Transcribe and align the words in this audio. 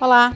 Olá, 0.00 0.32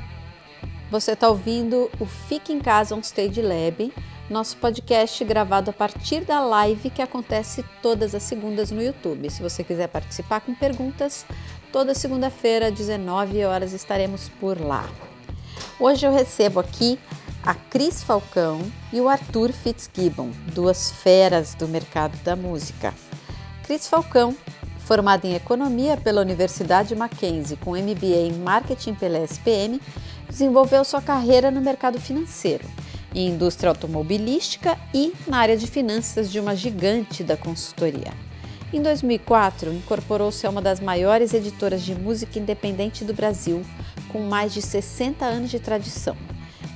você 0.90 1.12
está 1.12 1.28
ouvindo 1.28 1.88
o 2.00 2.04
Fique 2.04 2.52
em 2.52 2.58
Casa 2.58 2.96
on 2.96 2.98
Stage 2.98 3.40
Lab, 3.40 3.92
nosso 4.28 4.56
podcast 4.56 5.24
gravado 5.24 5.70
a 5.70 5.72
partir 5.72 6.24
da 6.24 6.40
live 6.40 6.90
que 6.90 7.00
acontece 7.00 7.64
todas 7.80 8.12
as 8.12 8.24
segundas 8.24 8.72
no 8.72 8.82
YouTube. 8.82 9.30
Se 9.30 9.40
você 9.40 9.62
quiser 9.62 9.86
participar 9.86 10.40
com 10.40 10.52
perguntas, 10.52 11.24
toda 11.70 11.94
segunda-feira, 11.94 12.72
19 12.72 13.44
horas, 13.44 13.72
estaremos 13.72 14.28
por 14.40 14.60
lá. 14.60 14.90
Hoje 15.78 16.04
eu 16.04 16.12
recebo 16.12 16.58
aqui 16.58 16.98
a 17.44 17.54
Cris 17.54 18.02
Falcão 18.02 18.60
e 18.92 19.00
o 19.00 19.08
Arthur 19.08 19.52
Fitzgibbon, 19.52 20.32
duas 20.52 20.90
feras 20.90 21.54
do 21.54 21.68
mercado 21.68 22.20
da 22.24 22.34
música. 22.34 22.92
Cris 23.62 23.86
Falcão 23.86 24.36
Formada 24.92 25.26
em 25.26 25.34
Economia 25.34 25.96
pela 25.96 26.20
Universidade 26.20 26.94
Mackenzie 26.94 27.56
com 27.56 27.70
MBA 27.70 28.26
em 28.26 28.32
Marketing 28.32 28.92
pela 28.92 29.18
SPM, 29.20 29.80
desenvolveu 30.28 30.84
sua 30.84 31.00
carreira 31.00 31.50
no 31.50 31.62
mercado 31.62 31.98
financeiro, 31.98 32.68
em 33.14 33.28
indústria 33.28 33.70
automobilística 33.70 34.76
e 34.92 35.14
na 35.26 35.38
área 35.38 35.56
de 35.56 35.66
finanças 35.66 36.30
de 36.30 36.38
uma 36.38 36.54
gigante 36.54 37.24
da 37.24 37.38
consultoria. 37.38 38.12
Em 38.70 38.82
2004, 38.82 39.72
incorporou-se 39.72 40.46
a 40.46 40.50
uma 40.50 40.60
das 40.60 40.78
maiores 40.78 41.32
editoras 41.32 41.80
de 41.80 41.94
música 41.94 42.38
independente 42.38 43.02
do 43.02 43.14
Brasil, 43.14 43.62
com 44.10 44.20
mais 44.20 44.52
de 44.52 44.60
60 44.60 45.24
anos 45.24 45.50
de 45.50 45.58
tradição. 45.58 46.14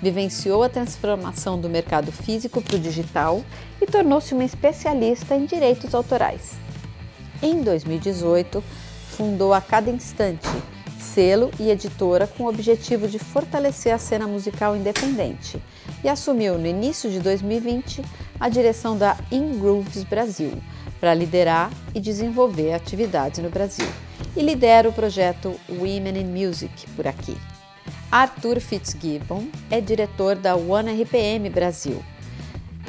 Vivenciou 0.00 0.62
a 0.62 0.70
transformação 0.70 1.60
do 1.60 1.68
mercado 1.68 2.10
físico 2.10 2.62
para 2.62 2.76
o 2.76 2.80
digital 2.80 3.44
e 3.78 3.84
tornou-se 3.84 4.32
uma 4.32 4.44
especialista 4.44 5.36
em 5.36 5.44
direitos 5.44 5.94
autorais. 5.94 6.64
Em 7.42 7.62
2018, 7.62 8.64
fundou 9.10 9.52
a 9.52 9.60
Cada 9.60 9.90
Instante, 9.90 10.48
selo 10.98 11.50
e 11.60 11.70
editora 11.70 12.26
com 12.26 12.44
o 12.44 12.48
objetivo 12.48 13.06
de 13.06 13.18
fortalecer 13.18 13.92
a 13.94 13.98
cena 13.98 14.26
musical 14.26 14.74
independente, 14.74 15.62
e 16.02 16.08
assumiu 16.08 16.58
no 16.58 16.66
início 16.66 17.10
de 17.10 17.20
2020 17.20 18.02
a 18.40 18.48
direção 18.48 18.96
da 18.96 19.18
In 19.30 19.58
Grooves 19.58 20.02
Brasil, 20.04 20.52
para 20.98 21.12
liderar 21.12 21.70
e 21.94 22.00
desenvolver 22.00 22.72
atividades 22.72 23.42
no 23.42 23.50
Brasil. 23.50 23.86
E 24.34 24.42
lidera 24.42 24.88
o 24.88 24.92
projeto 24.92 25.54
Women 25.68 26.18
in 26.18 26.46
Music 26.46 26.86
por 26.96 27.06
aqui. 27.06 27.36
Arthur 28.10 28.60
Fitzgibbon 28.60 29.48
é 29.70 29.80
diretor 29.80 30.36
da 30.36 30.56
One 30.56 31.02
RPM 31.02 31.50
Brasil, 31.50 32.02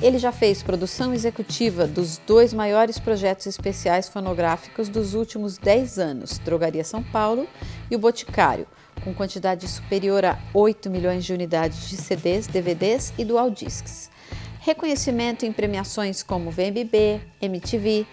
ele 0.01 0.19
já 0.19 0.31
fez 0.31 0.61
produção 0.61 1.13
executiva 1.13 1.87
dos 1.87 2.19
dois 2.19 2.53
maiores 2.53 2.99
projetos 2.99 3.47
especiais 3.47 4.07
fonográficos 4.07 4.89
dos 4.89 5.15
últimos 5.15 5.57
10 5.57 5.97
anos, 5.97 6.37
Drogaria 6.37 6.83
São 6.83 7.01
Paulo 7.01 7.47
e 7.89 7.95
o 7.95 7.99
Boticário, 7.99 8.67
com 9.03 9.13
quantidade 9.13 9.67
superior 9.67 10.23
a 10.23 10.37
8 10.53 10.89
milhões 10.89 11.25
de 11.25 11.33
unidades 11.33 11.89
de 11.89 11.97
CDs, 11.97 12.45
DVDs 12.45 13.11
e 13.17 13.25
dual 13.25 13.49
discs. 13.49 14.11
Reconhecimento 14.59 15.45
em 15.45 15.51
premiações 15.51 16.21
como 16.21 16.51
VMB, 16.51 17.21
MTV, 17.41 18.05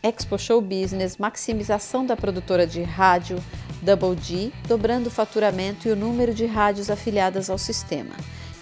Expo 0.00 0.38
Show 0.38 0.60
Business, 0.60 1.16
maximização 1.16 2.06
da 2.06 2.16
produtora 2.16 2.64
de 2.64 2.82
rádio 2.82 3.42
Double 3.82 4.14
D, 4.14 4.52
dobrando 4.68 5.08
o 5.08 5.10
faturamento 5.10 5.88
e 5.88 5.90
o 5.90 5.96
número 5.96 6.32
de 6.32 6.46
rádios 6.46 6.90
afiliadas 6.90 7.50
ao 7.50 7.58
sistema 7.58 8.14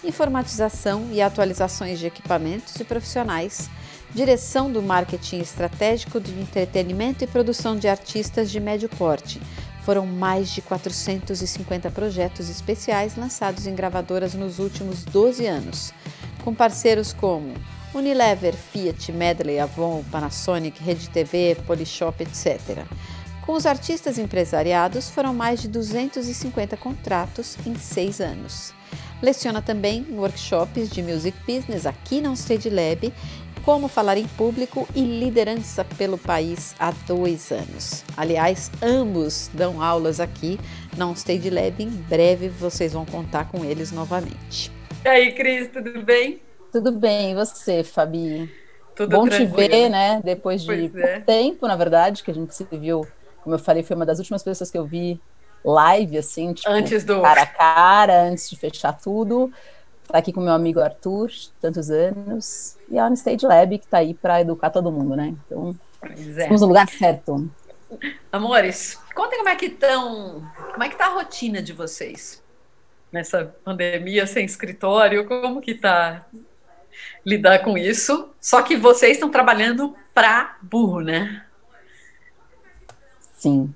informatização 0.07 1.09
e 1.11 1.21
atualizações 1.21 1.99
de 1.99 2.07
equipamentos 2.07 2.75
e 2.75 2.83
profissionais, 2.83 3.69
direção 4.13 4.71
do 4.71 4.81
marketing 4.81 5.39
estratégico 5.39 6.19
de 6.19 6.31
entretenimento 6.31 7.23
e 7.23 7.27
produção 7.27 7.75
de 7.75 7.87
artistas 7.87 8.49
de 8.49 8.59
médio 8.59 8.89
porte. 8.89 9.41
Foram 9.83 10.05
mais 10.05 10.49
de 10.49 10.61
450 10.61 11.91
projetos 11.91 12.49
especiais 12.49 13.15
lançados 13.15 13.67
em 13.67 13.75
gravadoras 13.75 14.33
nos 14.33 14.59
últimos 14.59 15.03
12 15.03 15.45
anos, 15.45 15.93
com 16.43 16.53
parceiros 16.53 17.13
como 17.13 17.53
Unilever, 17.93 18.53
Fiat, 18.53 19.11
Medley, 19.11 19.59
Avon, 19.59 20.03
Panasonic, 20.11 20.81
Rede 20.83 21.09
TV, 21.09 21.57
Polishop, 21.65 22.21
etc. 22.21 22.85
Com 23.45 23.53
os 23.53 23.65
artistas 23.65 24.17
empresariados, 24.17 25.09
foram 25.09 25.33
mais 25.33 25.61
de 25.61 25.69
250 25.69 26.75
contratos 26.75 27.57
em 27.65 27.75
seis 27.75 28.19
anos. 28.19 28.76
Leciona 29.21 29.63
também 29.63 30.05
workshops 30.11 30.89
de 30.91 31.01
Music 31.01 31.35
Business 31.47 31.87
aqui 31.87 32.21
na 32.21 32.33
Stage 32.33 32.69
Lab, 32.69 33.11
como 33.65 33.87
falar 33.87 34.15
em 34.15 34.27
público 34.27 34.87
e 34.95 35.01
liderança 35.01 35.83
pelo 35.97 36.19
país 36.19 36.75
há 36.79 36.91
dois 37.07 37.51
anos. 37.51 38.03
Aliás, 38.15 38.71
ambos 38.81 39.49
dão 39.53 39.81
aulas 39.81 40.19
aqui 40.19 40.59
na 40.95 41.11
Stage 41.13 41.49
Lab. 41.49 41.83
Em 41.83 41.89
breve 41.89 42.47
vocês 42.47 42.93
vão 42.93 43.05
contar 43.05 43.49
com 43.49 43.65
eles 43.65 43.91
novamente. 43.91 44.71
E 45.03 45.07
aí, 45.07 45.31
Cris, 45.33 45.67
tudo 45.69 46.01
bem? 46.03 46.39
Tudo 46.71 46.91
bem, 46.91 47.31
e 47.31 47.35
você, 47.35 47.83
Fabi? 47.83 48.49
Tudo 48.95 49.17
Bom 49.17 49.27
tranquilo. 49.27 49.51
te 49.51 49.67
ver, 49.67 49.89
né? 49.89 50.21
Depois 50.23 50.61
de 50.61 50.91
é. 50.99 51.19
tempo, 51.21 51.67
na 51.67 51.75
verdade, 51.75 52.23
que 52.23 52.29
a 52.29 52.33
gente 52.33 52.53
se 52.53 52.67
viu. 52.71 53.05
Como 53.43 53.55
eu 53.55 53.59
falei, 53.59 53.81
foi 53.81 53.95
uma 53.95 54.05
das 54.05 54.19
últimas 54.19 54.43
pessoas 54.43 54.69
que 54.69 54.77
eu 54.77 54.85
vi 54.85 55.19
live, 55.63 56.17
assim, 56.17 56.53
tipo, 56.53 56.69
antes 56.69 57.03
do... 57.03 57.21
cara 57.21 57.41
a 57.41 57.45
cara, 57.45 58.23
antes 58.23 58.49
de 58.49 58.55
fechar 58.55 58.93
tudo. 58.93 59.51
Tá 60.07 60.19
aqui 60.19 60.31
com 60.31 60.39
meu 60.39 60.53
amigo 60.53 60.79
Arthur, 60.79 61.29
tantos 61.59 61.89
anos, 61.89 62.77
e 62.89 62.97
a 62.97 63.09
Stage 63.11 63.45
Lab, 63.45 63.77
que 63.77 63.87
tá 63.87 63.97
aí 63.97 64.13
para 64.13 64.39
educar 64.39 64.69
todo 64.69 64.91
mundo, 64.91 65.15
né? 65.15 65.35
Então, 65.45 65.75
é. 66.01 66.13
estamos 66.13 66.61
no 66.61 66.67
lugar 66.67 66.87
certo. 66.87 67.49
Amores, 68.31 68.97
contem 69.13 69.39
como 69.39 69.49
é 69.49 69.55
que 69.55 69.65
estão, 69.65 70.49
como 70.71 70.83
é 70.83 70.89
que 70.89 70.95
tá 70.95 71.07
a 71.07 71.13
rotina 71.13 71.61
de 71.61 71.73
vocês 71.73 72.41
nessa 73.11 73.53
pandemia 73.63 74.25
sem 74.27 74.45
escritório, 74.45 75.25
como 75.25 75.61
que 75.61 75.73
tá 75.73 76.25
lidar 77.25 77.59
com 77.59 77.77
isso? 77.77 78.29
Só 78.39 78.61
que 78.61 78.75
vocês 78.75 79.13
estão 79.13 79.29
trabalhando 79.29 79.95
para 80.13 80.57
burro, 80.61 81.01
né? 81.01 81.45
Sim, 83.37 83.73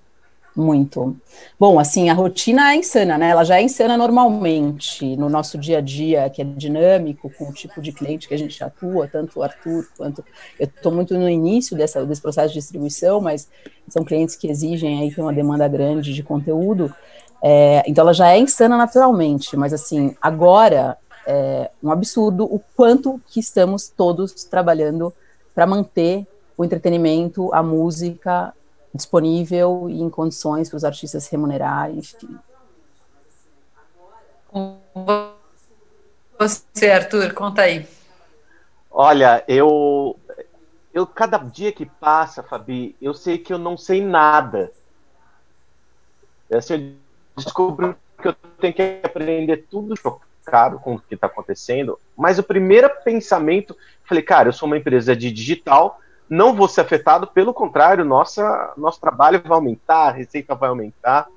muito. 0.56 1.16
Bom, 1.60 1.80
assim, 1.80 2.10
a 2.10 2.14
rotina 2.14 2.74
é 2.74 2.76
insana, 2.76 3.18
né? 3.18 3.30
Ela 3.30 3.44
já 3.44 3.58
é 3.58 3.62
insana 3.62 3.98
normalmente 3.98 5.16
no 5.16 5.30
nosso 5.30 5.58
dia 5.58 5.78
a 5.78 5.82
dia, 5.82 6.30
que 6.30 6.42
é 6.42 6.46
dinâmico, 6.46 7.32
com 7.38 7.50
o 7.50 7.54
tipo 7.54 7.82
de 7.82 7.92
cliente 7.92 8.28
que 8.28 8.34
a 8.34 8.38
gente 8.38 8.62
atua, 8.64 9.08
tanto 9.08 9.40
o 9.40 9.44
Arthur 9.44 9.88
quanto. 9.98 10.24
Eu 10.60 10.66
estou 10.68 10.92
muito 10.92 11.18
no 11.18 11.30
início 11.30 11.78
dessa, 11.78 12.06
desse 12.06 12.22
processo 12.22 12.50
de 12.50 12.60
distribuição, 12.60 13.22
mas 13.22 13.50
são 13.88 14.04
clientes 14.04 14.36
que 14.36 14.48
exigem 14.48 15.00
aí 15.00 15.14
uma 15.18 15.34
demanda 15.34 15.68
grande 15.68 16.14
de 16.14 16.24
conteúdo. 16.24 16.94
É, 17.42 17.84
então 17.88 18.04
ela 18.04 18.14
já 18.14 18.30
é 18.30 18.38
insana 18.38 18.78
naturalmente, 18.78 19.58
mas 19.58 19.74
assim, 19.74 20.16
agora 20.22 20.98
é 21.26 21.72
um 21.82 21.92
absurdo 21.92 22.46
o 22.46 22.60
quanto 22.76 23.22
que 23.28 23.40
estamos 23.40 23.88
todos 23.88 24.32
trabalhando 24.44 25.14
para 25.54 25.66
manter 25.66 26.26
o 26.58 26.66
entretenimento, 26.66 27.54
a 27.54 27.64
música, 27.64 28.54
disponível 28.94 29.88
e 29.90 30.02
em 30.02 30.09
condições 30.09 30.69
para 30.69 30.78
os 30.78 30.84
artistas 30.84 31.24
se 31.24 31.31
remunerar, 31.31 31.91
enfim. 31.91 32.38
Você, 36.38 36.91
Arthur, 36.91 37.34
conta 37.34 37.62
aí. 37.62 37.88
Olha, 38.90 39.44
eu, 39.47 40.19
eu 40.94 41.07
cada 41.07 41.38
dia 41.38 41.72
que 41.72 41.85
passa, 41.85 42.44
Fabi, 42.44 42.96
eu 43.02 43.13
sei 43.13 43.38
que 43.38 43.53
eu 43.53 43.57
não 43.57 43.78
sei 43.78 44.03
nada. 44.03 44.72
Assim, 46.52 46.97
eu 47.38 47.44
descobri 47.44 47.96
que 48.22 48.28
eu 48.28 48.35
tenho 48.59 48.73
que 48.73 49.00
aprender 49.02 49.66
tudo 49.69 49.96
chocado 49.96 50.79
com 50.79 50.96
o 50.96 51.00
que 51.00 51.16
está 51.16 51.28
acontecendo. 51.28 51.97
Mas 52.18 52.38
o 52.38 52.44
primeiro 52.44 52.90
pensamento, 53.03 53.78
falei, 54.03 54.22
cara, 54.22 54.50
eu 54.50 54.53
sou 54.53 54.68
uma 54.68 54.78
empresa 54.78 55.16
de 55.16 55.31
digital, 55.31 56.00
não 56.31 56.56
vou 56.56 56.69
ser 56.69 56.80
afetado, 56.80 57.28
pelo 57.28 57.53
contrário, 57.53 58.06
nossa, 58.06 58.72
nosso 58.78 59.02
trabalho 59.02 59.42
vai 59.44 59.52
aumentar, 59.52 60.08
a 60.08 60.12
receita 60.12 60.56
vai 60.56 60.69
aumentar. 60.69 61.28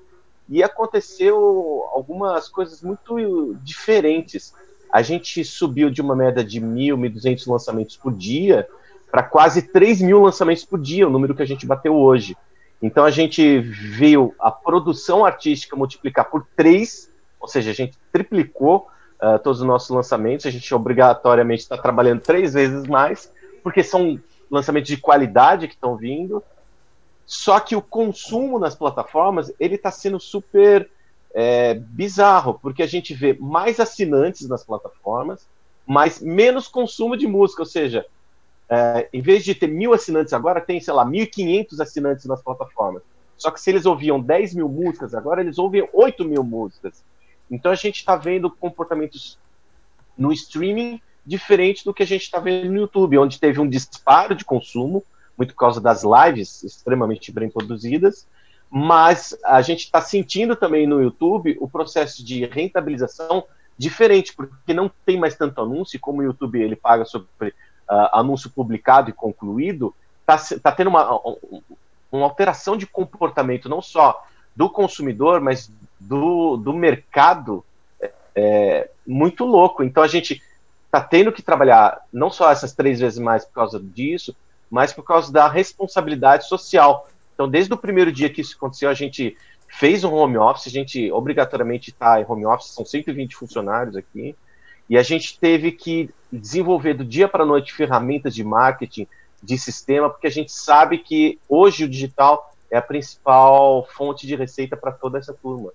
E 0.48 0.62
aconteceu 0.62 1.84
algumas 1.92 2.48
coisas 2.48 2.80
muito 2.80 3.56
diferentes. 3.64 4.54
A 4.92 5.02
gente 5.02 5.44
subiu 5.44 5.90
de 5.90 6.00
uma 6.00 6.14
média 6.14 6.44
de 6.44 6.60
mil, 6.60 6.96
mil 6.96 7.10
duzentos 7.10 7.44
lançamentos 7.44 7.96
por 7.96 8.12
dia 8.12 8.68
para 9.10 9.24
quase 9.24 9.62
três 9.62 10.00
mil 10.00 10.20
lançamentos 10.20 10.64
por 10.64 10.78
dia, 10.80 11.08
o 11.08 11.10
número 11.10 11.34
que 11.34 11.42
a 11.42 11.46
gente 11.46 11.66
bateu 11.66 11.96
hoje. 11.96 12.36
Então 12.80 13.04
a 13.04 13.10
gente 13.10 13.58
viu 13.58 14.32
a 14.38 14.52
produção 14.52 15.24
artística 15.24 15.74
multiplicar 15.74 16.30
por 16.30 16.46
três, 16.54 17.10
ou 17.40 17.48
seja, 17.48 17.72
a 17.72 17.74
gente 17.74 17.98
triplicou 18.12 18.86
uh, 19.20 19.40
todos 19.40 19.60
os 19.60 19.66
nossos 19.66 19.90
lançamentos. 19.90 20.46
A 20.46 20.50
gente 20.50 20.72
obrigatoriamente 20.72 21.62
está 21.62 21.76
trabalhando 21.76 22.20
três 22.20 22.54
vezes 22.54 22.86
mais, 22.86 23.28
porque 23.60 23.82
são 23.82 24.20
lançamentos 24.54 24.88
de 24.88 24.96
qualidade 24.96 25.68
que 25.68 25.74
estão 25.74 25.96
vindo. 25.96 26.42
Só 27.26 27.58
que 27.60 27.74
o 27.74 27.82
consumo 27.82 28.58
nas 28.58 28.74
plataformas 28.74 29.52
ele 29.58 29.74
está 29.74 29.90
sendo 29.90 30.20
super 30.20 30.88
é, 31.34 31.74
bizarro, 31.74 32.58
porque 32.60 32.82
a 32.82 32.86
gente 32.86 33.12
vê 33.12 33.36
mais 33.38 33.80
assinantes 33.80 34.48
nas 34.48 34.64
plataformas, 34.64 35.46
mas 35.86 36.20
menos 36.20 36.68
consumo 36.68 37.16
de 37.16 37.26
música. 37.26 37.62
Ou 37.62 37.66
seja, 37.66 38.06
é, 38.68 39.08
em 39.12 39.20
vez 39.20 39.44
de 39.44 39.54
ter 39.54 39.66
mil 39.66 39.92
assinantes 39.92 40.32
agora, 40.32 40.60
tem, 40.60 40.80
sei 40.80 40.94
lá, 40.94 41.04
1.500 41.04 41.80
assinantes 41.80 42.24
nas 42.26 42.42
plataformas. 42.42 43.02
Só 43.36 43.50
que 43.50 43.60
se 43.60 43.70
eles 43.70 43.84
ouviam 43.84 44.20
10 44.20 44.54
mil 44.54 44.68
músicas, 44.68 45.14
agora 45.14 45.40
eles 45.40 45.58
ouvem 45.58 45.88
8 45.92 46.24
mil 46.24 46.44
músicas. 46.44 47.02
Então 47.50 47.72
a 47.72 47.74
gente 47.74 47.96
está 47.96 48.16
vendo 48.16 48.50
comportamentos 48.50 49.38
no 50.16 50.32
streaming 50.32 51.00
diferente 51.26 51.84
do 51.84 51.94
que 51.94 52.02
a 52.02 52.06
gente 52.06 52.22
está 52.22 52.38
vendo 52.38 52.70
no 52.70 52.78
YouTube, 52.78 53.18
onde 53.18 53.40
teve 53.40 53.60
um 53.60 53.68
disparo 53.68 54.34
de 54.34 54.44
consumo, 54.44 55.02
muito 55.36 55.54
por 55.54 55.60
causa 55.60 55.80
das 55.80 56.02
lives 56.04 56.62
extremamente 56.62 57.32
bem 57.32 57.48
produzidas, 57.48 58.26
mas 58.70 59.36
a 59.44 59.62
gente 59.62 59.84
está 59.84 60.00
sentindo 60.00 60.56
também 60.56 60.86
no 60.86 61.02
YouTube 61.02 61.56
o 61.60 61.68
processo 61.68 62.24
de 62.24 62.44
rentabilização 62.46 63.44
diferente, 63.76 64.34
porque 64.34 64.72
não 64.72 64.90
tem 65.04 65.18
mais 65.18 65.36
tanto 65.36 65.60
anúncio, 65.60 65.98
como 66.00 66.20
o 66.20 66.24
YouTube 66.24 66.60
ele 66.60 66.76
paga 66.76 67.04
sobre 67.04 67.48
uh, 67.48 68.10
anúncio 68.12 68.50
publicado 68.50 69.10
e 69.10 69.12
concluído, 69.12 69.94
está 70.20 70.58
tá 70.58 70.72
tendo 70.72 70.88
uma, 70.88 71.20
uma 72.10 72.24
alteração 72.24 72.76
de 72.76 72.86
comportamento, 72.86 73.68
não 73.68 73.82
só 73.82 74.24
do 74.54 74.70
consumidor, 74.70 75.40
mas 75.40 75.70
do, 75.98 76.56
do 76.56 76.72
mercado 76.72 77.64
é, 78.00 78.12
é 78.34 78.90
muito 79.06 79.44
louco. 79.44 79.82
Então 79.82 80.02
a 80.02 80.08
gente 80.08 80.40
está 80.94 81.00
tendo 81.00 81.32
que 81.32 81.42
trabalhar 81.42 82.00
não 82.12 82.30
só 82.30 82.52
essas 82.52 82.72
três 82.72 83.00
vezes 83.00 83.18
mais 83.18 83.44
por 83.44 83.52
causa 83.52 83.80
disso, 83.80 84.34
mas 84.70 84.92
por 84.92 85.02
causa 85.02 85.32
da 85.32 85.48
responsabilidade 85.48 86.46
social. 86.46 87.08
Então, 87.34 87.48
desde 87.48 87.74
o 87.74 87.76
primeiro 87.76 88.12
dia 88.12 88.30
que 88.30 88.40
isso 88.40 88.54
aconteceu, 88.56 88.88
a 88.88 88.94
gente 88.94 89.36
fez 89.66 90.04
um 90.04 90.14
home 90.14 90.38
office, 90.38 90.68
a 90.68 90.70
gente 90.70 91.10
obrigatoriamente 91.10 91.90
está 91.90 92.20
em 92.20 92.24
home 92.26 92.46
office, 92.46 92.70
são 92.70 92.84
120 92.84 93.34
funcionários 93.34 93.96
aqui, 93.96 94.36
e 94.88 94.96
a 94.96 95.02
gente 95.02 95.36
teve 95.38 95.72
que 95.72 96.10
desenvolver 96.32 96.94
do 96.94 97.04
dia 97.04 97.26
para 97.26 97.42
a 97.42 97.46
noite 97.46 97.72
ferramentas 97.72 98.32
de 98.32 98.44
marketing, 98.44 99.08
de 99.42 99.58
sistema, 99.58 100.08
porque 100.08 100.28
a 100.28 100.30
gente 100.30 100.52
sabe 100.52 100.98
que 100.98 101.40
hoje 101.48 101.84
o 101.84 101.88
digital 101.88 102.54
é 102.70 102.76
a 102.76 102.82
principal 102.82 103.88
fonte 103.96 104.28
de 104.28 104.36
receita 104.36 104.76
para 104.76 104.92
toda 104.92 105.18
essa 105.18 105.32
turma. 105.32 105.72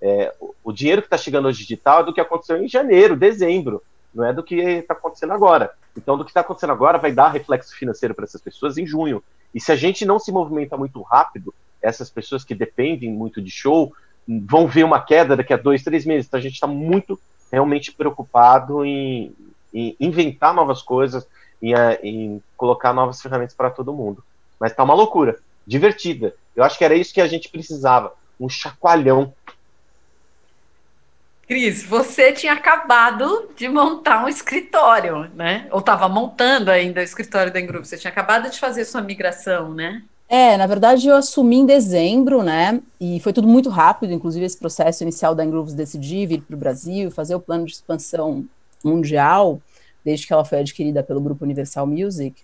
É, 0.00 0.34
o 0.64 0.72
dinheiro 0.72 1.02
que 1.02 1.06
está 1.06 1.18
chegando 1.18 1.46
hoje 1.46 1.58
digital 1.58 2.00
é 2.00 2.04
do 2.04 2.14
que 2.14 2.20
aconteceu 2.20 2.62
em 2.62 2.68
janeiro, 2.68 3.14
dezembro, 3.14 3.82
não 4.14 4.24
é 4.24 4.32
do 4.32 4.42
que 4.42 4.56
está 4.56 4.94
acontecendo 4.94 5.32
agora. 5.32 5.72
Então, 5.96 6.16
do 6.16 6.24
que 6.24 6.30
está 6.30 6.40
acontecendo 6.40 6.72
agora 6.72 6.98
vai 6.98 7.12
dar 7.12 7.28
reflexo 7.28 7.74
financeiro 7.76 8.14
para 8.14 8.24
essas 8.24 8.40
pessoas 8.40 8.78
em 8.78 8.86
junho. 8.86 9.22
E 9.54 9.60
se 9.60 9.70
a 9.72 9.76
gente 9.76 10.04
não 10.04 10.18
se 10.18 10.32
movimenta 10.32 10.76
muito 10.76 11.00
rápido, 11.02 11.54
essas 11.80 12.10
pessoas 12.10 12.44
que 12.44 12.54
dependem 12.54 13.10
muito 13.10 13.40
de 13.40 13.50
show 13.50 13.92
vão 14.46 14.66
ver 14.66 14.84
uma 14.84 15.00
queda 15.00 15.36
daqui 15.36 15.52
a 15.52 15.56
dois, 15.56 15.82
três 15.82 16.06
meses. 16.06 16.26
Então, 16.26 16.38
a 16.38 16.42
gente 16.42 16.54
está 16.54 16.66
muito 16.66 17.18
realmente 17.50 17.92
preocupado 17.92 18.84
em, 18.84 19.34
em 19.74 19.96
inventar 20.00 20.54
novas 20.54 20.80
coisas, 20.80 21.26
em, 21.60 21.74
eh, 21.74 22.00
em 22.02 22.42
colocar 22.56 22.92
novas 22.92 23.20
ferramentas 23.20 23.54
para 23.54 23.70
todo 23.70 23.92
mundo. 23.92 24.24
Mas 24.58 24.74
tá 24.74 24.82
uma 24.82 24.94
loucura, 24.94 25.38
divertida. 25.66 26.34
Eu 26.56 26.64
acho 26.64 26.78
que 26.78 26.84
era 26.84 26.94
isso 26.94 27.12
que 27.12 27.20
a 27.20 27.26
gente 27.26 27.48
precisava, 27.48 28.14
um 28.40 28.48
chacoalhão. 28.48 29.34
Cris, 31.46 31.82
você 31.82 32.32
tinha 32.32 32.52
acabado 32.52 33.50
de 33.56 33.68
montar 33.68 34.24
um 34.24 34.28
escritório, 34.28 35.30
né? 35.34 35.66
Ou 35.70 35.80
estava 35.80 36.08
montando 36.08 36.70
ainda 36.70 37.00
o 37.00 37.04
escritório 37.04 37.52
da 37.52 37.60
Engroup. 37.60 37.84
Você 37.84 37.98
tinha 37.98 38.10
acabado 38.10 38.50
de 38.50 38.58
fazer 38.58 38.84
sua 38.84 39.02
migração, 39.02 39.74
né? 39.74 40.02
É, 40.28 40.56
na 40.56 40.66
verdade 40.66 41.08
eu 41.08 41.14
assumi 41.14 41.56
em 41.56 41.66
dezembro, 41.66 42.42
né? 42.42 42.80
E 42.98 43.20
foi 43.20 43.34
tudo 43.34 43.46
muito 43.46 43.68
rápido, 43.68 44.14
inclusive 44.14 44.46
esse 44.46 44.56
processo 44.56 45.02
inicial 45.02 45.34
da 45.34 45.44
Engrooves 45.44 45.74
decidir 45.74 46.26
vir 46.26 46.40
para 46.40 46.56
o 46.56 46.58
Brasil, 46.58 47.10
fazer 47.10 47.34
o 47.34 47.40
plano 47.40 47.66
de 47.66 47.72
expansão 47.72 48.46
mundial 48.82 49.60
desde 50.04 50.26
que 50.26 50.32
ela 50.32 50.44
foi 50.44 50.60
adquirida 50.60 51.02
pelo 51.02 51.20
Grupo 51.20 51.44
Universal 51.44 51.86
Music. 51.86 52.42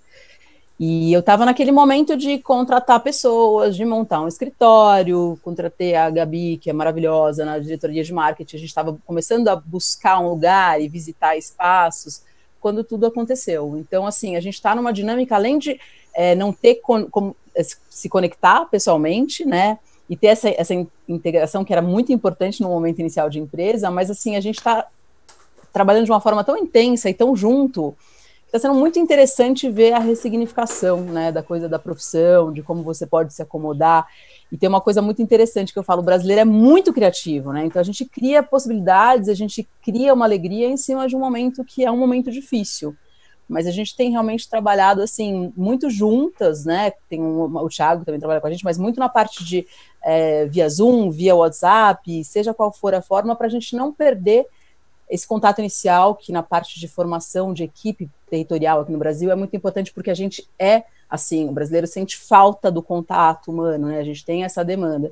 E 0.78 1.12
eu 1.12 1.20
estava 1.20 1.44
naquele 1.44 1.72
momento 1.72 2.16
de 2.16 2.38
contratar 2.38 3.00
pessoas, 3.00 3.74
de 3.74 3.84
montar 3.84 4.20
um 4.20 4.28
escritório, 4.28 5.38
contratei 5.42 5.96
a 5.96 6.08
Gabi, 6.08 6.56
que 6.56 6.70
é 6.70 6.72
maravilhosa, 6.72 7.44
na 7.44 7.58
diretoria 7.58 8.04
de 8.04 8.12
marketing. 8.12 8.56
A 8.56 8.60
gente 8.60 8.68
estava 8.68 8.96
começando 9.04 9.48
a 9.48 9.56
buscar 9.56 10.20
um 10.20 10.28
lugar 10.28 10.80
e 10.80 10.88
visitar 10.88 11.36
espaços 11.36 12.22
quando 12.60 12.84
tudo 12.84 13.06
aconteceu. 13.06 13.76
Então, 13.76 14.06
assim, 14.06 14.36
a 14.36 14.40
gente 14.40 14.54
está 14.54 14.72
numa 14.72 14.92
dinâmica, 14.92 15.34
além 15.34 15.58
de 15.58 15.80
é, 16.14 16.36
não 16.36 16.52
ter 16.52 16.76
como 16.76 17.34
é, 17.56 17.62
se 17.64 18.08
conectar 18.08 18.64
pessoalmente, 18.66 19.44
né? 19.44 19.80
E 20.08 20.16
ter 20.16 20.28
essa, 20.28 20.48
essa 20.48 20.74
integração 21.08 21.64
que 21.64 21.72
era 21.72 21.82
muito 21.82 22.12
importante 22.12 22.62
no 22.62 22.68
momento 22.68 23.00
inicial 23.00 23.28
de 23.28 23.40
empresa, 23.40 23.90
mas 23.90 24.10
assim, 24.10 24.36
a 24.36 24.40
gente 24.40 24.58
está 24.58 24.86
trabalhando 25.72 26.04
de 26.04 26.10
uma 26.10 26.20
forma 26.20 26.42
tão 26.44 26.56
intensa 26.56 27.10
e 27.10 27.14
tão 27.14 27.36
junto, 27.36 27.94
está 28.48 28.58
sendo 28.58 28.74
muito 28.74 28.98
interessante 28.98 29.70
ver 29.70 29.92
a 29.92 29.98
ressignificação, 29.98 31.02
né, 31.02 31.30
da 31.30 31.42
coisa 31.42 31.68
da 31.68 31.78
profissão, 31.78 32.50
de 32.50 32.62
como 32.62 32.82
você 32.82 33.06
pode 33.06 33.34
se 33.34 33.42
acomodar. 33.42 34.06
E 34.50 34.56
tem 34.56 34.68
uma 34.68 34.80
coisa 34.80 35.02
muito 35.02 35.20
interessante 35.20 35.72
que 35.72 35.78
eu 35.78 35.82
falo, 35.82 36.00
o 36.00 36.04
brasileiro 36.04 36.40
é 36.40 36.44
muito 36.44 36.90
criativo, 36.90 37.52
né? 37.52 37.66
Então 37.66 37.78
a 37.78 37.84
gente 37.84 38.06
cria 38.06 38.42
possibilidades, 38.42 39.28
a 39.28 39.34
gente 39.34 39.68
cria 39.82 40.14
uma 40.14 40.24
alegria 40.24 40.66
em 40.66 40.78
cima 40.78 41.06
de 41.06 41.14
um 41.14 41.18
momento 41.18 41.62
que 41.62 41.84
é 41.84 41.90
um 41.90 41.98
momento 41.98 42.30
difícil. 42.30 42.96
Mas 43.46 43.66
a 43.66 43.70
gente 43.70 43.94
tem 43.94 44.10
realmente 44.10 44.48
trabalhado 44.48 45.02
assim 45.02 45.52
muito 45.54 45.90
juntas, 45.90 46.64
né? 46.64 46.92
Tem 47.08 47.20
um, 47.20 47.54
o 47.58 47.68
Thiago 47.68 48.04
também 48.04 48.18
trabalha 48.18 48.40
com 48.40 48.46
a 48.46 48.50
gente, 48.50 48.64
mas 48.64 48.78
muito 48.78 48.98
na 48.98 49.10
parte 49.10 49.44
de 49.44 49.66
é, 50.02 50.46
via 50.46 50.68
Zoom, 50.70 51.10
via 51.10 51.36
WhatsApp, 51.36 52.24
seja 52.24 52.54
qual 52.54 52.72
for 52.72 52.94
a 52.94 53.02
forma, 53.02 53.36
para 53.36 53.46
a 53.46 53.50
gente 53.50 53.76
não 53.76 53.92
perder 53.92 54.46
esse 55.10 55.26
contato 55.26 55.58
inicial, 55.60 56.14
que 56.14 56.32
na 56.32 56.42
parte 56.42 56.78
de 56.78 56.88
formação 56.88 57.52
de 57.52 57.64
equipe 57.64 58.08
territorial 58.28 58.80
aqui 58.80 58.92
no 58.92 58.98
Brasil 58.98 59.30
é 59.30 59.34
muito 59.34 59.56
importante 59.56 59.92
porque 59.92 60.10
a 60.10 60.14
gente 60.14 60.48
é 60.58 60.84
assim, 61.08 61.48
o 61.48 61.52
brasileiro 61.52 61.86
sente 61.86 62.16
falta 62.16 62.70
do 62.70 62.82
contato 62.82 63.50
humano, 63.50 63.88
né? 63.88 63.98
A 63.98 64.04
gente 64.04 64.24
tem 64.24 64.44
essa 64.44 64.64
demanda. 64.64 65.10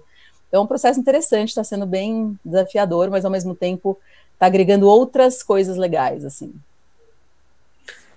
Então, 0.48 0.60
é 0.60 0.64
um 0.64 0.66
processo 0.66 1.00
interessante, 1.00 1.48
está 1.48 1.64
sendo 1.64 1.86
bem 1.86 2.38
desafiador, 2.44 3.10
mas 3.10 3.24
ao 3.24 3.30
mesmo 3.30 3.54
tempo 3.54 3.98
está 4.34 4.46
agregando 4.46 4.86
outras 4.86 5.42
coisas 5.42 5.76
legais, 5.76 6.24
assim. 6.24 6.54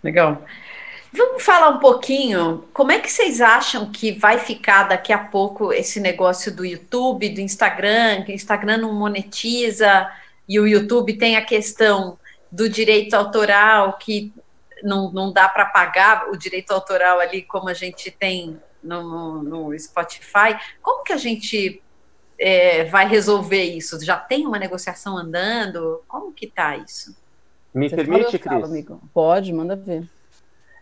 Legal. 0.03 0.43
Vamos 1.11 1.41
falar 1.41 1.69
um 1.69 1.79
pouquinho, 1.79 2.65
como 2.71 2.91
é 2.91 2.99
que 2.99 3.11
vocês 3.11 3.41
acham 3.41 3.91
que 3.91 4.11
vai 4.11 4.37
ficar 4.37 4.83
daqui 4.83 5.11
a 5.11 5.17
pouco 5.17 5.73
esse 5.73 5.99
negócio 5.99 6.55
do 6.55 6.63
YouTube, 6.63 7.29
do 7.29 7.41
Instagram, 7.41 8.23
que 8.23 8.31
o 8.31 8.35
Instagram 8.35 8.77
não 8.77 8.93
monetiza, 8.93 10.07
e 10.49 10.59
o 10.59 10.67
YouTube 10.67 11.15
tem 11.15 11.35
a 11.35 11.45
questão 11.45 12.17
do 12.51 12.67
direito 12.67 13.13
autoral, 13.13 13.93
que 13.99 14.33
não, 14.81 15.11
não 15.11 15.31
dá 15.31 15.47
para 15.47 15.65
pagar 15.65 16.29
o 16.31 16.35
direito 16.35 16.71
autoral 16.71 17.19
ali 17.19 17.43
como 17.43 17.69
a 17.69 17.73
gente 17.75 18.09
tem 18.09 18.59
no, 18.83 19.43
no 19.43 19.79
Spotify. 19.79 20.57
Como 20.81 21.03
que 21.03 21.13
a 21.13 21.17
gente 21.17 21.81
é, 22.39 22.85
vai 22.85 23.07
resolver 23.07 23.61
isso? 23.61 24.03
Já 24.03 24.17
tem 24.17 24.47
uma 24.47 24.57
negociação 24.57 25.15
andando? 25.15 26.01
Como 26.07 26.33
que 26.33 26.47
está 26.47 26.75
isso? 26.77 27.15
Me 27.71 27.87
Você 27.87 27.95
permite, 27.95 28.39
Cris? 28.39 28.63
Amigo. 28.63 28.99
Pode, 29.13 29.53
manda 29.53 29.75
ver. 29.75 30.09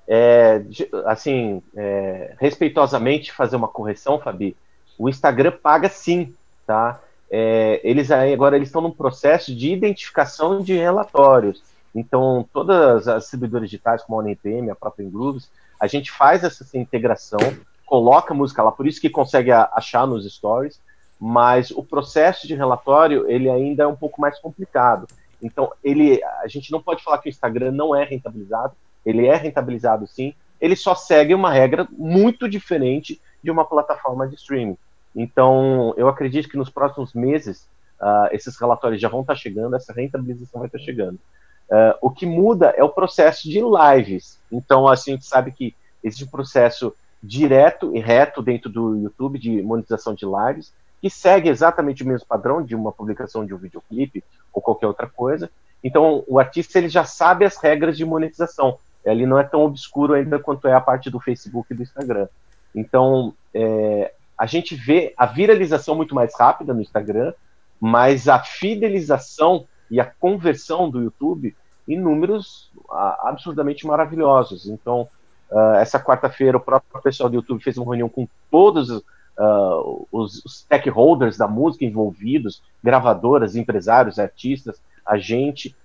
É, 0.07 0.61
assim, 1.05 1.61
é, 1.75 2.35
respeitosamente 2.39 3.33
fazer 3.33 3.57
uma 3.57 3.67
correção, 3.67 4.17
Fabi. 4.17 4.55
O 4.97 5.09
Instagram 5.09 5.51
paga 5.51 5.89
sim, 5.89 6.33
tá? 6.65 7.01
É, 7.29 7.81
eles 7.83 8.09
agora 8.11 8.55
eles 8.55 8.69
estão 8.69 8.81
num 8.81 8.91
processo 8.91 9.53
de 9.53 9.71
identificação 9.73 10.61
de 10.61 10.73
relatórios. 10.73 11.61
Então, 11.93 12.47
todas 12.53 13.07
as 13.07 13.23
distribuidoras 13.23 13.69
digitais, 13.69 14.03
como 14.03 14.19
a 14.19 14.23
ONPM, 14.23 14.69
a 14.69 14.75
própria 14.75 15.03
Ingrooves, 15.03 15.49
a 15.79 15.87
gente 15.87 16.11
faz 16.11 16.43
essa, 16.43 16.63
essa 16.63 16.77
integração, 16.77 17.39
coloca 17.85 18.33
a 18.33 18.37
música 18.37 18.61
lá, 18.61 18.71
por 18.71 18.87
isso 18.87 19.01
que 19.01 19.09
consegue 19.09 19.51
achar 19.51 20.05
nos 20.05 20.31
stories, 20.31 20.79
mas 21.19 21.71
o 21.71 21.83
processo 21.83 22.47
de 22.47 22.53
relatório, 22.53 23.29
ele 23.29 23.49
ainda 23.49 23.83
é 23.83 23.87
um 23.87 23.95
pouco 23.95 24.21
mais 24.21 24.39
complicado. 24.39 25.07
Então, 25.41 25.71
ele, 25.83 26.23
a 26.23 26.47
gente 26.47 26.71
não 26.71 26.81
pode 26.81 27.03
falar 27.03 27.17
que 27.19 27.29
o 27.29 27.31
Instagram 27.31 27.71
não 27.71 27.95
é 27.95 28.03
rentabilizado, 28.03 28.73
ele 29.05 29.25
é 29.25 29.35
rentabilizado 29.35 30.05
sim, 30.07 30.33
ele 30.59 30.75
só 30.75 30.95
segue 30.95 31.33
uma 31.33 31.51
regra 31.51 31.87
muito 31.91 32.49
diferente 32.49 33.21
de 33.43 33.51
uma 33.51 33.65
plataforma 33.65 34.27
de 34.27 34.35
streaming. 34.35 34.77
Então, 35.17 35.95
eu 35.97 36.07
acredito 36.07 36.47
que 36.47 36.55
nos 36.55 36.69
próximos 36.69 37.11
meses 37.15 37.67
uh, 37.99 38.29
esses 38.31 38.55
relatórios 38.55 39.01
já 39.01 39.09
vão 39.09 39.21
estar 39.21 39.33
chegando, 39.33 39.75
essa 39.75 39.91
rentabilização 39.91 40.59
vai 40.59 40.67
estar 40.67 40.77
chegando. 40.77 41.15
Uh, 41.15 41.97
o 42.03 42.11
que 42.11 42.27
muda 42.27 42.67
é 42.77 42.83
o 42.83 42.89
processo 42.89 43.49
de 43.49 43.59
lives. 43.59 44.39
Então, 44.51 44.87
assim, 44.87 45.11
a 45.11 45.15
gente 45.15 45.25
sabe 45.25 45.51
que 45.51 45.75
existe 46.03 46.23
um 46.23 46.29
processo 46.29 46.93
direto 47.21 47.95
e 47.95 47.99
reto 47.99 48.43
dentro 48.43 48.69
do 48.69 48.95
YouTube 48.95 49.39
de 49.39 49.59
monetização 49.63 50.13
de 50.13 50.23
lives, 50.23 50.71
que 51.01 51.09
segue 51.09 51.49
exatamente 51.49 52.03
o 52.03 52.07
mesmo 52.07 52.27
padrão 52.27 52.61
de 52.61 52.75
uma 52.75 52.91
publicação 52.91 53.43
de 53.43 53.55
um 53.55 53.57
videoclipe 53.57 54.23
ou 54.53 54.61
qualquer 54.61 54.85
outra 54.85 55.07
coisa. 55.07 55.49
Então, 55.83 56.23
o 56.27 56.39
artista 56.39 56.77
ele 56.77 56.89
já 56.89 57.05
sabe 57.05 57.43
as 57.43 57.57
regras 57.57 57.97
de 57.97 58.05
monetização. 58.05 58.77
Ele 59.03 59.25
não 59.25 59.39
é 59.39 59.43
tão 59.43 59.61
obscuro 59.63 60.13
ainda 60.13 60.37
quanto 60.37 60.67
é 60.67 60.73
a 60.73 60.81
parte 60.81 61.09
do 61.09 61.19
Facebook 61.19 61.73
e 61.73 61.75
do 61.75 61.81
Instagram. 61.81 62.27
Então, 62.75 63.33
é, 63.53 64.13
a 64.37 64.45
gente 64.45 64.75
vê 64.75 65.13
a 65.17 65.25
viralização 65.25 65.95
muito 65.95 66.13
mais 66.13 66.37
rápida 66.37 66.73
no 66.73 66.81
Instagram, 66.81 67.33
mas 67.79 68.27
a 68.27 68.39
fidelização 68.39 69.65
e 69.89 69.99
a 69.99 70.05
conversão 70.05 70.89
do 70.89 71.01
YouTube 71.01 71.55
em 71.87 71.97
números 71.97 72.69
uh, 72.89 73.27
absurdamente 73.27 73.87
maravilhosos. 73.87 74.67
Então, 74.67 75.07
uh, 75.49 75.75
essa 75.75 75.99
quarta-feira, 75.99 76.57
o 76.57 76.61
próprio 76.61 77.01
pessoal 77.01 77.29
do 77.29 77.35
YouTube 77.35 77.63
fez 77.63 77.77
uma 77.77 77.85
reunião 77.85 78.09
com 78.09 78.27
todos 78.51 78.89
uh, 78.89 80.07
os, 80.11 80.43
os 80.43 80.59
stakeholders 80.59 81.37
da 81.37 81.47
música 81.47 81.85
envolvidos, 81.85 82.61
gravadoras, 82.83 83.55
empresários, 83.55 84.19
artistas, 84.19 84.81
a 85.05 85.17
gente, 85.17 85.75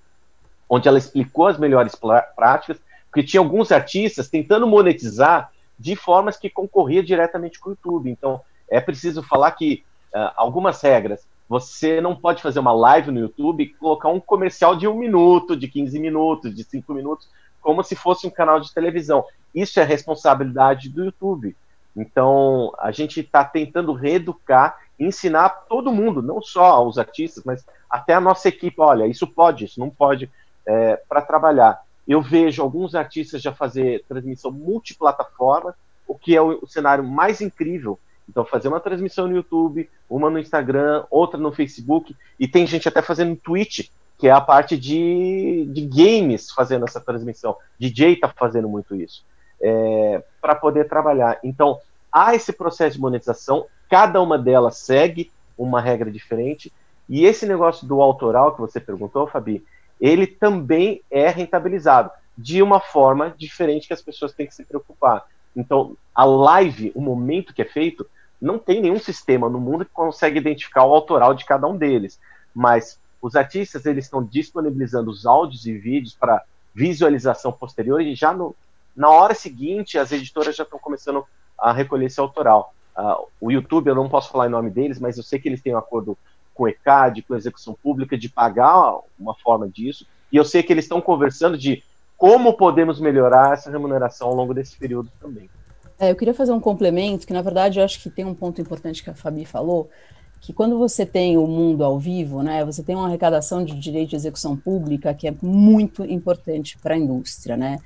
onde 0.68 0.88
ela 0.88 0.98
explicou 0.98 1.46
as 1.46 1.58
melhores 1.58 1.94
práticas, 2.34 2.80
porque 3.06 3.22
tinha 3.22 3.40
alguns 3.40 3.70
artistas 3.70 4.28
tentando 4.28 4.66
monetizar 4.66 5.50
de 5.78 5.96
formas 5.96 6.36
que 6.36 6.50
concorria 6.50 7.02
diretamente 7.02 7.58
com 7.58 7.70
o 7.70 7.72
YouTube. 7.72 8.10
Então, 8.10 8.40
é 8.68 8.80
preciso 8.80 9.22
falar 9.22 9.50
que 9.52 9.84
uh, 10.14 10.30
algumas 10.36 10.80
regras. 10.80 11.26
Você 11.48 12.00
não 12.00 12.16
pode 12.16 12.42
fazer 12.42 12.60
uma 12.60 12.72
live 12.72 13.10
no 13.10 13.20
YouTube 13.20 13.62
e 13.62 13.68
colocar 13.74 14.08
um 14.08 14.20
comercial 14.20 14.74
de 14.74 14.88
um 14.88 14.96
minuto, 14.96 15.56
de 15.56 15.68
15 15.68 15.98
minutos, 15.98 16.54
de 16.54 16.64
5 16.64 16.94
minutos, 16.94 17.28
como 17.60 17.82
se 17.82 17.94
fosse 17.94 18.26
um 18.26 18.30
canal 18.30 18.58
de 18.58 18.72
televisão. 18.72 19.24
Isso 19.54 19.78
é 19.78 19.84
responsabilidade 19.84 20.88
do 20.88 21.04
YouTube. 21.04 21.54
Então, 21.94 22.72
a 22.78 22.90
gente 22.90 23.20
está 23.20 23.44
tentando 23.44 23.92
reeducar, 23.92 24.78
ensinar 24.98 25.50
todo 25.68 25.92
mundo, 25.92 26.22
não 26.22 26.40
só 26.40 26.86
os 26.86 26.98
artistas, 26.98 27.44
mas 27.44 27.66
até 27.88 28.14
a 28.14 28.20
nossa 28.20 28.48
equipe. 28.48 28.80
Olha, 28.80 29.06
isso 29.06 29.26
pode, 29.26 29.66
isso 29.66 29.78
não 29.78 29.90
pode, 29.90 30.30
é, 30.66 30.96
para 31.08 31.20
trabalhar. 31.20 31.82
Eu 32.06 32.20
vejo 32.20 32.62
alguns 32.62 32.94
artistas 32.94 33.40
já 33.40 33.52
fazer 33.52 34.04
transmissão 34.08 34.50
multiplataforma, 34.50 35.74
o 36.06 36.16
que 36.16 36.36
é 36.36 36.42
o, 36.42 36.66
cenário 36.66 37.04
mais 37.04 37.40
incrível. 37.40 37.98
Então, 38.28 38.44
fazer 38.44 38.68
uma 38.68 38.80
transmissão 38.80 39.26
no 39.26 39.36
YouTube, 39.36 39.88
uma 40.08 40.30
no 40.30 40.38
Instagram, 40.38 41.04
outra 41.10 41.38
no 41.38 41.52
Facebook, 41.52 42.16
e 42.38 42.48
tem 42.48 42.66
gente 42.66 42.88
até 42.88 43.02
fazendo 43.02 43.36
Twitch, 43.36 43.88
que 44.18 44.28
é 44.28 44.30
a 44.30 44.40
parte 44.40 44.76
de, 44.76 45.68
de 45.72 45.86
games 45.86 46.50
fazendo 46.50 46.84
essa 46.84 47.00
transmissão. 47.00 47.56
DJ 47.78 48.14
está 48.14 48.28
fazendo 48.28 48.68
muito 48.68 48.94
isso 48.94 49.24
é, 49.62 50.22
para 50.40 50.56
poder 50.56 50.88
trabalhar. 50.88 51.38
Então, 51.44 51.78
há 52.10 52.34
esse 52.34 52.52
processo 52.52 52.96
de 52.96 53.00
monetização, 53.00 53.66
cada 53.88 54.20
uma 54.20 54.36
delas 54.36 54.78
segue 54.78 55.30
uma 55.56 55.80
regra 55.80 56.10
diferente, 56.10 56.72
e 57.08 57.24
esse 57.24 57.46
negócio 57.46 57.86
do 57.86 58.02
autoral 58.02 58.52
que 58.52 58.60
você 58.60 58.80
perguntou, 58.80 59.26
Fabi, 59.26 59.64
ele 60.02 60.26
também 60.26 61.00
é 61.08 61.28
rentabilizado 61.28 62.10
de 62.36 62.60
uma 62.60 62.80
forma 62.80 63.32
diferente 63.38 63.86
que 63.86 63.92
as 63.92 64.02
pessoas 64.02 64.32
têm 64.32 64.48
que 64.48 64.54
se 64.54 64.64
preocupar. 64.64 65.24
Então, 65.54 65.96
a 66.12 66.24
live, 66.24 66.90
o 66.92 67.00
momento 67.00 67.54
que 67.54 67.62
é 67.62 67.64
feito, 67.64 68.04
não 68.40 68.58
tem 68.58 68.82
nenhum 68.82 68.98
sistema 68.98 69.48
no 69.48 69.60
mundo 69.60 69.84
que 69.84 69.92
consegue 69.92 70.40
identificar 70.40 70.84
o 70.84 70.92
autoral 70.92 71.34
de 71.34 71.44
cada 71.44 71.68
um 71.68 71.76
deles. 71.76 72.18
Mas 72.52 72.98
os 73.20 73.36
artistas 73.36 73.86
eles 73.86 74.06
estão 74.06 74.24
disponibilizando 74.24 75.08
os 75.08 75.24
áudios 75.24 75.66
e 75.66 75.78
vídeos 75.78 76.14
para 76.14 76.42
visualização 76.74 77.52
posterior 77.52 78.00
e 78.00 78.16
já 78.16 78.32
no, 78.32 78.56
na 78.96 79.08
hora 79.08 79.34
seguinte, 79.34 79.98
as 79.98 80.10
editoras 80.10 80.56
já 80.56 80.64
estão 80.64 80.80
começando 80.80 81.24
a 81.56 81.72
recolher 81.72 82.06
esse 82.06 82.18
autoral. 82.18 82.74
Uh, 82.96 83.28
o 83.40 83.52
YouTube, 83.52 83.86
eu 83.86 83.94
não 83.94 84.08
posso 84.08 84.32
falar 84.32 84.48
em 84.48 84.50
nome 84.50 84.70
deles, 84.70 84.98
mas 84.98 85.16
eu 85.16 85.22
sei 85.22 85.38
que 85.38 85.48
eles 85.48 85.62
têm 85.62 85.74
um 85.74 85.78
acordo 85.78 86.18
com 86.62 86.66
o 86.66 86.68
ECAD, 86.68 87.22
com 87.22 87.34
a 87.34 87.36
execução 87.36 87.76
pública, 87.82 88.16
de 88.16 88.28
pagar 88.28 88.96
uma 89.18 89.34
forma 89.34 89.68
disso. 89.68 90.06
E 90.30 90.36
eu 90.36 90.44
sei 90.44 90.62
que 90.62 90.72
eles 90.72 90.84
estão 90.84 91.00
conversando 91.00 91.58
de 91.58 91.82
como 92.16 92.56
podemos 92.56 93.00
melhorar 93.00 93.54
essa 93.54 93.70
remuneração 93.70 94.28
ao 94.28 94.34
longo 94.34 94.54
desse 94.54 94.78
período 94.78 95.10
também. 95.20 95.50
É, 95.98 96.10
eu 96.10 96.16
queria 96.16 96.32
fazer 96.32 96.52
um 96.52 96.60
complemento, 96.60 97.26
que 97.26 97.32
na 97.32 97.42
verdade 97.42 97.80
eu 97.80 97.84
acho 97.84 98.00
que 98.00 98.08
tem 98.08 98.24
um 98.24 98.34
ponto 98.34 98.60
importante 98.60 99.02
que 99.02 99.10
a 99.10 99.14
Fabi 99.14 99.44
falou, 99.44 99.90
que 100.40 100.52
quando 100.52 100.78
você 100.78 101.04
tem 101.04 101.36
o 101.36 101.46
mundo 101.46 101.84
ao 101.84 101.98
vivo, 101.98 102.42
né, 102.42 102.64
você 102.64 102.82
tem 102.82 102.94
uma 102.94 103.06
arrecadação 103.06 103.64
de 103.64 103.78
direito 103.78 104.10
de 104.10 104.16
execução 104.16 104.56
pública 104.56 105.14
que 105.14 105.28
é 105.28 105.34
muito 105.42 106.04
importante 106.04 106.78
para 106.78 106.94
a 106.94 106.98
indústria, 106.98 107.56
né? 107.56 107.78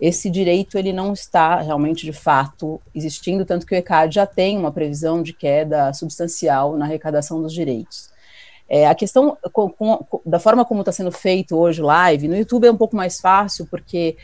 esse 0.00 0.28
direito 0.28 0.76
ele 0.76 0.92
não 0.92 1.12
está 1.12 1.60
realmente 1.60 2.04
de 2.04 2.12
fato 2.12 2.80
existindo, 2.94 3.44
tanto 3.44 3.66
que 3.66 3.74
o 3.74 3.78
ECAD 3.78 4.16
já 4.16 4.26
tem 4.26 4.58
uma 4.58 4.72
previsão 4.72 5.22
de 5.22 5.32
queda 5.32 5.92
substancial 5.92 6.76
na 6.76 6.84
arrecadação 6.84 7.40
dos 7.40 7.52
direitos. 7.52 8.10
É, 8.68 8.86
a 8.86 8.94
questão 8.94 9.36
com, 9.52 9.68
com, 9.68 10.20
da 10.24 10.38
forma 10.38 10.64
como 10.64 10.80
está 10.80 10.92
sendo 10.92 11.12
feito 11.12 11.56
hoje 11.56 11.82
live, 11.82 12.28
no 12.28 12.36
YouTube 12.36 12.66
é 12.66 12.72
um 12.72 12.76
pouco 12.76 12.96
mais 12.96 13.20
fácil, 13.20 13.66
porque 13.66 14.16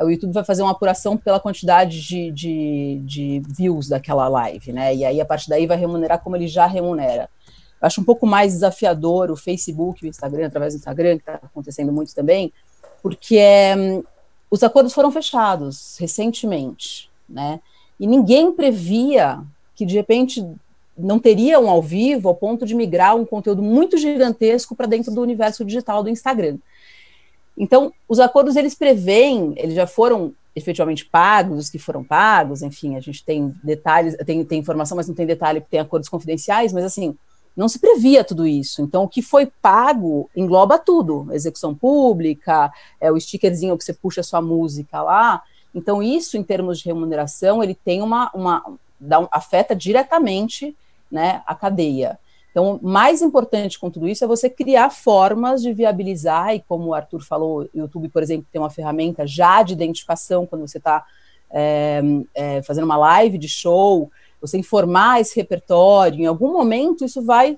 o 0.00 0.08
YouTube 0.08 0.32
vai 0.32 0.44
fazer 0.44 0.62
uma 0.62 0.72
apuração 0.72 1.16
pela 1.16 1.38
quantidade 1.38 2.00
de, 2.00 2.32
de, 2.32 3.00
de 3.04 3.42
views 3.46 3.88
daquela 3.88 4.26
live, 4.26 4.72
né? 4.72 4.94
E 4.94 5.04
aí, 5.04 5.20
a 5.20 5.24
partir 5.24 5.48
daí, 5.48 5.66
vai 5.66 5.76
remunerar 5.76 6.20
como 6.20 6.34
ele 6.34 6.48
já 6.48 6.66
remunera. 6.66 7.30
Eu 7.80 7.86
acho 7.86 8.00
um 8.00 8.04
pouco 8.04 8.26
mais 8.26 8.54
desafiador 8.54 9.30
o 9.30 9.36
Facebook, 9.36 10.04
o 10.04 10.08
Instagram, 10.08 10.46
através 10.46 10.74
do 10.74 10.78
Instagram, 10.78 11.16
que 11.16 11.22
está 11.22 11.34
acontecendo 11.34 11.92
muito 11.92 12.12
também, 12.14 12.52
porque 13.02 13.36
é, 13.36 14.02
os 14.50 14.62
acordos 14.64 14.92
foram 14.92 15.12
fechados 15.12 15.96
recentemente, 16.00 17.08
né? 17.28 17.60
E 18.00 18.06
ninguém 18.06 18.52
previa 18.52 19.40
que 19.76 19.86
de 19.86 19.94
repente 19.94 20.44
não 20.96 21.18
teria 21.18 21.58
um 21.58 21.68
ao 21.68 21.82
vivo 21.82 22.28
ao 22.28 22.34
ponto 22.34 22.64
de 22.64 22.74
migrar 22.74 23.16
um 23.16 23.24
conteúdo 23.24 23.62
muito 23.62 23.96
gigantesco 23.98 24.76
para 24.76 24.86
dentro 24.86 25.12
do 25.12 25.20
universo 25.20 25.64
digital 25.64 26.02
do 26.02 26.10
Instagram. 26.10 26.58
Então, 27.56 27.92
os 28.08 28.20
acordos 28.20 28.56
eles 28.56 28.74
preveem, 28.74 29.54
eles 29.56 29.74
já 29.74 29.86
foram 29.86 30.34
efetivamente 30.54 31.04
pagos, 31.04 31.58
os 31.58 31.70
que 31.70 31.78
foram 31.78 32.04
pagos, 32.04 32.62
enfim, 32.62 32.96
a 32.96 33.00
gente 33.00 33.24
tem 33.24 33.54
detalhes, 33.62 34.16
tem, 34.24 34.44
tem 34.44 34.60
informação, 34.60 34.96
mas 34.96 35.08
não 35.08 35.14
tem 35.14 35.26
detalhe, 35.26 35.60
porque 35.60 35.72
tem 35.72 35.80
acordos 35.80 36.08
confidenciais, 36.08 36.72
mas 36.72 36.84
assim, 36.84 37.16
não 37.56 37.68
se 37.68 37.78
previa 37.78 38.24
tudo 38.24 38.46
isso. 38.46 38.82
Então, 38.82 39.04
o 39.04 39.08
que 39.08 39.22
foi 39.22 39.46
pago 39.46 40.28
engloba 40.34 40.78
tudo: 40.78 41.28
execução 41.32 41.74
pública, 41.74 42.72
é 43.00 43.10
o 43.10 43.16
stickerzinho 43.18 43.76
que 43.76 43.84
você 43.84 43.92
puxa 43.92 44.20
a 44.20 44.24
sua 44.24 44.42
música 44.42 45.02
lá. 45.02 45.42
Então, 45.74 46.02
isso, 46.02 46.36
em 46.36 46.42
termos 46.42 46.78
de 46.78 46.86
remuneração, 46.86 47.62
ele 47.62 47.74
tem 47.74 48.02
uma. 48.02 48.30
uma 48.34 48.64
dá, 48.98 49.26
afeta 49.30 49.74
diretamente 49.74 50.74
né, 51.14 51.42
a 51.46 51.54
cadeia. 51.54 52.18
Então, 52.50 52.80
mais 52.82 53.22
importante 53.22 53.78
com 53.78 53.88
tudo 53.88 54.08
isso 54.08 54.24
é 54.24 54.28
você 54.28 54.50
criar 54.50 54.90
formas 54.90 55.62
de 55.62 55.72
viabilizar, 55.72 56.54
e 56.54 56.60
como 56.60 56.88
o 56.88 56.94
Arthur 56.94 57.22
falou, 57.22 57.62
o 57.62 57.68
YouTube, 57.72 58.08
por 58.08 58.22
exemplo, 58.22 58.46
tem 58.50 58.60
uma 58.60 58.70
ferramenta 58.70 59.24
já 59.26 59.62
de 59.62 59.72
identificação 59.72 60.44
quando 60.44 60.66
você 60.66 60.78
está 60.78 61.04
é, 61.50 62.02
é, 62.34 62.62
fazendo 62.62 62.84
uma 62.84 62.96
live 62.96 63.38
de 63.38 63.48
show, 63.48 64.10
você 64.40 64.58
informar 64.58 65.20
esse 65.20 65.36
repertório, 65.36 66.20
em 66.20 66.26
algum 66.26 66.52
momento 66.52 67.04
isso 67.04 67.22
vai 67.22 67.56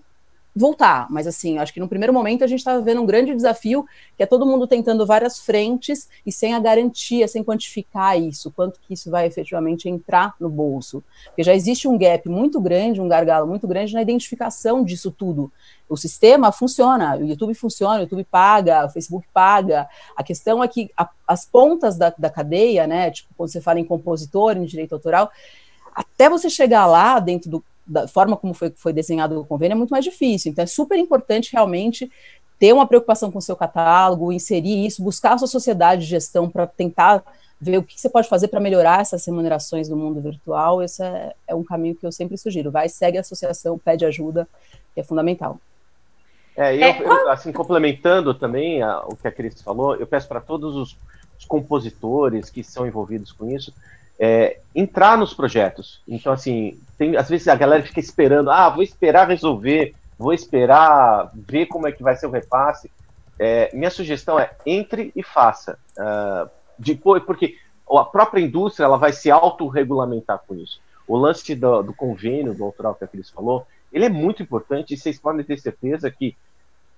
voltar. 0.57 1.07
Mas 1.11 1.27
assim, 1.27 1.59
acho 1.59 1.73
que 1.73 1.79
no 1.79 1.89
primeiro 1.89 2.15
momento 2.15 2.43
a 2.43 2.47
gente 2.47 2.61
está 2.61 2.79
vendo 2.81 3.03
um 3.03 3.07
grande 3.07 3.35
desafio, 3.35 3.85
que 4.17 4.23
é 4.23 4.27
todo 4.27 4.47
mundo 4.47 4.67
tentando 4.67 5.05
várias 5.05 5.39
frentes 5.39 6.09
e 6.25 6.33
sem 6.33 6.55
a 6.55 6.59
garantia, 6.59 7.29
sem 7.29 7.45
quantificar 7.45 8.19
isso, 8.19 8.51
quanto 8.51 8.81
que 8.81 8.95
isso 8.95 9.11
vai 9.11 9.27
efetivamente 9.27 9.89
entrar 9.89 10.35
no 10.41 10.49
bolso. 10.49 11.05
Porque 11.27 11.43
já 11.43 11.55
existe 11.55 11.87
um 11.87 11.99
gap 11.99 12.27
muito 12.29 12.59
grande, 12.59 13.01
um 13.01 13.09
gargalo 13.09 13.47
muito 13.47 13.69
grande 13.69 13.93
na 13.93 14.01
identificação 14.01 14.83
disso 14.83 15.11
tudo. 15.11 15.53
O 15.89 15.97
sistema 15.97 16.51
funciona, 16.51 17.17
o 17.17 17.25
YouTube 17.25 17.55
funciona, 17.55 17.99
o 17.99 18.03
YouTube 18.03 18.25
paga, 18.25 18.87
o 18.87 18.89
Facebook 18.89 19.27
paga. 19.33 19.87
A 20.17 20.25
questão 20.25 20.65
é 20.65 20.67
que 20.67 20.91
a, 20.97 21.09
as 21.29 21.45
pontas 21.45 21.99
da, 21.99 22.13
da 22.17 22.31
cadeia, 22.31 22.87
né, 22.87 23.11
tipo, 23.11 23.29
quando 23.37 23.53
você 23.53 23.61
fala 23.61 23.79
em 23.79 23.85
compositor, 23.85 24.57
em 24.57 24.65
direito 24.65 24.95
autoral, 24.95 25.31
até 25.95 26.29
você 26.29 26.51
chegar 26.51 26.87
lá, 26.87 27.19
dentro 27.21 27.51
do, 27.51 27.65
da 27.87 28.09
forma 28.09 28.37
como 28.37 28.53
foi, 28.53 28.73
foi 28.77 28.93
desenhado 28.93 29.41
o 29.41 29.45
convênio, 29.45 29.75
é 29.75 29.79
muito 29.79 29.91
mais 29.91 30.05
difícil. 30.05 30.53
Então, 30.53 30.63
é 30.63 30.67
super 30.67 30.99
importante 30.99 31.53
realmente 31.53 32.11
ter 32.59 32.73
uma 32.73 32.87
preocupação 32.87 33.31
com 33.31 33.39
o 33.39 33.43
seu 33.43 33.55
catálogo, 33.55 34.33
inserir 34.33 34.87
isso, 34.87 35.03
buscar 35.03 35.35
a 35.35 35.39
sua 35.39 35.49
sociedade 35.49 36.03
de 36.03 36.09
gestão 36.09 36.49
para 36.49 36.67
tentar 36.67 37.23
ver 37.61 37.79
o 37.79 37.83
que 37.83 37.99
você 37.99 38.09
pode 38.09 38.29
fazer 38.29 38.49
para 38.49 38.61
melhorar 38.61 39.01
essas 39.01 39.25
remunerações 39.25 39.89
do 39.89 39.97
mundo 39.97 40.21
virtual. 40.21 40.83
Esse 40.83 41.03
é, 41.03 41.35
é, 41.47 41.55
um 41.55 41.65
caminho 41.65 41.95
que 41.95 42.07
eu 42.07 42.13
sempre 42.13 42.37
sugiro. 42.37 42.71
Vai, 42.71 42.89
segue 42.89 43.19
a 43.19 43.21
associação, 43.21 43.79
pede 43.79 44.05
ajuda, 44.05 44.49
que 44.95 45.01
é 45.01 45.05
fundamental. 45.05 45.59
É, 46.57 46.75
eu, 46.75 46.83
é, 46.83 47.03
eu 47.03 47.31
assim, 47.31 47.53
complementando 47.53 48.33
também 48.35 48.83
a, 48.83 49.01
o 49.01 49.15
que 49.15 49.29
a 49.29 49.33
Cris 49.33 49.61
falou, 49.61 49.95
eu 49.97 50.07
peço 50.07 50.27
para 50.27 50.41
todos 50.41 50.75
os, 50.75 50.97
os 51.39 51.45
compositores 51.45 52.49
que 52.49 52.65
são 52.65 52.87
envolvidos 52.87 53.33
com 53.33 53.51
isso, 53.51 53.73
é, 54.19 54.59
entrar 54.75 55.17
nos 55.19 55.35
projetos. 55.35 56.03
Então, 56.07 56.33
assim, 56.33 56.79
tem, 56.99 57.17
às 57.17 57.29
vezes 57.29 57.49
a 57.49 57.55
galera 57.55 57.83
fica 57.83 58.01
esperando, 58.01 58.51
ah, 58.51 58.69
vou 58.69 58.83
esperar 58.83 59.29
resolver, 59.29 59.95
vou 60.19 60.33
esperar 60.33 61.31
ver 61.35 61.67
como 61.67 61.87
é 61.87 61.93
que 61.93 62.03
vai 62.03 62.17
ser 62.17 62.27
o 62.27 62.31
repasse. 62.31 62.91
É, 63.39 63.71
minha 63.75 63.91
sugestão 63.91 64.39
é 64.39 64.51
entre 64.65 65.13
e 65.15 65.23
faça. 65.23 65.79
Uh, 65.99 66.49
depois, 66.79 67.23
porque 67.23 67.57
a 67.91 68.05
própria 68.05 68.41
indústria 68.41 68.87
ela 68.87 68.97
vai 68.97 69.13
se 69.13 69.31
autorregulamentar 69.31 70.41
com 70.47 70.55
isso. 70.55 70.81
O 71.07 71.17
lance 71.17 71.55
do, 71.55 71.83
do 71.83 71.95
convênio, 71.95 72.55
do 72.55 72.65
autoral 72.65 72.95
que 72.95 73.05
a 73.05 73.07
Cris 73.07 73.31
falou, 73.31 73.67
ele 73.93 74.07
é 74.07 74.09
muito 74.09 74.43
importante 74.43 74.95
e 74.95 74.97
vocês 74.97 75.19
podem 75.19 75.45
ter 75.45 75.59
certeza 75.59 76.11
que 76.11 76.37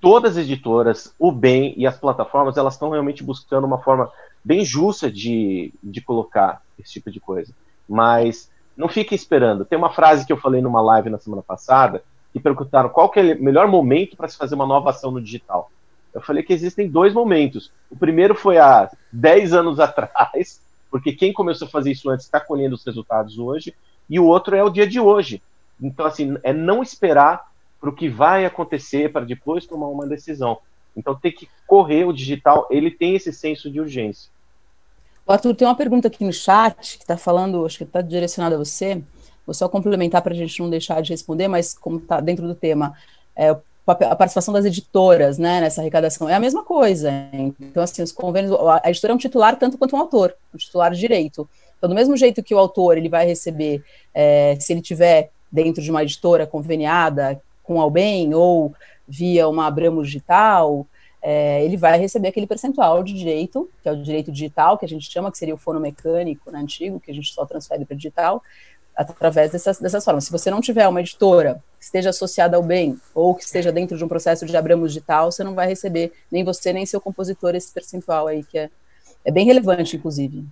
todas 0.01 0.37
as 0.37 0.45
editoras, 0.45 1.15
o 1.19 1.33
bem 1.33 1.75
e 1.77 1.87
as 1.87 1.99
plataformas, 1.99 2.57
elas 2.57 2.75
estão 2.75 2.91
realmente 2.91 3.23
buscando 3.23 3.67
uma 3.67 3.79
forma 3.79 4.11
bem 4.45 4.65
justa 4.65 5.11
de, 5.11 5.73
de 5.83 6.01
colocar 6.01 6.63
esse 6.79 6.93
tipo 6.93 7.11
de 7.11 7.21
coisa. 7.21 7.53
Mas 7.89 8.51
não 8.77 8.89
fiquem 8.89 9.17
esperando. 9.17 9.65
Tem 9.65 9.77
uma 9.77 9.91
frase 9.91 10.25
que 10.25 10.33
eu 10.33 10.37
falei 10.37 10.63
numa 10.63 10.81
live 10.81 11.11
na 11.11 11.19
semana 11.19 11.43
passada, 11.43 12.03
que 12.33 12.39
perguntaram 12.39 12.89
qual 12.89 13.11
que 13.11 13.19
é 13.19 13.35
o 13.35 13.43
melhor 13.43 13.67
momento 13.67 14.17
para 14.17 14.29
se 14.29 14.37
fazer 14.37 14.55
uma 14.55 14.67
nova 14.67 14.91
ação 14.91 15.11
no 15.11 15.21
digital. 15.21 15.71
Eu 16.15 16.21
falei 16.21 16.43
que 16.43 16.53
existem 16.53 16.89
dois 16.89 17.13
momentos. 17.13 17.73
O 17.91 17.97
primeiro 17.97 18.35
foi 18.35 18.59
há 18.59 18.91
10 19.13 19.53
anos 19.53 19.81
atrás, 19.81 20.61
porque 20.91 21.13
quem 21.13 21.33
começou 21.33 21.67
a 21.67 21.71
fazer 21.71 21.91
isso 21.91 22.09
antes 22.09 22.27
está 22.27 22.41
colhendo 22.41 22.75
os 22.75 22.85
resultados 22.85 23.39
hoje, 23.39 23.75
e 24.09 24.19
o 24.19 24.25
outro 24.25 24.55
é 24.55 24.63
o 24.63 24.71
dia 24.71 24.87
de 24.87 25.01
hoje. 25.01 25.43
Então, 25.81 26.07
assim, 26.07 26.37
é 26.43 26.53
não 26.53 26.83
esperar 26.83 27.49
para 27.81 27.91
o 27.91 27.95
que 27.95 28.09
vai 28.09 28.45
acontecer 28.45 29.13
para 29.13 29.25
depois 29.25 29.67
tomar 29.67 29.89
uma 29.89 30.07
decisão. 30.07 30.59
Então, 30.97 31.15
tem 31.15 31.31
que 31.31 31.49
correr 31.67 32.05
o 32.05 32.13
digital, 32.13 32.67
ele 32.71 32.91
tem 32.91 33.15
esse 33.15 33.33
senso 33.33 33.71
de 33.71 33.81
urgência. 33.81 34.31
Arthur, 35.27 35.55
tem 35.55 35.69
uma 35.69 35.77
pergunta 35.77 36.09
aqui 36.09 36.25
no 36.25 36.33
chat 36.33 36.97
que 36.97 37.05
está 37.05 37.17
falando, 37.17 37.65
acho 37.65 37.79
que 37.79 37.85
está 37.85 38.01
direcionada 38.01 38.55
a 38.55 38.59
você. 38.59 39.03
Vou 39.47 39.55
só 39.55 39.69
complementar 39.69 40.23
para 40.23 40.33
a 40.33 40.37
gente 40.37 40.61
não 40.61 40.71
deixar 40.71 41.01
de 41.03 41.11
responder, 41.13 41.49
mas 41.49 41.77
como 41.77 41.99
está 41.99 42.21
dentro 42.21 42.47
do 42.47 42.55
tema, 42.55 42.95
é, 43.37 43.51
a 43.87 44.17
participação 44.17 44.53
das 44.53 44.65
editoras 44.65 45.39
né, 45.39 45.61
nessa 45.61 45.81
arrecadação 45.81 46.29
é 46.29 46.35
a 46.35 46.41
mesma 46.41 46.65
coisa. 46.65 47.11
Então, 47.61 47.83
assim, 47.83 48.03
os 48.03 48.13
convênios, 48.13 48.53
a 48.83 48.91
editora 48.91 49.13
é 49.13 49.15
um 49.15 49.19
titular 49.19 49.57
tanto 49.57 49.79
quanto 49.79 49.97
um 49.97 49.99
autor, 49.99 50.35
um 50.53 50.59
titular 50.59 50.93
de 50.93 50.99
direito. 50.99 51.49
Então, 51.77 51.89
do 51.89 51.95
mesmo 51.95 52.17
jeito 52.17 52.43
que 52.43 52.55
o 52.55 52.59
autor 52.59 52.99
ele 52.99 53.09
vai 53.09 53.27
receber, 53.27 53.83
é, 54.15 54.57
se 54.61 54.73
ele 54.73 54.83
tiver 54.83 55.31
dentro 55.51 55.83
de 55.83 55.91
uma 55.91 56.03
editora 56.03 56.47
conveniada 56.47 57.41
com 57.69 57.83
a 57.83 57.91
bem 57.91 58.35
ou 58.35 58.75
via 59.07 59.47
uma 59.47 59.67
Abramo 59.67 60.03
Digital, 60.03 60.87
é, 61.21 61.63
ele 61.63 61.77
vai 61.77 61.99
receber 61.99 62.29
aquele 62.29 62.47
percentual 62.47 63.03
de 63.03 63.13
direito, 63.13 63.69
que 63.83 63.89
é 63.91 63.93
o 63.93 64.03
direito 64.03 64.33
digital, 64.33 64.79
que 64.79 64.87
a 64.87 64.89
gente 64.89 65.11
chama, 65.11 65.31
que 65.31 65.37
seria 65.37 65.55
o 65.55 65.59
fono 65.59 65.79
mecânico 65.79 66.51
né, 66.51 66.59
antigo, 66.59 66.99
que 66.99 67.11
a 67.11 67.15
gente 67.15 67.31
só 67.31 67.45
transfere 67.45 67.85
para 67.85 67.95
digital, 67.95 68.43
através 68.97 69.53
dessas, 69.53 69.79
dessas 69.79 70.03
formas. 70.03 70.25
Se 70.25 70.33
você 70.33 70.51
não 70.51 70.63
tiver 70.63 70.89
uma 70.89 71.01
editora 71.01 71.63
que 71.79 71.85
esteja 71.85 72.09
associada 72.09 72.57
ao 72.57 72.63
bem, 72.63 72.99
ou 73.15 73.35
que 73.35 73.45
esteja 73.45 73.71
dentro 73.71 73.99
de 73.99 74.03
um 74.03 74.09
processo 74.09 74.47
de 74.47 74.57
Abramo 74.57 74.89
Digital, 74.89 75.31
você 75.31 75.45
não 75.45 75.55
vai 75.55 75.69
receber, 75.69 76.11
nem 76.33 76.43
você, 76.43 76.73
nem 76.73 76.87
seu 76.87 77.03
compositor, 77.03 77.55
esse 77.55 77.71
percentual 77.71 78.29
aí, 78.29 78.43
que 78.43 78.59
é, 78.59 78.71
é 79.27 79.31
bem 79.31 79.45
relevante, 79.45 79.95
inclusive. 79.97 80.43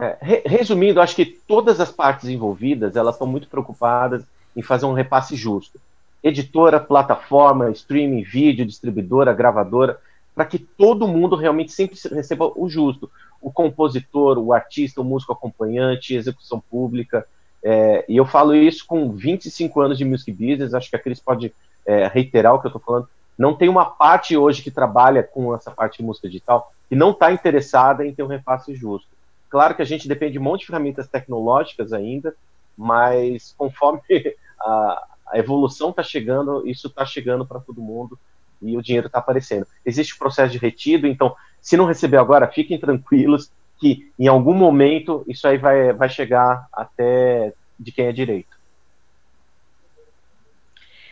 É, 0.00 0.42
resumindo, 0.44 1.00
acho 1.00 1.14
que 1.14 1.24
todas 1.24 1.78
as 1.80 1.92
partes 1.92 2.28
envolvidas 2.28 2.96
elas 2.96 3.14
estão 3.14 3.26
muito 3.28 3.48
preocupadas 3.48 4.24
em 4.56 4.62
fazer 4.62 4.86
um 4.86 4.92
repasse 4.92 5.36
justo. 5.36 5.80
Editora, 6.26 6.80
plataforma, 6.80 7.70
streaming, 7.70 8.24
vídeo, 8.24 8.66
distribuidora, 8.66 9.32
gravadora, 9.32 9.96
para 10.34 10.44
que 10.44 10.58
todo 10.58 11.06
mundo 11.06 11.36
realmente 11.36 11.70
sempre 11.70 11.96
receba 12.12 12.50
o 12.56 12.68
justo. 12.68 13.08
O 13.40 13.52
compositor, 13.52 14.36
o 14.36 14.52
artista, 14.52 15.00
o 15.00 15.04
músico 15.04 15.32
acompanhante, 15.32 16.16
execução 16.16 16.60
pública. 16.68 17.24
É, 17.62 18.04
e 18.08 18.16
eu 18.16 18.26
falo 18.26 18.56
isso 18.56 18.84
com 18.88 19.12
25 19.12 19.80
anos 19.80 19.96
de 19.96 20.04
music 20.04 20.32
business, 20.32 20.74
acho 20.74 20.90
que 20.90 20.96
a 20.96 20.98
Cris 20.98 21.20
pode 21.20 21.54
é, 21.86 22.08
reiterar 22.08 22.54
o 22.54 22.60
que 22.60 22.66
eu 22.66 22.70
estou 22.70 22.82
falando. 22.82 23.08
Não 23.38 23.54
tem 23.54 23.68
uma 23.68 23.84
parte 23.84 24.36
hoje 24.36 24.62
que 24.62 24.70
trabalha 24.70 25.22
com 25.22 25.54
essa 25.54 25.70
parte 25.70 25.98
de 25.98 26.04
música 26.04 26.26
digital 26.26 26.72
que 26.88 26.96
não 26.96 27.12
está 27.12 27.30
interessada 27.30 28.04
em 28.04 28.12
ter 28.12 28.24
um 28.24 28.28
repasse 28.28 28.74
justo. 28.74 29.08
Claro 29.48 29.76
que 29.76 29.82
a 29.82 29.86
gente 29.86 30.08
depende 30.08 30.32
de 30.32 30.38
um 30.40 30.42
monte 30.42 30.62
de 30.62 30.66
ferramentas 30.66 31.06
tecnológicas 31.06 31.92
ainda, 31.92 32.34
mas 32.76 33.54
conforme 33.56 34.00
a, 34.60 35.04
a 35.28 35.38
evolução 35.38 35.90
está 35.90 36.02
chegando, 36.02 36.66
isso 36.66 36.86
está 36.88 37.04
chegando 37.04 37.46
para 37.46 37.60
todo 37.60 37.82
mundo 37.82 38.18
e 38.62 38.76
o 38.76 38.82
dinheiro 38.82 39.06
está 39.06 39.18
aparecendo. 39.18 39.66
Existe 39.84 40.14
o 40.14 40.18
processo 40.18 40.52
de 40.52 40.58
retido, 40.58 41.06
então, 41.06 41.34
se 41.60 41.76
não 41.76 41.84
receber 41.84 42.16
agora, 42.16 42.48
fiquem 42.48 42.78
tranquilos 42.78 43.50
que 43.78 44.10
em 44.18 44.26
algum 44.26 44.54
momento 44.54 45.24
isso 45.28 45.46
aí 45.46 45.58
vai, 45.58 45.92
vai 45.92 46.08
chegar 46.08 46.66
até 46.72 47.52
de 47.78 47.92
quem 47.92 48.06
é 48.06 48.12
direito. 48.12 48.56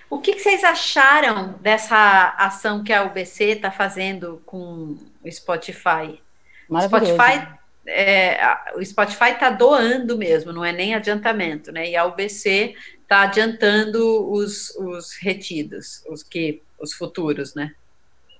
O 0.08 0.18
que, 0.18 0.34
que 0.34 0.40
vocês 0.40 0.62
acharam 0.62 1.54
dessa 1.60 2.34
ação 2.38 2.84
que 2.84 2.92
a 2.92 3.02
UBC 3.04 3.44
está 3.44 3.70
fazendo 3.70 4.40
com 4.46 4.96
o 5.22 5.30
Spotify? 5.30 6.20
O 6.68 6.80
Spotify 6.80 7.46
é, 7.86 8.38
o 8.74 8.84
Spotify 8.84 9.32
está 9.32 9.50
doando 9.50 10.16
mesmo, 10.16 10.52
não 10.52 10.64
é 10.64 10.72
nem 10.72 10.94
adiantamento, 10.94 11.70
né? 11.70 11.90
E 11.90 11.96
a 11.96 12.06
UBC 12.06 12.74
está 13.14 13.22
adiantando 13.22 14.28
os, 14.30 14.70
os 14.76 15.14
retidos, 15.20 16.02
os 16.08 16.22
que 16.24 16.60
os 16.80 16.92
futuros, 16.92 17.54
né? 17.54 17.72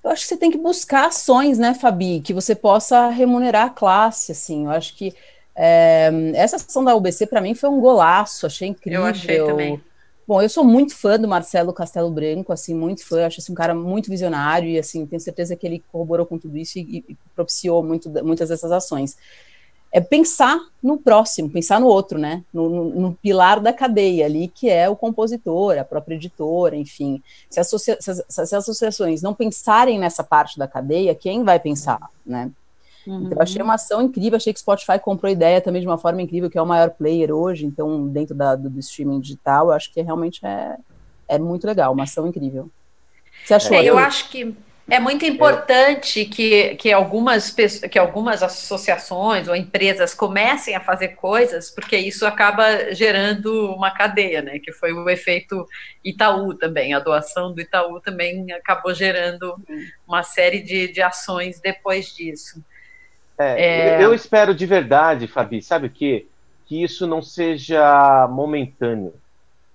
Eu 0.03 0.11
acho 0.11 0.23
que 0.23 0.29
você 0.29 0.37
tem 0.37 0.51
que 0.51 0.59
buscar 0.59 1.07
ações, 1.07 1.59
né, 1.59 1.73
Fabi, 1.73 2.21
que 2.21 2.35
você 2.35 2.55
possa 2.55 3.09
remunerar 3.09 3.67
a 3.67 3.71
classe, 3.71 4.33
assim. 4.33 4.65
Eu 4.65 4.71
acho 4.73 4.95
que 4.97 5.15
é, 5.55 6.11
essa 6.35 6.57
ação 6.57 6.85
da 6.85 6.95
UBC 6.95 7.27
para 7.27 7.41
mim 7.41 7.55
foi 7.55 7.71
um 7.71 7.81
golaço, 7.81 8.45
achei 8.45 8.69
incrível. 8.69 9.03
Eu 9.03 9.07
achei 9.07 9.39
também. 9.39 9.81
Bom, 10.27 10.43
eu 10.43 10.49
sou 10.49 10.65
muito 10.65 10.95
fã 10.97 11.19
do 11.19 11.29
Marcelo 11.29 11.73
Castelo 11.73 12.11
Branco, 12.11 12.53
assim, 12.53 12.75
muito 12.75 13.07
fã, 13.07 13.27
acho 13.27 13.41
assim, 13.41 13.53
um 13.53 13.55
cara 13.55 13.75
muito 13.75 14.11
visionário 14.11 14.69
e, 14.69 14.79
assim, 14.79 15.07
tenho 15.07 15.21
certeza 15.21 15.55
que 15.55 15.67
ele 15.67 15.85
corroborou 15.93 16.25
com 16.25 16.39
tudo 16.39 16.57
isso 16.57 16.79
e, 16.79 17.05
e 17.09 17.17
propiciou 17.35 17.83
muito, 17.83 18.11
muitas 18.25 18.49
dessas 18.49 18.73
ações 18.73 19.17
é 19.95 20.01
pensar 20.01 20.59
no 20.83 20.99
próximo, 20.99 21.49
pensar 21.49 21.79
no 21.79 21.87
outro, 21.87 22.19
né? 22.19 22.43
No, 22.53 22.69
no, 22.69 23.01
no, 23.01 23.15
pilar 23.15 23.61
da 23.61 23.73
cadeia 23.73 24.27
ali, 24.27 24.49
que 24.49 24.69
é 24.69 24.89
o 24.89 24.97
compositor, 24.97 25.79
a 25.79 25.85
própria 25.85 26.17
editora, 26.17 26.75
enfim. 26.75 27.23
Se, 27.49 27.61
associa 27.61 27.97
se, 28.01 28.11
as, 28.11 28.25
se 28.29 28.41
as 28.41 28.53
associações 28.53 29.23
não 29.23 29.33
pensarem 29.33 29.97
nessa 29.97 30.25
parte 30.25 30.59
da 30.59 30.67
cadeia, 30.67 31.15
quem 31.15 31.45
vai 31.45 31.61
pensar, 31.61 32.01
né? 32.27 32.51
Uhum. 33.07 33.27
Então, 33.27 33.39
eu 33.39 33.43
achei 33.43 33.63
uma 33.63 33.75
ação 33.75 34.03
incrível, 34.03 34.37
achei 34.37 34.53
que 34.53 34.59
o 34.59 34.63
Spotify 34.63 34.99
comprou 34.99 35.31
ideia 35.31 35.61
também 35.61 35.81
de 35.81 35.87
uma 35.87 35.97
forma 35.97 36.21
incrível, 36.21 36.51
que 36.51 36.59
é 36.59 36.63
o 36.63 36.67
maior 36.67 36.91
player 36.91 37.31
hoje, 37.31 37.65
então, 37.65 38.09
dentro 38.09 38.35
da, 38.35 38.57
do, 38.57 38.69
do 38.69 38.81
streaming 38.81 39.21
digital, 39.21 39.69
eu 39.69 39.75
acho 39.75 39.93
que 39.93 40.03
realmente 40.03 40.45
é, 40.45 40.77
é 41.29 41.39
muito 41.39 41.69
legal, 41.69 41.93
uma 41.93 42.03
ação 42.03 42.27
incrível. 42.27 42.69
Você 43.45 43.55
achou? 43.55 43.77
É, 43.77 43.85
eu 43.85 43.97
acho 43.97 44.29
que 44.29 44.57
é 44.89 45.01
muito 45.01 45.25
importante 45.25 46.27
que, 46.27 46.75
que, 46.75 46.93
algumas, 46.93 47.55
que 47.91 47.99
algumas 47.99 48.43
associações 48.43 49.49
ou 49.49 49.57
empresas 49.57 50.13
comecem 50.13 50.77
a 50.77 50.81
fazer 50.81 51.09
coisas, 51.09 51.71
porque 51.71 51.97
isso 51.97 52.27
acaba 52.27 52.93
gerando 52.93 53.73
uma 53.73 53.91
cadeia, 53.91 54.43
né? 54.43 54.59
Que 54.59 54.73
foi 54.73 54.93
o 54.93 55.09
efeito 55.09 55.67
Itaú 56.05 56.53
também. 56.53 56.93
A 56.93 57.01
doação 57.01 57.55
do 57.55 57.63
Itaú 57.63 57.99
também 57.99 58.53
acabou 58.53 58.93
gerando 58.93 59.57
uma 60.07 60.23
série 60.23 60.61
de, 60.61 60.93
de 60.93 61.01
ações 61.01 61.59
depois 61.61 62.15
disso. 62.15 62.63
É, 63.39 63.97
é... 64.01 64.05
Eu 64.05 64.13
espero 64.13 64.55
de 64.55 64.67
verdade, 64.67 65.27
Fabi, 65.27 65.63
sabe 65.63 65.87
o 65.87 65.91
quê? 65.91 66.27
Que 66.67 66.83
isso 66.83 67.07
não 67.07 67.23
seja 67.23 68.29
momentâneo, 68.31 69.15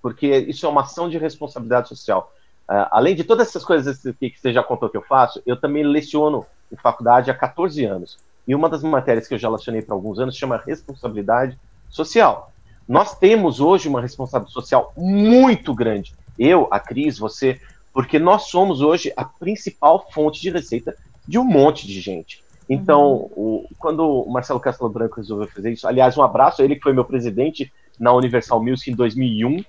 porque 0.00 0.28
isso 0.28 0.66
é 0.66 0.68
uma 0.68 0.82
ação 0.82 1.10
de 1.10 1.18
responsabilidade 1.18 1.88
social 1.88 2.32
Uh, 2.70 2.86
além 2.92 3.16
de 3.16 3.24
todas 3.24 3.48
essas 3.48 3.64
coisas 3.64 4.00
que 4.00 4.32
você 4.36 4.52
já 4.52 4.62
contou 4.62 4.88
que 4.88 4.96
eu 4.96 5.02
faço, 5.02 5.42
eu 5.44 5.56
também 5.56 5.82
leciono 5.82 6.46
em 6.70 6.76
faculdade 6.76 7.28
há 7.28 7.34
14 7.34 7.84
anos. 7.84 8.16
E 8.46 8.54
uma 8.54 8.68
das 8.68 8.84
matérias 8.84 9.26
que 9.26 9.34
eu 9.34 9.38
já 9.38 9.48
lecionei 9.48 9.82
por 9.82 9.92
alguns 9.92 10.20
anos 10.20 10.36
chama 10.36 10.62
responsabilidade 10.64 11.58
social. 11.88 12.52
Nós 12.88 13.18
temos 13.18 13.58
hoje 13.58 13.88
uma 13.88 14.00
responsabilidade 14.00 14.52
social 14.52 14.92
muito 14.96 15.74
grande. 15.74 16.14
Eu, 16.38 16.68
a 16.70 16.78
Cris, 16.78 17.18
você, 17.18 17.60
porque 17.92 18.20
nós 18.20 18.44
somos 18.44 18.80
hoje 18.80 19.12
a 19.16 19.24
principal 19.24 20.06
fonte 20.12 20.40
de 20.40 20.50
receita 20.50 20.96
de 21.26 21.40
um 21.40 21.44
monte 21.44 21.88
de 21.88 22.00
gente. 22.00 22.40
Então, 22.68 23.28
o, 23.34 23.66
quando 23.80 24.08
o 24.08 24.30
Marcelo 24.30 24.60
Castelo 24.60 24.90
Branco 24.90 25.16
resolveu 25.16 25.48
fazer 25.48 25.72
isso, 25.72 25.88
aliás, 25.88 26.16
um 26.16 26.22
abraço 26.22 26.62
ele 26.62 26.76
que 26.76 26.82
foi 26.82 26.92
meu 26.92 27.04
presidente 27.04 27.72
na 27.98 28.12
Universal 28.12 28.62
Music 28.62 28.92
em 28.92 28.94
2001. 28.94 29.48
Amo 29.48 29.64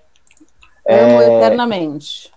é, 0.86 1.38
eternamente 1.38 2.32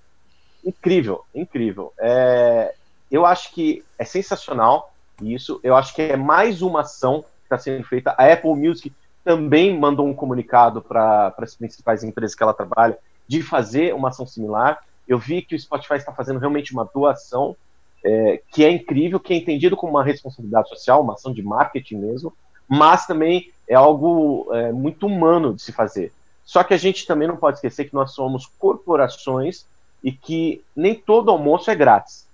incrível, 0.65 1.25
incrível. 1.35 1.93
É, 1.99 2.75
eu 3.11 3.25
acho 3.25 3.53
que 3.53 3.85
é 3.99 4.05
sensacional 4.05 4.93
isso. 5.23 5.61
Eu 5.63 5.77
acho 5.77 5.95
que 5.95 6.03
é 6.03 6.17
mais 6.17 6.63
uma 6.63 6.81
ação 6.81 7.23
que 7.23 7.29
está 7.45 7.59
sendo 7.59 7.85
feita. 7.85 8.15
A 8.19 8.33
Apple 8.33 8.55
Music 8.55 8.93
também 9.25 9.79
mandou 9.79 10.07
um 10.07 10.15
comunicado 10.15 10.83
para 10.83 11.35
as 11.39 11.55
principais 11.55 12.03
empresas 12.03 12.35
que 12.35 12.43
ela 12.43 12.55
trabalha 12.55 12.99
de 13.27 13.43
fazer 13.43 13.95
uma 13.95 14.09
ação 14.09 14.27
similar. 14.27 14.85
Eu 15.09 15.19
vi 15.19 15.43
que 15.43 15.55
o 15.55 15.59
Spotify 15.59 15.95
está 15.95 16.13
fazendo 16.13 16.39
realmente 16.39 16.73
uma 16.73 16.89
doação, 16.93 17.57
é, 18.05 18.41
que 18.51 18.65
é 18.65 18.71
incrível, 18.71 19.19
que 19.19 19.33
é 19.33 19.37
entendido 19.37 19.77
como 19.77 19.93
uma 19.93 20.05
responsabilidade 20.05 20.69
social, 20.69 21.03
uma 21.03 21.15
ação 21.15 21.33
de 21.33 21.43
marketing 21.43 21.97
mesmo, 21.97 22.33
mas 22.69 23.07
também 23.07 23.51
é 23.69 23.75
algo 23.75 24.49
é, 24.53 24.73
muito 24.73 25.07
humano 25.07 25.55
de 25.55 25.63
se 25.63 25.73
fazer. 25.73 26.13
Só 26.45 26.63
que 26.63 26.75
a 26.75 26.77
gente 26.77 27.07
também 27.07 27.27
não 27.27 27.37
pode 27.37 27.57
esquecer 27.57 27.87
que 27.87 27.95
nós 27.95 28.13
somos 28.13 28.47
corporações 28.59 29.65
e 30.05 30.13
que 30.13 30.63
nem 30.77 30.95
todo 30.95 31.31
almoço 31.31 31.71
é 31.71 31.75
grátis. 31.75 32.29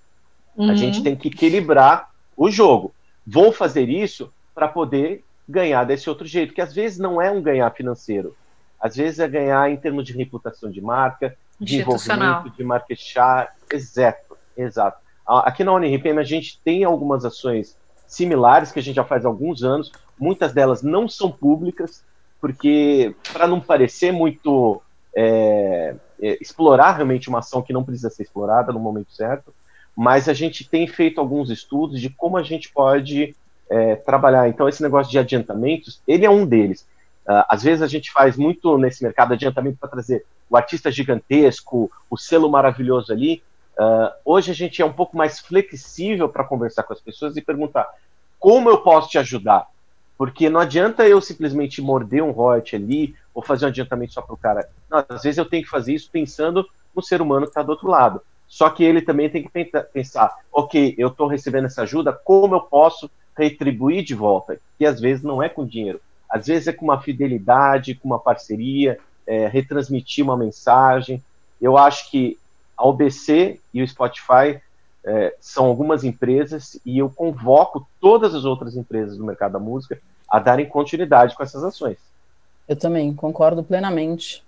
Uhum. 0.57 0.69
A 0.69 0.75
gente 0.75 1.01
tem 1.01 1.15
que 1.15 1.29
equilibrar 1.29 2.11
o 2.35 2.51
jogo. 2.51 2.93
Vou 3.25 3.53
fazer 3.53 3.87
isso 3.87 4.29
para 4.53 4.67
poder 4.67 5.23
ganhar 5.47 5.85
desse 5.85 6.09
outro 6.09 6.27
jeito, 6.27 6.53
que 6.53 6.61
às 6.61 6.73
vezes 6.73 6.99
não 6.99 7.21
é 7.21 7.31
um 7.31 7.41
ganhar 7.41 7.71
financeiro, 7.71 8.35
às 8.79 8.95
vezes 8.97 9.19
é 9.19 9.27
ganhar 9.27 9.71
em 9.71 9.77
termos 9.77 10.05
de 10.05 10.11
reputação 10.11 10.69
de 10.69 10.81
marca, 10.81 11.35
de 11.59 11.79
envolvimento, 11.79 12.49
de 12.49 12.63
market 12.63 12.99
share, 12.99 13.49
exato, 13.71 14.37
exato. 14.57 14.99
Aqui 15.25 15.63
na 15.63 15.73
Uniripm 15.73 16.17
a 16.17 16.23
gente 16.23 16.59
tem 16.63 16.83
algumas 16.83 17.23
ações 17.23 17.77
similares 18.05 18.71
que 18.71 18.79
a 18.79 18.83
gente 18.83 18.95
já 18.95 19.03
faz 19.05 19.23
há 19.23 19.29
alguns 19.29 19.63
anos, 19.63 19.91
muitas 20.19 20.51
delas 20.51 20.81
não 20.81 21.07
são 21.07 21.31
públicas, 21.31 22.03
porque 22.41 23.15
para 23.31 23.47
não 23.47 23.61
parecer 23.61 24.11
muito 24.11 24.81
é, 25.15 25.95
é, 26.21 26.37
explorar 26.41 26.93
realmente 26.93 27.29
uma 27.29 27.39
ação 27.39 27.61
que 27.61 27.73
não 27.73 27.83
precisa 27.83 28.09
ser 28.09 28.23
explorada 28.23 28.71
no 28.71 28.79
momento 28.79 29.11
certo, 29.11 29.53
mas 29.95 30.29
a 30.29 30.33
gente 30.33 30.67
tem 30.67 30.87
feito 30.87 31.19
alguns 31.19 31.49
estudos 31.49 31.99
de 31.99 32.09
como 32.09 32.37
a 32.37 32.43
gente 32.43 32.71
pode 32.71 33.35
é, 33.69 33.95
trabalhar. 33.95 34.47
Então, 34.47 34.67
esse 34.67 34.81
negócio 34.81 35.11
de 35.11 35.19
adiantamentos, 35.19 36.01
ele 36.07 36.25
é 36.25 36.29
um 36.29 36.45
deles. 36.45 36.85
Uh, 37.25 37.45
às 37.47 37.63
vezes 37.63 37.81
a 37.81 37.87
gente 37.87 38.11
faz 38.11 38.35
muito 38.35 38.77
nesse 38.77 39.03
mercado 39.03 39.33
adiantamento 39.33 39.77
para 39.77 39.89
trazer 39.89 40.25
o 40.49 40.57
artista 40.57 40.91
gigantesco, 40.91 41.89
o 42.09 42.17
selo 42.17 42.49
maravilhoso 42.49 43.13
ali. 43.13 43.43
Uh, 43.77 44.11
hoje 44.25 44.51
a 44.51 44.55
gente 44.55 44.81
é 44.81 44.85
um 44.85 44.91
pouco 44.91 45.15
mais 45.15 45.39
flexível 45.39 46.27
para 46.27 46.43
conversar 46.43 46.83
com 46.83 46.93
as 46.93 46.99
pessoas 46.99 47.37
e 47.37 47.41
perguntar 47.41 47.87
como 48.39 48.69
eu 48.69 48.79
posso 48.79 49.09
te 49.09 49.17
ajudar. 49.17 49.67
Porque 50.21 50.51
não 50.51 50.59
adianta 50.59 51.07
eu 51.07 51.19
simplesmente 51.19 51.81
morder 51.81 52.21
um 52.21 52.29
royalty 52.29 52.75
ali 52.75 53.15
ou 53.33 53.41
fazer 53.41 53.65
um 53.65 53.69
adiantamento 53.69 54.13
só 54.13 54.21
para 54.21 54.35
o 54.35 54.37
cara. 54.37 54.69
Não, 54.87 55.03
às 55.09 55.23
vezes 55.23 55.39
eu 55.39 55.49
tenho 55.49 55.63
que 55.63 55.69
fazer 55.69 55.95
isso 55.95 56.11
pensando 56.11 56.63
no 56.95 57.01
ser 57.01 57.23
humano 57.23 57.47
que 57.47 57.49
está 57.49 57.63
do 57.63 57.71
outro 57.71 57.87
lado. 57.87 58.21
Só 58.47 58.69
que 58.69 58.83
ele 58.83 59.01
também 59.01 59.31
tem 59.31 59.41
que 59.41 59.49
pensar, 59.91 60.31
ok, 60.53 60.93
eu 60.95 61.07
estou 61.07 61.25
recebendo 61.25 61.65
essa 61.65 61.81
ajuda, 61.81 62.13
como 62.13 62.53
eu 62.53 62.61
posso 62.61 63.09
retribuir 63.35 64.03
de 64.03 64.13
volta? 64.13 64.59
Que 64.77 64.85
às 64.85 65.01
vezes 65.01 65.23
não 65.23 65.41
é 65.41 65.49
com 65.49 65.65
dinheiro, 65.65 65.99
às 66.29 66.45
vezes 66.45 66.67
é 66.67 66.71
com 66.71 66.85
uma 66.85 67.01
fidelidade, 67.01 67.95
com 67.95 68.07
uma 68.07 68.19
parceria, 68.19 68.99
é, 69.25 69.47
retransmitir 69.47 70.23
uma 70.23 70.37
mensagem. 70.37 71.19
Eu 71.59 71.79
acho 71.79 72.11
que 72.11 72.37
a 72.77 72.87
OBC 72.87 73.59
e 73.73 73.81
o 73.81 73.87
Spotify 73.87 74.61
é, 75.03 75.35
são 75.39 75.65
algumas 75.65 76.03
empresas 76.03 76.79
e 76.85 76.99
eu 76.99 77.09
convoco 77.09 77.87
todas 77.99 78.35
as 78.35 78.45
outras 78.45 78.77
empresas 78.77 79.17
do 79.17 79.25
mercado 79.25 79.53
da 79.53 79.59
música 79.59 79.99
a 80.31 80.39
darem 80.39 80.67
continuidade 80.67 81.35
com 81.35 81.43
essas 81.43 81.63
ações. 81.63 81.97
Eu 82.67 82.75
também 82.75 83.13
concordo 83.13 83.63
plenamente 83.63 84.43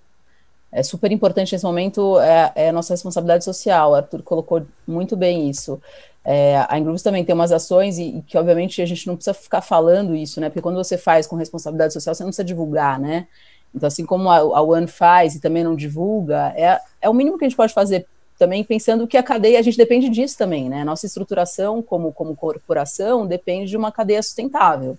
é 0.74 0.82
super 0.82 1.12
importante 1.12 1.54
nesse 1.54 1.63
momento 1.63 2.19
é, 2.19 2.52
é, 2.56 2.72
nossa 2.72 2.93
responsabilidade 2.93 3.46
social. 3.46 3.93
Arthur 3.93 4.24
colocou 4.24 4.65
muito 4.88 5.15
bem 5.15 5.48
isso. 5.48 5.80
É, 6.26 6.65
a 6.67 6.80
Ingrooves 6.80 7.04
também 7.04 7.24
tem 7.24 7.36
umas 7.36 7.52
ações 7.52 8.00
e, 8.00 8.17
e, 8.17 8.22
que, 8.24 8.38
obviamente, 8.38 8.82
a 8.82 8.86
gente 8.86 9.06
não 9.06 9.15
precisa 9.15 9.36
ficar 9.36 9.62
falando 9.62 10.15
isso, 10.15 10.41
né? 10.41 10.50
Porque 10.50 10.62
quando 10.62 10.78
você 10.78 10.98
faz 10.98 11.28
com 11.28 11.36
responsabilidade 11.36 11.93
social, 11.93 12.15
você 12.15 12.24
não 12.24 12.30
precisa 12.30 12.43
divulgar, 12.43 13.00
né? 13.00 13.28
Então, 13.76 13.86
assim 13.86 14.04
como 14.04 14.30
a, 14.30 14.38
a 14.38 14.62
One 14.62 14.88
faz 14.88 15.36
e 15.36 15.39
também 15.39 15.63
não 15.63 15.76
divulga, 15.76 16.54
é, 16.56 16.80
é 17.02 17.10
o 17.10 17.13
mínimo 17.13 17.38
que 17.38 17.46
a 17.46 17.48
gente 17.48 17.58
pode 17.58 17.74
fazer 17.74 18.08
também 18.39 18.63
pensando 18.63 19.08
que 19.08 19.15
a 19.15 19.22
cadeia, 19.22 19.60
a 19.60 19.62
gente 19.62 19.78
depende 19.78 20.10
disso 20.10 20.38
também, 20.38 20.69
né? 20.69 20.84
Nossa 20.84 21.06
estruturação 21.06 21.84
como, 21.84 22.12
como 22.12 22.36
corporação 22.36 23.28
depende 23.28 23.69
de 23.69 23.78
uma 23.78 23.91
cadeia 23.91 24.24
sustentável. 24.24 24.98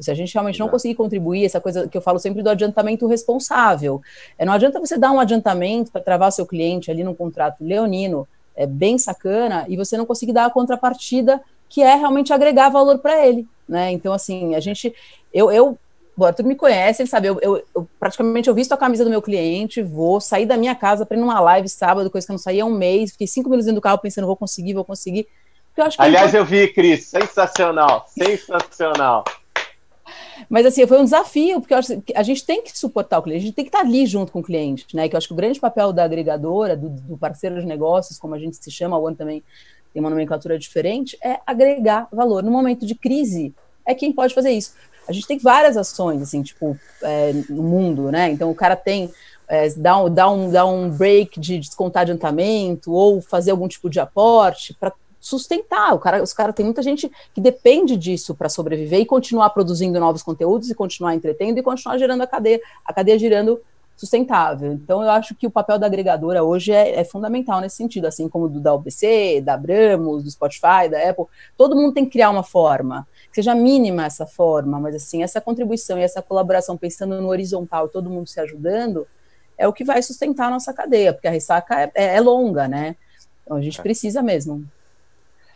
Se 0.00 0.10
a 0.10 0.14
gente 0.14 0.32
realmente 0.32 0.58
não 0.58 0.68
conseguir 0.68 0.94
contribuir, 0.94 1.44
essa 1.44 1.60
coisa 1.60 1.86
que 1.88 1.96
eu 1.96 2.02
falo 2.02 2.18
sempre 2.18 2.42
do 2.42 2.50
adiantamento 2.50 3.06
responsável. 3.06 4.00
É, 4.38 4.44
não 4.44 4.52
adianta 4.52 4.80
você 4.80 4.96
dar 4.96 5.12
um 5.12 5.20
adiantamento 5.20 5.92
para 5.92 6.00
travar 6.00 6.32
seu 6.32 6.46
cliente 6.46 6.90
ali 6.90 7.04
num 7.04 7.14
contrato 7.14 7.62
leonino, 7.62 8.26
é 8.56 8.66
bem 8.66 8.98
sacana, 8.98 9.64
e 9.68 9.76
você 9.76 9.96
não 9.96 10.06
conseguir 10.06 10.32
dar 10.32 10.46
a 10.46 10.50
contrapartida 10.50 11.40
que 11.68 11.82
é 11.82 11.94
realmente 11.94 12.32
agregar 12.32 12.68
valor 12.68 12.98
para 12.98 13.26
ele. 13.26 13.46
Né? 13.68 13.92
Então, 13.92 14.12
assim, 14.12 14.54
a 14.54 14.60
gente. 14.60 14.92
Eu, 15.32 15.50
eu 15.50 15.78
o 16.16 16.24
Arthur 16.24 16.44
me 16.44 16.54
conhece, 16.54 17.00
ele 17.00 17.08
sabe, 17.08 17.28
eu, 17.28 17.38
eu, 17.40 17.64
eu, 17.74 17.88
praticamente 17.98 18.46
eu 18.46 18.54
visto 18.54 18.72
a 18.72 18.76
camisa 18.76 19.04
do 19.04 19.08
meu 19.08 19.22
cliente, 19.22 19.82
vou 19.82 20.20
sair 20.20 20.44
da 20.44 20.54
minha 20.54 20.74
casa 20.74 21.06
para 21.06 21.16
ir 21.16 21.20
numa 21.20 21.40
live 21.40 21.66
sábado, 21.66 22.10
coisa 22.10 22.26
que 22.26 22.30
eu 22.30 22.34
não 22.34 22.38
saía 22.38 22.62
há 22.62 22.66
um 22.66 22.74
mês, 22.74 23.12
fiquei 23.12 23.26
cinco 23.26 23.48
minutos 23.48 23.64
dentro 23.64 23.80
do 23.80 23.82
carro 23.82 23.96
pensando, 23.96 24.26
vou 24.26 24.36
conseguir, 24.36 24.74
vou 24.74 24.84
conseguir. 24.84 25.26
Eu 25.76 25.88
Aliás, 25.96 26.34
eu 26.34 26.44
vi, 26.44 26.68
Cris, 26.68 27.06
sensacional, 27.06 28.04
sensacional. 28.08 29.24
Mas 30.48 30.66
assim, 30.66 30.86
foi 30.86 30.98
um 30.98 31.04
desafio, 31.04 31.60
porque 31.60 31.74
a 32.14 32.22
gente 32.22 32.44
tem 32.44 32.62
que 32.62 32.76
suportar 32.78 33.18
o 33.18 33.22
cliente, 33.22 33.42
a 33.42 33.46
gente 33.46 33.54
tem 33.54 33.64
que 33.64 33.68
estar 33.68 33.80
ali 33.80 34.06
junto 34.06 34.32
com 34.32 34.40
o 34.40 34.42
cliente, 34.42 34.86
né? 34.94 35.08
Que 35.08 35.14
eu 35.14 35.18
acho 35.18 35.28
que 35.28 35.32
o 35.32 35.36
grande 35.36 35.60
papel 35.60 35.92
da 35.92 36.04
agregadora, 36.04 36.76
do, 36.76 36.88
do 36.88 37.18
parceiro 37.18 37.60
de 37.60 37.66
negócios, 37.66 38.18
como 38.18 38.34
a 38.34 38.38
gente 38.38 38.56
se 38.56 38.70
chama, 38.70 38.98
o 38.98 39.04
One 39.04 39.16
também 39.16 39.42
tem 39.92 40.00
uma 40.00 40.10
nomenclatura 40.10 40.58
diferente, 40.58 41.18
é 41.22 41.40
agregar 41.46 42.08
valor. 42.12 42.42
No 42.42 42.50
momento 42.50 42.86
de 42.86 42.94
crise, 42.94 43.52
é 43.86 43.94
quem 43.94 44.12
pode 44.12 44.34
fazer 44.34 44.50
isso. 44.50 44.74
A 45.08 45.12
gente 45.12 45.26
tem 45.26 45.38
várias 45.38 45.76
ações, 45.76 46.22
assim, 46.22 46.42
tipo, 46.42 46.78
é, 47.02 47.32
no 47.48 47.62
mundo, 47.62 48.12
né? 48.12 48.30
Então 48.30 48.50
o 48.50 48.54
cara 48.54 48.76
tem. 48.76 49.10
É, 49.48 49.68
dá, 49.70 49.98
um, 49.98 50.14
dá, 50.14 50.30
um, 50.30 50.50
dá 50.50 50.64
um 50.64 50.88
break 50.88 51.40
de 51.40 51.58
descontar 51.58 52.02
adiantamento 52.02 52.92
ou 52.92 53.20
fazer 53.20 53.50
algum 53.50 53.66
tipo 53.66 53.90
de 53.90 53.98
aporte 53.98 54.72
para 54.78 54.92
sustentar. 55.20 55.94
O 55.94 55.98
cara, 55.98 56.22
os 56.22 56.32
caras 56.32 56.54
tem 56.54 56.64
muita 56.64 56.82
gente 56.82 57.10
que 57.34 57.40
depende 57.40 57.96
disso 57.96 58.34
para 58.34 58.48
sobreviver 58.48 59.00
e 59.00 59.06
continuar 59.06 59.50
produzindo 59.50 60.00
novos 60.00 60.22
conteúdos 60.22 60.70
e 60.70 60.74
continuar 60.74 61.14
entretendo 61.14 61.58
e 61.58 61.62
continuar 61.62 61.98
gerando 61.98 62.22
a 62.22 62.26
cadeia, 62.26 62.60
a 62.84 62.92
cadeia 62.92 63.18
girando 63.18 63.60
sustentável. 64.00 64.72
Então, 64.72 65.02
eu 65.02 65.10
acho 65.10 65.34
que 65.34 65.46
o 65.46 65.50
papel 65.50 65.78
da 65.78 65.86
agregadora 65.86 66.42
hoje 66.42 66.72
é, 66.72 67.00
é, 67.00 67.04
fundamental 67.04 67.60
nesse 67.60 67.76
sentido, 67.76 68.06
assim 68.06 68.30
como 68.30 68.48
do 68.48 68.58
da 68.58 68.72
UBC, 68.72 69.42
da 69.42 69.52
Abramos, 69.52 70.24
do 70.24 70.30
Spotify, 70.30 70.88
da 70.90 71.06
Apple. 71.06 71.26
Todo 71.54 71.76
mundo 71.76 71.92
tem 71.92 72.06
que 72.06 72.12
criar 72.12 72.30
uma 72.30 72.42
forma, 72.42 73.06
que 73.28 73.34
seja 73.34 73.54
mínima 73.54 74.06
essa 74.06 74.26
forma, 74.26 74.80
mas 74.80 74.94
assim, 74.94 75.22
essa 75.22 75.38
contribuição 75.38 75.98
e 75.98 76.02
essa 76.02 76.22
colaboração, 76.22 76.78
pensando 76.78 77.20
no 77.20 77.28
horizontal, 77.28 77.88
todo 77.88 78.08
mundo 78.08 78.26
se 78.26 78.40
ajudando, 78.40 79.06
é 79.58 79.68
o 79.68 79.72
que 79.72 79.84
vai 79.84 80.00
sustentar 80.02 80.46
a 80.46 80.50
nossa 80.50 80.72
cadeia, 80.72 81.12
porque 81.12 81.28
a 81.28 81.30
ressaca 81.30 81.82
é, 81.82 81.90
é, 81.94 82.16
é 82.16 82.20
longa, 82.22 82.66
né? 82.66 82.96
Então, 83.44 83.58
a 83.58 83.60
gente 83.60 83.80
é. 83.80 83.82
precisa 83.82 84.22
mesmo. 84.22 84.64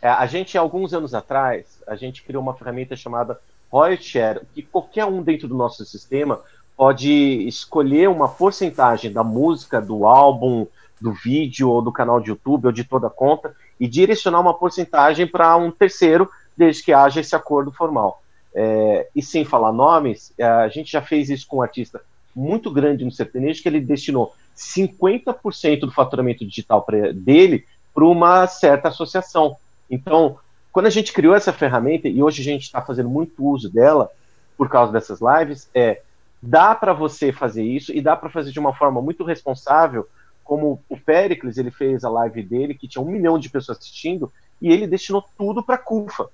É, 0.05 0.09
a 0.09 0.27
gente, 0.27 0.55
alguns 0.55 0.93
anos 0.93 1.15
atrás, 1.15 1.81
a 1.87 1.95
gente 1.95 2.21
criou 2.21 2.43
uma 2.43 2.53
ferramenta 2.53 2.95
chamada 2.95 3.39
Royalty 3.71 4.03
Share, 4.03 4.41
que 4.53 4.61
qualquer 4.61 5.03
um 5.05 5.23
dentro 5.23 5.47
do 5.47 5.55
nosso 5.55 5.83
sistema 5.83 6.41
pode 6.77 7.11
escolher 7.47 8.07
uma 8.07 8.29
porcentagem 8.29 9.11
da 9.11 9.23
música, 9.23 9.81
do 9.81 10.05
álbum, 10.05 10.67
do 11.01 11.11
vídeo, 11.11 11.71
ou 11.71 11.81
do 11.81 11.91
canal 11.91 12.19
de 12.19 12.29
YouTube, 12.29 12.67
ou 12.67 12.71
de 12.71 12.83
toda 12.83 13.07
a 13.07 13.09
conta, 13.09 13.55
e 13.79 13.87
direcionar 13.87 14.41
uma 14.41 14.53
porcentagem 14.53 15.25
para 15.25 15.57
um 15.57 15.71
terceiro, 15.71 16.29
desde 16.55 16.83
que 16.83 16.93
haja 16.93 17.21
esse 17.21 17.35
acordo 17.35 17.71
formal. 17.71 18.21
É, 18.53 19.09
e 19.15 19.23
sem 19.23 19.43
falar 19.43 19.73
nomes, 19.73 20.31
é, 20.37 20.45
a 20.45 20.67
gente 20.67 20.91
já 20.91 21.01
fez 21.01 21.31
isso 21.31 21.47
com 21.47 21.57
um 21.57 21.61
artista 21.63 21.99
muito 22.35 22.69
grande 22.69 23.03
no 23.03 23.11
sertanejo, 23.11 23.63
que 23.63 23.67
ele 23.67 23.81
destinou 23.81 24.35
50% 24.55 25.79
do 25.79 25.91
faturamento 25.91 26.45
digital 26.45 26.83
pra, 26.83 27.11
dele 27.11 27.65
para 27.91 28.05
uma 28.05 28.45
certa 28.45 28.89
associação. 28.89 29.57
Então, 29.89 30.37
quando 30.71 30.87
a 30.87 30.91
gente 30.91 31.13
criou 31.13 31.35
essa 31.35 31.53
ferramenta, 31.53 32.07
e 32.07 32.21
hoje 32.21 32.41
a 32.41 32.43
gente 32.43 32.63
está 32.63 32.81
fazendo 32.81 33.09
muito 33.09 33.45
uso 33.45 33.69
dela, 33.69 34.09
por 34.57 34.69
causa 34.69 34.91
dessas 34.91 35.19
lives, 35.21 35.69
é 35.73 36.01
dá 36.41 36.75
para 36.75 36.93
você 36.93 37.31
fazer 37.31 37.63
isso 37.63 37.91
e 37.91 38.01
dá 38.01 38.15
para 38.15 38.29
fazer 38.29 38.51
de 38.51 38.59
uma 38.59 38.73
forma 38.73 39.01
muito 39.01 39.23
responsável, 39.23 40.07
como 40.43 40.79
o 40.87 40.97
Pericles, 40.97 41.57
ele 41.57 41.71
fez 41.71 42.03
a 42.03 42.09
live 42.09 42.43
dele, 42.43 42.75
que 42.75 42.87
tinha 42.87 43.01
um 43.01 43.09
milhão 43.09 43.39
de 43.39 43.49
pessoas 43.49 43.79
assistindo, 43.79 44.31
e 44.61 44.71
ele 44.71 44.85
destinou 44.85 45.25
tudo 45.37 45.63
para 45.63 45.75
a 45.75 45.79
CUFA. 45.79 46.29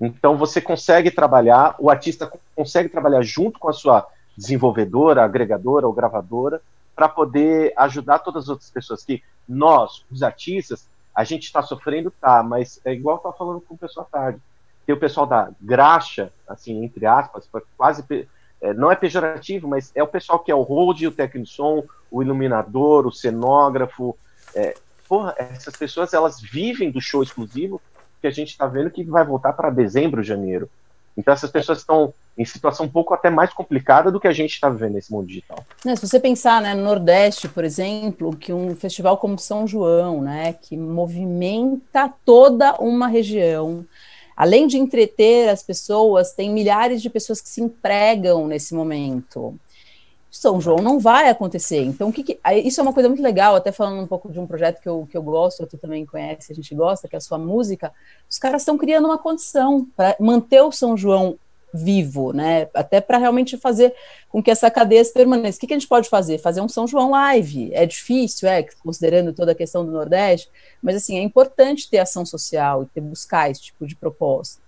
Então 0.00 0.36
você 0.36 0.60
consegue 0.60 1.10
trabalhar, 1.10 1.74
o 1.78 1.90
artista 1.90 2.30
consegue 2.54 2.88
trabalhar 2.88 3.22
junto 3.22 3.58
com 3.58 3.68
a 3.68 3.72
sua 3.72 4.06
desenvolvedora, 4.36 5.24
agregadora 5.24 5.86
ou 5.86 5.92
gravadora, 5.92 6.62
para 6.94 7.08
poder 7.08 7.72
ajudar 7.76 8.20
todas 8.20 8.44
as 8.44 8.48
outras 8.48 8.70
pessoas 8.70 9.04
que 9.04 9.22
nós, 9.48 10.04
os 10.10 10.22
artistas, 10.22 10.86
a 11.14 11.24
gente 11.24 11.44
está 11.44 11.62
sofrendo, 11.62 12.10
tá, 12.10 12.42
mas 12.42 12.80
é 12.84 12.92
igual 12.92 13.20
eu 13.24 13.32
falando 13.32 13.60
com 13.60 13.74
o 13.74 13.78
pessoal 13.78 14.06
à 14.10 14.18
tarde. 14.18 14.40
Tem 14.86 14.94
o 14.94 15.00
pessoal 15.00 15.26
da 15.26 15.50
graxa, 15.60 16.32
assim, 16.48 16.84
entre 16.84 17.06
aspas, 17.06 17.48
quase. 17.76 18.04
É, 18.60 18.74
não 18.74 18.90
é 18.90 18.96
pejorativo, 18.96 19.68
mas 19.68 19.90
é 19.94 20.02
o 20.02 20.08
pessoal 20.08 20.38
que 20.38 20.50
é 20.50 20.54
o 20.54 20.62
hold, 20.62 21.02
o 21.02 21.12
técnico 21.12 21.88
o 22.10 22.22
iluminador, 22.22 23.06
o 23.06 23.12
cenógrafo. 23.12 24.16
É, 24.54 24.74
porra, 25.08 25.34
essas 25.38 25.76
pessoas 25.76 26.12
elas 26.12 26.40
vivem 26.40 26.90
do 26.90 27.00
show 27.00 27.22
exclusivo 27.22 27.80
que 28.20 28.26
a 28.26 28.30
gente 28.30 28.50
está 28.50 28.66
vendo 28.66 28.90
que 28.90 29.02
vai 29.04 29.24
voltar 29.24 29.52
para 29.52 29.70
dezembro, 29.70 30.22
janeiro. 30.22 30.68
Então 31.16 31.32
essas 31.32 31.50
pessoas 31.50 31.78
estão 31.78 32.12
em 32.40 32.44
situação 32.46 32.86
um 32.86 32.88
pouco 32.88 33.12
até 33.12 33.28
mais 33.28 33.52
complicada 33.52 34.10
do 34.10 34.18
que 34.18 34.26
a 34.26 34.32
gente 34.32 34.54
está 34.54 34.70
vivendo 34.70 34.94
nesse 34.94 35.12
mundo 35.12 35.26
digital. 35.26 35.58
Não, 35.84 35.94
se 35.94 36.08
você 36.08 36.18
pensar 36.18 36.62
né, 36.62 36.74
no 36.74 36.82
Nordeste, 36.82 37.48
por 37.48 37.64
exemplo, 37.64 38.34
que 38.34 38.50
um 38.50 38.74
festival 38.74 39.18
como 39.18 39.38
São 39.38 39.66
João, 39.66 40.22
né, 40.22 40.54
que 40.54 40.74
movimenta 40.74 42.10
toda 42.24 42.76
uma 42.80 43.06
região, 43.08 43.84
além 44.34 44.66
de 44.66 44.78
entreter 44.78 45.50
as 45.50 45.62
pessoas, 45.62 46.32
tem 46.32 46.50
milhares 46.50 47.02
de 47.02 47.10
pessoas 47.10 47.42
que 47.42 47.48
se 47.50 47.60
empregam 47.60 48.48
nesse 48.48 48.74
momento. 48.74 49.54
São 50.30 50.58
João 50.62 50.78
não 50.78 50.98
vai 50.98 51.28
acontecer. 51.28 51.82
Então, 51.82 52.10
que, 52.10 52.22
que, 52.22 52.40
isso 52.64 52.80
é 52.80 52.82
uma 52.82 52.94
coisa 52.94 53.10
muito 53.10 53.22
legal, 53.22 53.54
até 53.54 53.70
falando 53.70 54.02
um 54.02 54.06
pouco 54.06 54.32
de 54.32 54.40
um 54.40 54.46
projeto 54.46 54.80
que 54.80 54.88
eu, 54.88 55.06
que 55.10 55.16
eu 55.16 55.22
gosto, 55.22 55.66
tu 55.66 55.76
também 55.76 56.06
conhece, 56.06 56.52
a 56.52 56.54
gente 56.54 56.74
gosta, 56.74 57.06
que 57.06 57.14
é 57.14 57.18
a 57.18 57.20
sua 57.20 57.36
música. 57.36 57.92
Os 58.30 58.38
caras 58.38 58.62
estão 58.62 58.78
criando 58.78 59.04
uma 59.04 59.18
condição 59.18 59.86
para 59.94 60.16
manter 60.18 60.62
o 60.62 60.72
São 60.72 60.96
João 60.96 61.36
vivo, 61.72 62.32
né? 62.32 62.68
Até 62.74 63.00
para 63.00 63.18
realmente 63.18 63.56
fazer 63.56 63.94
com 64.28 64.42
que 64.42 64.50
essa 64.50 64.70
cadeia 64.70 65.04
permaneça. 65.04 65.56
O 65.56 65.60
que, 65.60 65.66
que, 65.66 65.74
a 65.74 65.78
gente 65.78 65.88
pode 65.88 66.08
fazer? 66.08 66.38
Fazer 66.38 66.60
um 66.60 66.68
São 66.68 66.86
João 66.86 67.10
live. 67.10 67.70
É 67.72 67.86
difícil, 67.86 68.48
é, 68.48 68.64
considerando 68.82 69.32
toda 69.32 69.52
a 69.52 69.54
questão 69.54 69.84
do 69.84 69.92
Nordeste, 69.92 70.50
mas 70.82 70.96
assim, 70.96 71.18
é 71.18 71.22
importante 71.22 71.88
ter 71.88 71.98
ação 71.98 72.26
social 72.26 72.82
e 72.82 72.86
ter 72.86 73.00
buscar 73.00 73.50
esse 73.50 73.62
tipo 73.62 73.86
de 73.86 73.94
proposta. 73.96 74.60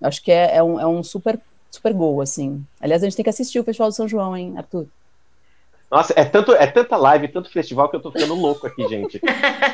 Acho 0.00 0.22
que 0.22 0.32
é, 0.32 0.56
é, 0.56 0.62
um, 0.62 0.80
é 0.80 0.86
um 0.86 1.02
super 1.02 1.38
super 1.70 1.94
gol, 1.94 2.20
assim. 2.20 2.64
Aliás, 2.78 3.02
a 3.02 3.06
gente 3.06 3.16
tem 3.16 3.22
que 3.22 3.30
assistir 3.30 3.58
o 3.58 3.64
Festival 3.64 3.88
do 3.88 3.94
São 3.94 4.06
João, 4.06 4.36
hein, 4.36 4.54
Arthur? 4.56 4.86
Nossa, 5.92 6.14
é, 6.16 6.24
tanto, 6.24 6.54
é 6.54 6.66
tanta 6.66 6.96
live, 6.96 7.28
tanto 7.28 7.50
festival 7.50 7.86
que 7.86 7.96
eu 7.96 8.00
tô 8.00 8.10
ficando 8.10 8.34
louco 8.34 8.66
aqui, 8.66 8.88
gente. 8.88 9.20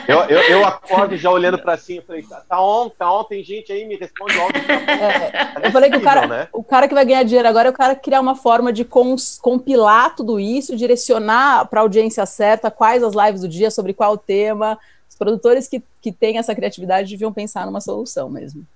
Eu, 0.08 0.20
eu, 0.20 0.40
eu 0.40 0.64
acordo 0.64 1.14
já 1.18 1.30
olhando 1.30 1.58
para 1.58 1.76
cima 1.76 2.00
e 2.00 2.06
falei, 2.06 2.22
tá, 2.22 2.42
tá 2.48 2.62
on, 2.62 2.88
tá 2.88 3.12
on, 3.12 3.24
tem 3.24 3.44
gente 3.44 3.70
aí, 3.70 3.84
me 3.84 3.94
responde 3.94 4.34
logo. 4.38 4.52
É, 4.56 5.66
eu 5.66 5.70
falei 5.70 5.90
que 5.90 5.98
o 5.98 6.00
cara, 6.00 6.26
né? 6.26 6.48
o 6.50 6.64
cara 6.64 6.88
que 6.88 6.94
vai 6.94 7.04
ganhar 7.04 7.22
dinheiro 7.24 7.46
agora 7.46 7.68
é 7.68 7.70
o 7.70 7.74
cara 7.74 7.94
que 7.94 8.04
criar 8.04 8.20
uma 8.22 8.34
forma 8.34 8.72
de 8.72 8.86
cons, 8.86 9.38
compilar 9.38 10.16
tudo 10.16 10.40
isso, 10.40 10.74
direcionar 10.74 11.66
para 11.66 11.80
a 11.80 11.82
audiência 11.82 12.24
certa 12.24 12.70
quais 12.70 13.02
as 13.02 13.12
lives 13.14 13.42
do 13.42 13.48
dia, 13.48 13.70
sobre 13.70 13.92
qual 13.92 14.16
tema. 14.16 14.78
Os 15.10 15.14
produtores 15.14 15.68
que, 15.68 15.82
que 16.00 16.10
têm 16.10 16.38
essa 16.38 16.54
criatividade 16.54 17.10
deviam 17.10 17.30
pensar 17.30 17.66
numa 17.66 17.82
solução 17.82 18.30
mesmo. 18.30 18.66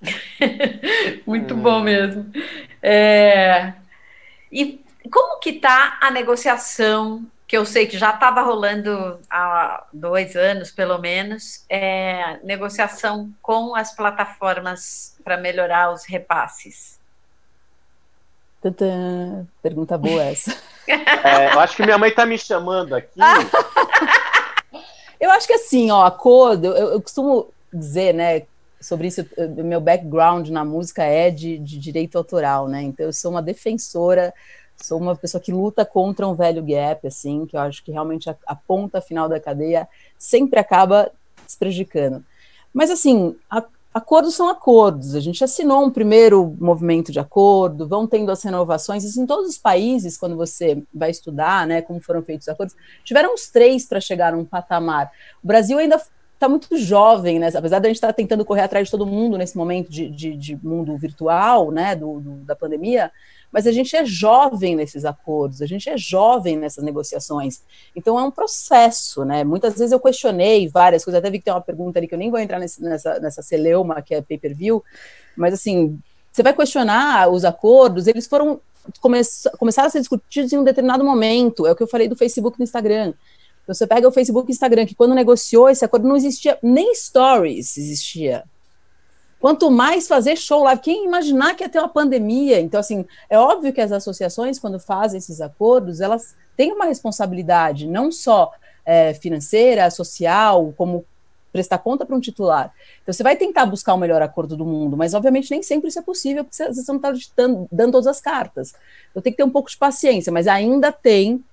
Muito 1.26 1.56
bom 1.56 1.80
mesmo. 1.80 2.26
É... 2.82 3.72
E 4.52 4.82
como 5.10 5.40
que 5.40 5.48
está 5.48 5.96
a 5.98 6.10
negociação 6.10 7.26
que 7.52 7.56
eu 7.58 7.66
sei 7.66 7.86
que 7.86 7.98
já 7.98 8.14
estava 8.14 8.40
rolando 8.40 9.20
há 9.28 9.84
dois 9.92 10.34
anos, 10.34 10.70
pelo 10.70 10.96
menos, 10.96 11.66
é, 11.68 12.40
negociação 12.42 13.30
com 13.42 13.76
as 13.76 13.94
plataformas 13.94 15.18
para 15.22 15.36
melhorar 15.36 15.92
os 15.92 16.06
repasses. 16.06 16.98
Tantã. 18.62 19.46
Pergunta 19.62 19.98
boa 19.98 20.24
essa. 20.24 20.56
É, 20.88 21.54
eu 21.54 21.60
acho 21.60 21.76
que 21.76 21.84
minha 21.84 21.96
mãe 21.96 22.10
está 22.10 22.26
me 22.26 22.36
chamando 22.36 22.94
aqui. 22.96 23.20
eu 25.20 25.30
acho 25.30 25.46
que 25.46 25.52
assim, 25.52 25.92
ó, 25.92 26.04
acordo, 26.04 26.66
eu, 26.66 26.94
eu 26.94 27.00
costumo 27.00 27.52
dizer, 27.72 28.12
né, 28.12 28.42
sobre 28.80 29.06
isso, 29.06 29.24
meu 29.64 29.80
background 29.80 30.48
na 30.48 30.64
música 30.64 31.04
é 31.04 31.30
de, 31.30 31.56
de 31.58 31.78
direito 31.78 32.18
autoral, 32.18 32.66
né? 32.66 32.82
Então 32.82 33.06
eu 33.06 33.12
sou 33.12 33.30
uma 33.30 33.40
defensora 33.40 34.34
sou 34.82 34.98
uma 34.98 35.16
pessoa 35.16 35.40
que 35.40 35.52
luta 35.52 35.84
contra 35.84 36.26
um 36.26 36.34
velho 36.34 36.62
gap, 36.62 37.06
assim, 37.06 37.46
que 37.46 37.56
eu 37.56 37.60
acho 37.60 37.82
que 37.84 37.92
realmente 37.92 38.28
a, 38.28 38.36
a 38.46 38.54
ponta 38.54 39.00
final 39.00 39.28
da 39.28 39.40
cadeia 39.40 39.88
sempre 40.18 40.58
acaba 40.58 41.10
se 41.46 41.56
prejudicando. 41.58 42.24
Mas, 42.72 42.90
assim, 42.90 43.36
a, 43.50 43.64
acordos 43.92 44.34
são 44.34 44.48
acordos. 44.48 45.14
A 45.14 45.20
gente 45.20 45.42
assinou 45.44 45.84
um 45.84 45.90
primeiro 45.90 46.56
movimento 46.58 47.12
de 47.12 47.20
acordo, 47.20 47.86
vão 47.86 48.06
tendo 48.06 48.30
as 48.30 48.42
renovações. 48.42 49.04
Isso 49.04 49.20
em 49.20 49.26
todos 49.26 49.48
os 49.48 49.58
países, 49.58 50.16
quando 50.16 50.36
você 50.36 50.82
vai 50.92 51.10
estudar, 51.10 51.66
né, 51.66 51.82
como 51.82 52.00
foram 52.00 52.22
feitos 52.22 52.46
os 52.46 52.52
acordos, 52.52 52.74
tiveram 53.04 53.34
uns 53.34 53.48
três 53.48 53.84
para 53.84 54.00
chegar 54.00 54.32
num 54.32 54.44
patamar. 54.44 55.10
O 55.42 55.46
Brasil 55.46 55.78
ainda 55.78 56.00
está 56.34 56.48
muito 56.48 56.76
jovem, 56.76 57.38
né? 57.38 57.50
Apesar 57.54 57.78
de 57.78 57.86
a 57.86 57.88
gente 57.88 57.96
estar 57.96 58.08
tá 58.08 58.12
tentando 58.12 58.44
correr 58.44 58.62
atrás 58.62 58.88
de 58.88 58.90
todo 58.90 59.06
mundo 59.06 59.38
nesse 59.38 59.56
momento 59.56 59.88
de, 59.88 60.10
de, 60.10 60.36
de 60.36 60.56
mundo 60.56 60.96
virtual, 60.96 61.70
né, 61.70 61.94
do, 61.94 62.18
do, 62.18 62.30
da 62.44 62.56
pandemia, 62.56 63.12
mas 63.52 63.66
a 63.66 63.72
gente 63.72 63.94
é 63.94 64.04
jovem 64.04 64.74
nesses 64.74 65.04
acordos, 65.04 65.60
a 65.60 65.66
gente 65.66 65.88
é 65.90 65.96
jovem 65.96 66.56
nessas 66.56 66.82
negociações. 66.82 67.60
Então 67.94 68.18
é 68.18 68.22
um 68.22 68.30
processo, 68.30 69.24
né? 69.24 69.44
Muitas 69.44 69.74
vezes 69.74 69.92
eu 69.92 70.00
questionei 70.00 70.68
várias 70.68 71.04
coisas, 71.04 71.18
até 71.18 71.30
vi 71.30 71.38
que 71.38 71.44
tem 71.44 71.52
uma 71.52 71.60
pergunta 71.60 71.98
ali 71.98 72.08
que 72.08 72.14
eu 72.14 72.18
nem 72.18 72.30
vou 72.30 72.40
entrar 72.40 72.58
nesse, 72.58 72.82
nessa, 72.82 73.20
nessa 73.20 73.42
celeuma 73.42 74.00
que 74.00 74.14
é 74.14 74.22
pay-per-view, 74.22 74.82
mas 75.36 75.52
assim, 75.52 75.98
você 76.32 76.42
vai 76.42 76.54
questionar 76.54 77.28
os 77.28 77.44
acordos, 77.44 78.06
eles 78.06 78.26
foram 78.26 78.58
come, 79.00 79.20
começaram 79.58 79.88
a 79.88 79.90
ser 79.90 80.00
discutidos 80.00 80.52
em 80.52 80.58
um 80.58 80.64
determinado 80.64 81.04
momento, 81.04 81.66
é 81.66 81.72
o 81.72 81.76
que 81.76 81.82
eu 81.82 81.88
falei 81.88 82.08
do 82.08 82.16
Facebook 82.16 82.56
e 82.56 82.58
do 82.58 82.64
Instagram. 82.64 83.12
Você 83.66 83.86
pega 83.86 84.08
o 84.08 84.12
Facebook 84.12 84.50
e 84.50 84.50
o 84.50 84.54
Instagram, 84.54 84.86
que 84.86 84.94
quando 84.94 85.14
negociou 85.14 85.68
esse 85.68 85.84
acordo 85.84 86.08
não 86.08 86.16
existia, 86.16 86.58
nem 86.62 86.94
stories 86.94 87.76
existia. 87.76 88.44
Quanto 89.42 89.72
mais 89.72 90.06
fazer 90.06 90.36
show 90.36 90.62
live, 90.62 90.80
quem 90.80 91.04
imaginar 91.04 91.56
que 91.56 91.64
ia 91.64 91.68
ter 91.68 91.80
uma 91.80 91.88
pandemia? 91.88 92.60
Então, 92.60 92.78
assim, 92.78 93.04
é 93.28 93.36
óbvio 93.36 93.72
que 93.72 93.80
as 93.80 93.90
associações, 93.90 94.56
quando 94.56 94.78
fazem 94.78 95.18
esses 95.18 95.40
acordos, 95.40 96.00
elas 96.00 96.36
têm 96.56 96.70
uma 96.70 96.84
responsabilidade, 96.84 97.88
não 97.88 98.12
só 98.12 98.52
é, 98.86 99.12
financeira, 99.14 99.90
social, 99.90 100.72
como 100.76 101.04
prestar 101.52 101.78
conta 101.78 102.06
para 102.06 102.14
um 102.14 102.20
titular. 102.20 102.72
Então, 103.02 103.12
você 103.12 103.24
vai 103.24 103.34
tentar 103.34 103.66
buscar 103.66 103.94
o 103.94 103.98
melhor 103.98 104.22
acordo 104.22 104.56
do 104.56 104.64
mundo, 104.64 104.96
mas, 104.96 105.12
obviamente, 105.12 105.50
nem 105.50 105.60
sempre 105.60 105.88
isso 105.88 105.98
é 105.98 106.02
possível, 106.02 106.44
porque 106.44 106.56
você 106.56 106.92
não 106.92 106.98
está 106.98 107.12
dando, 107.34 107.90
todas 107.90 108.06
as 108.06 108.20
cartas. 108.20 108.72
Eu 109.12 109.20
tenho 109.20 109.34
que 109.34 109.38
ter 109.38 109.44
um 109.44 109.50
pouco 109.50 109.68
de 109.68 109.76
paciência, 109.76 110.32
mas 110.32 110.46
ainda 110.46 110.92
tem 110.92 111.44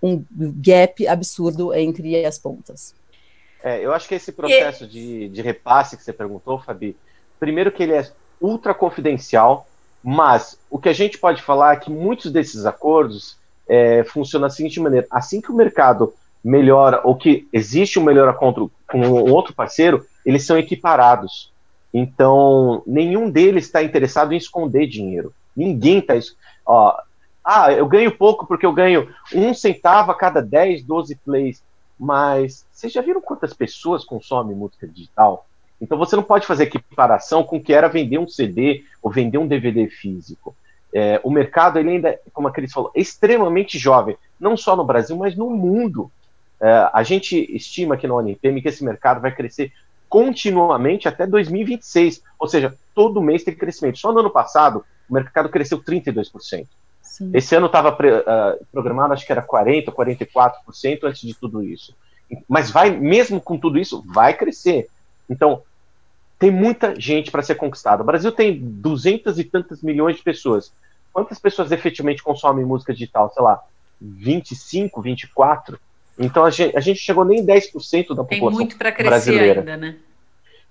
um 0.00 0.24
gap 0.30 1.08
absurdo 1.08 1.74
entre 1.74 2.24
as 2.24 2.38
pontas. 2.38 2.94
É, 3.64 3.84
eu 3.84 3.92
acho 3.92 4.06
que 4.06 4.14
esse 4.14 4.30
processo 4.30 4.84
e... 4.84 4.86
de, 4.86 5.28
de 5.28 5.42
repasse 5.42 5.96
que 5.96 6.04
você 6.04 6.12
perguntou, 6.12 6.60
Fabi, 6.60 6.96
primeiro 7.38 7.72
que 7.72 7.82
ele 7.82 7.92
é 7.92 8.10
ultra 8.40 8.74
confidencial, 8.74 9.66
mas 10.02 10.58
o 10.70 10.78
que 10.78 10.88
a 10.88 10.92
gente 10.92 11.18
pode 11.18 11.42
falar 11.42 11.74
é 11.74 11.80
que 11.80 11.90
muitos 11.90 12.30
desses 12.30 12.64
acordos 12.64 13.36
é, 13.68 14.04
funcionam 14.04 14.46
da 14.46 14.54
seguinte 14.54 14.80
maneira: 14.80 15.06
assim 15.10 15.40
que 15.40 15.50
o 15.50 15.56
mercado 15.56 16.14
melhora 16.42 17.00
ou 17.02 17.16
que 17.16 17.48
existe 17.52 17.98
um 17.98 18.04
melhor 18.04 18.28
acordo 18.28 18.70
com 18.88 19.00
um 19.00 19.32
outro 19.32 19.52
parceiro, 19.52 20.06
eles 20.24 20.46
são 20.46 20.56
equiparados. 20.56 21.52
Então, 21.92 22.82
nenhum 22.86 23.28
deles 23.28 23.64
está 23.64 23.82
interessado 23.82 24.32
em 24.32 24.36
esconder 24.36 24.86
dinheiro. 24.86 25.32
Ninguém 25.56 25.98
está. 25.98 26.14
Ah, 27.44 27.72
eu 27.72 27.86
ganho 27.86 28.16
pouco 28.16 28.46
porque 28.46 28.66
eu 28.66 28.72
ganho 28.72 29.08
um 29.34 29.54
centavo 29.54 30.12
a 30.12 30.14
cada 30.14 30.40
10, 30.40 30.84
12 30.84 31.16
plays. 31.16 31.62
Mas 31.98 32.66
vocês 32.70 32.92
já 32.92 33.00
viram 33.00 33.20
quantas 33.20 33.54
pessoas 33.54 34.04
consomem 34.04 34.54
música 34.54 34.86
digital? 34.86 35.46
Então 35.80 35.98
você 35.98 36.16
não 36.16 36.22
pode 36.22 36.46
fazer 36.46 36.64
equiparação 36.64 37.44
com 37.44 37.56
o 37.56 37.62
que 37.62 37.72
era 37.72 37.88
vender 37.88 38.18
um 38.18 38.28
CD 38.28 38.84
ou 39.02 39.10
vender 39.10 39.38
um 39.38 39.46
DVD 39.46 39.88
físico. 39.88 40.56
É, 40.92 41.20
o 41.22 41.30
mercado 41.30 41.78
ele 41.78 41.90
ainda, 41.90 42.18
como 42.32 42.48
a 42.48 42.50
Cris 42.50 42.72
falou, 42.72 42.90
é 42.94 43.00
extremamente 43.00 43.78
jovem, 43.78 44.16
não 44.40 44.56
só 44.56 44.74
no 44.74 44.84
Brasil, 44.84 45.16
mas 45.16 45.36
no 45.36 45.50
mundo. 45.50 46.10
É, 46.58 46.88
a 46.92 47.02
gente 47.02 47.36
estima 47.54 47.94
aqui 47.96 48.06
na 48.06 48.14
Unipm 48.14 48.60
que 48.62 48.68
esse 48.68 48.82
mercado 48.82 49.20
vai 49.20 49.30
crescer 49.30 49.72
continuamente 50.08 51.08
até 51.08 51.26
2026, 51.26 52.22
ou 52.38 52.48
seja, 52.48 52.74
todo 52.94 53.20
mês 53.20 53.44
tem 53.44 53.54
crescimento. 53.54 53.98
Só 53.98 54.12
no 54.12 54.20
ano 54.20 54.30
passado, 54.30 54.84
o 55.08 55.12
mercado 55.12 55.48
cresceu 55.48 55.82
32%. 55.82 56.66
Sim. 57.02 57.30
Esse 57.32 57.54
ano 57.54 57.66
estava 57.66 57.90
uh, 57.90 58.66
programado, 58.72 59.12
acho 59.12 59.26
que 59.26 59.32
era 59.32 59.46
40%, 59.46 59.86
44% 59.86 61.04
antes 61.04 61.20
de 61.20 61.34
tudo 61.34 61.62
isso. 61.62 61.94
Mas 62.48 62.70
vai, 62.70 62.90
mesmo 62.90 63.40
com 63.40 63.58
tudo 63.58 63.78
isso, 63.78 64.02
vai 64.06 64.34
crescer. 64.34 64.88
Então, 65.28 65.62
tem 66.38 66.50
muita 66.50 66.98
gente 67.00 67.30
para 67.30 67.42
ser 67.42 67.54
conquistada. 67.54 68.02
O 68.02 68.06
Brasil 68.06 68.30
tem 68.30 68.58
duzentas 68.58 69.38
e 69.38 69.44
tantas 69.44 69.82
milhões 69.82 70.16
de 70.16 70.22
pessoas. 70.22 70.72
Quantas 71.12 71.38
pessoas 71.38 71.72
efetivamente 71.72 72.22
consomem 72.22 72.64
música 72.64 72.92
digital? 72.92 73.30
Sei 73.32 73.42
lá, 73.42 73.62
25, 74.00 75.00
24? 75.00 75.78
Então 76.18 76.44
a 76.44 76.50
gente, 76.50 76.76
a 76.76 76.80
gente 76.80 77.00
chegou 77.00 77.24
nem 77.24 77.44
10% 77.44 78.08
da 78.08 78.24
população 78.24 78.26
Tem 78.28 78.40
muito 78.40 78.76
para 78.76 78.92
crescer 78.92 79.08
brasileira. 79.08 79.60
ainda, 79.60 79.76
né? 79.76 79.96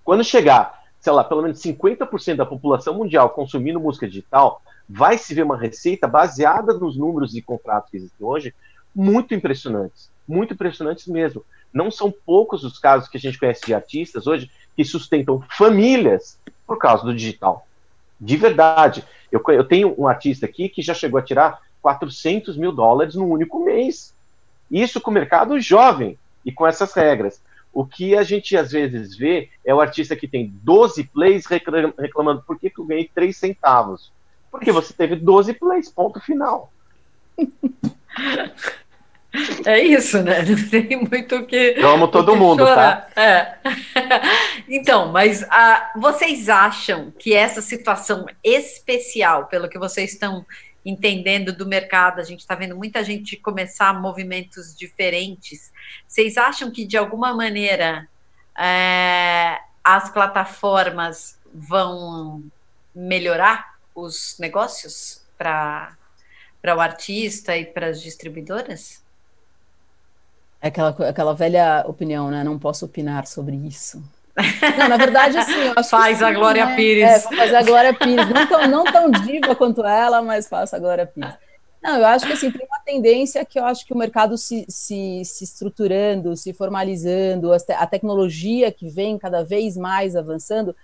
Quando 0.04 0.24
chegar, 0.24 0.84
sei 1.00 1.14
lá, 1.14 1.24
pelo 1.24 1.42
menos 1.42 1.60
50% 1.60 2.36
da 2.36 2.46
população 2.46 2.94
mundial 2.94 3.30
consumindo 3.32 3.80
música 3.80 4.08
digital, 4.08 4.62
vai 4.88 5.18
se 5.18 5.34
ver 5.34 5.44
uma 5.44 5.58
receita 5.58 6.08
baseada 6.08 6.74
nos 6.74 6.96
números 6.96 7.36
e 7.36 7.42
contratos 7.42 7.90
que 7.90 7.98
existem 7.98 8.26
hoje, 8.26 8.54
muito 8.96 9.34
impressionantes. 9.34 10.10
Muito 10.28 10.54
impressionantes 10.54 11.08
mesmo. 11.08 11.44
Não 11.74 11.92
são 11.92 12.14
poucos 12.26 12.64
os 12.64 12.80
casos 12.80 13.10
que 13.10 13.18
a 13.18 13.20
gente 13.20 13.38
conhece 13.38 13.66
de 13.66 13.74
artistas 13.74 14.28
hoje 14.28 14.50
que 14.76 14.84
sustentam 14.84 15.44
famílias 15.50 16.38
por 16.66 16.78
causa 16.78 17.04
do 17.04 17.14
digital. 17.14 17.68
De 18.20 18.38
verdade. 18.38 19.04
Eu, 19.32 19.42
eu 19.50 19.64
tenho 19.64 19.94
um 19.98 20.08
artista 20.08 20.46
aqui 20.46 20.70
que 20.70 20.82
já 20.82 20.94
chegou 20.94 21.20
a 21.20 21.24
tirar 21.24 21.60
400 21.82 22.58
mil 22.58 22.72
dólares 22.72 23.16
num 23.16 23.30
único 23.30 23.64
mês. 23.64 24.14
Isso 24.72 25.00
com 25.00 25.12
o 25.12 25.14
mercado 25.14 25.60
jovem 25.60 26.18
e 26.44 26.52
com 26.52 26.66
essas 26.66 26.94
regras. 26.94 27.42
O 27.74 27.86
que 27.86 28.16
a 28.16 28.24
gente 28.24 28.56
às 28.56 28.72
vezes 28.72 29.18
vê 29.18 29.50
é 29.66 29.76
o 29.76 29.82
artista 29.82 30.16
que 30.16 30.28
tem 30.28 30.54
12 30.64 31.04
plays 31.06 31.46
reclamando 31.46 32.42
por 32.42 32.58
que, 32.58 32.70
que 32.70 32.80
eu 32.80 32.86
ganhei 32.86 33.10
3 33.14 33.36
centavos. 33.36 34.12
Porque 34.50 34.72
você 34.72 34.94
teve 34.94 35.18
12 35.18 35.54
plays, 35.54 35.90
ponto 35.90 36.20
final. 36.22 36.72
É 39.66 39.80
isso, 39.80 40.22
né? 40.22 40.44
Não 40.44 40.70
tem 40.70 40.98
muito 40.98 41.36
o 41.36 41.46
que. 41.46 41.76
Eu 41.78 41.90
amo 41.90 42.08
todo 42.08 42.36
mundo, 42.36 42.64
tá? 42.64 42.70
chorar. 42.70 43.10
tá? 43.14 43.22
É. 43.22 43.58
Então, 44.68 45.12
mas 45.12 45.44
uh, 45.44 46.00
vocês 46.00 46.50
acham 46.50 47.12
que 47.20 47.36
essa 47.36 47.62
situação 47.62 48.26
especial, 48.44 49.46
pelo 49.46 49.70
que 49.70 49.78
vocês 49.78 50.14
estão 50.14 50.46
entendendo 50.84 51.52
do 51.52 51.66
mercado, 51.66 52.20
a 52.20 52.24
gente 52.24 52.42
está 52.42 52.56
vendo 52.56 52.76
muita 52.76 53.04
gente 53.04 53.36
começar 53.36 53.94
movimentos 54.00 54.76
diferentes. 54.76 55.72
Vocês 56.08 56.38
acham 56.38 56.72
que 56.72 56.86
de 56.86 56.98
alguma 56.98 57.34
maneira 57.34 58.08
é, 58.58 59.60
as 59.84 60.10
plataformas 60.10 61.40
vão 61.54 62.44
melhorar 62.94 63.76
os 63.94 64.38
negócios 64.40 65.24
para 65.38 65.96
o 66.76 66.80
artista 66.80 67.58
e 67.58 67.66
para 67.66 67.88
as 67.88 68.02
distribuidoras? 68.02 69.05
É 70.66 70.70
aquela, 70.70 70.90
aquela 70.90 71.34
velha 71.36 71.86
opinião, 71.88 72.32
né? 72.32 72.44
Não 72.44 72.58
posso 72.58 72.86
opinar 72.86 73.28
sobre 73.28 73.56
isso. 73.56 74.02
Não, 74.80 74.90
na 74.90 74.98
verdade, 74.98 75.38
assim, 75.38 75.54
Faz 75.88 76.24
a 76.24 76.32
Glória 76.32 76.66
né? 76.66 76.76
Pires. 76.76 77.04
É, 77.04 77.20
faz 77.20 77.54
a 77.54 77.62
Glória 77.62 77.94
Pires. 77.94 78.28
Não 78.28 78.48
tão, 78.48 78.68
não 78.68 78.84
tão 78.84 79.12
diva 79.12 79.56
quanto 79.56 79.86
ela, 79.86 80.24
mas 80.24 80.48
faça 80.48 80.76
a 80.76 80.80
Glória 80.80 81.06
Pires. 81.06 81.36
Não, 81.84 82.00
eu 82.00 82.06
acho 82.08 82.26
que 82.26 82.34
assim, 82.34 82.50
tem 82.50 82.66
uma 82.66 82.80
tendência 82.84 83.46
que 83.46 83.60
eu 83.60 83.64
acho 83.64 83.86
que 83.86 83.94
o 83.94 83.98
mercado 83.98 84.40
se, 84.40 84.66
se, 84.68 85.22
se 85.24 85.44
estruturando, 85.44 86.36
se 86.36 86.52
formalizando, 86.52 87.54
a, 87.54 87.58
a 87.78 87.86
tecnologia 87.86 88.72
que 88.72 88.90
vem 88.90 89.20
cada 89.20 89.44
vez 89.44 89.78
mais 89.78 90.16
avançando, 90.16 90.76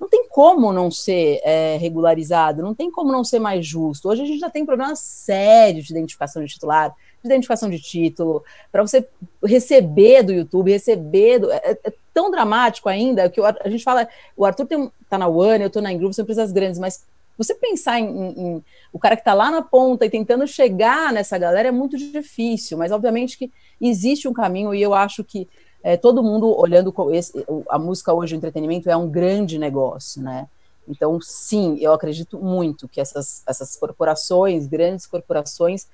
não 0.00 0.08
tem 0.08 0.28
como 0.28 0.72
não 0.72 0.90
ser 0.90 1.40
é, 1.44 1.76
regularizado, 1.76 2.60
não 2.60 2.74
tem 2.74 2.90
como 2.90 3.12
não 3.12 3.22
ser 3.22 3.38
mais 3.38 3.64
justo. 3.64 4.08
Hoje 4.08 4.22
a 4.22 4.26
gente 4.26 4.40
já 4.40 4.50
tem 4.50 4.66
problemas 4.66 4.98
sérios 4.98 5.86
de 5.86 5.92
identificação 5.92 6.42
de 6.42 6.52
titular, 6.52 6.92
de 7.22 7.28
identificação 7.28 7.68
de 7.68 7.80
título, 7.80 8.42
para 8.70 8.82
você 8.82 9.06
receber 9.44 10.22
do 10.22 10.32
YouTube, 10.32 10.70
receber 10.70 11.38
do, 11.38 11.50
é, 11.50 11.78
é, 11.84 11.92
tão 12.14 12.30
dramático 12.30 12.88
ainda 12.88 13.28
que 13.28 13.40
o, 13.40 13.44
a 13.44 13.68
gente 13.68 13.84
fala, 13.84 14.08
o 14.36 14.44
Arthur 14.44 14.66
tem, 14.66 14.90
tá 15.08 15.18
na 15.18 15.28
One, 15.28 15.64
eu 15.64 15.70
tô 15.70 15.80
na 15.80 15.92
Ingroove, 15.92 16.14
são 16.14 16.22
empresas 16.22 16.52
grandes, 16.52 16.78
mas 16.78 17.04
você 17.36 17.54
pensar 17.54 18.00
em, 18.00 18.06
em, 18.06 18.40
em 18.40 18.64
o 18.92 18.98
cara 18.98 19.14
que 19.14 19.20
está 19.20 19.34
lá 19.34 19.50
na 19.50 19.62
ponta 19.62 20.04
e 20.04 20.10
tentando 20.10 20.46
chegar 20.46 21.12
nessa 21.12 21.38
galera 21.38 21.68
é 21.68 21.72
muito 21.72 21.96
difícil, 21.96 22.76
mas 22.76 22.90
obviamente 22.90 23.38
que 23.38 23.50
existe 23.80 24.26
um 24.26 24.32
caminho 24.32 24.74
e 24.74 24.82
eu 24.82 24.94
acho 24.94 25.22
que 25.22 25.48
é, 25.82 25.96
todo 25.96 26.22
mundo 26.22 26.54
olhando 26.58 26.92
esse, 27.12 27.32
a 27.68 27.78
música 27.78 28.12
hoje, 28.12 28.34
o 28.34 28.36
entretenimento 28.36 28.90
é 28.90 28.96
um 28.96 29.08
grande 29.08 29.58
negócio, 29.58 30.20
né? 30.20 30.48
Então, 30.88 31.20
sim, 31.20 31.76
eu 31.80 31.92
acredito 31.92 32.38
muito 32.38 32.88
que 32.88 33.00
essas, 33.00 33.42
essas 33.46 33.76
corporações, 33.76 34.66
grandes 34.66 35.06
corporações, 35.06 35.86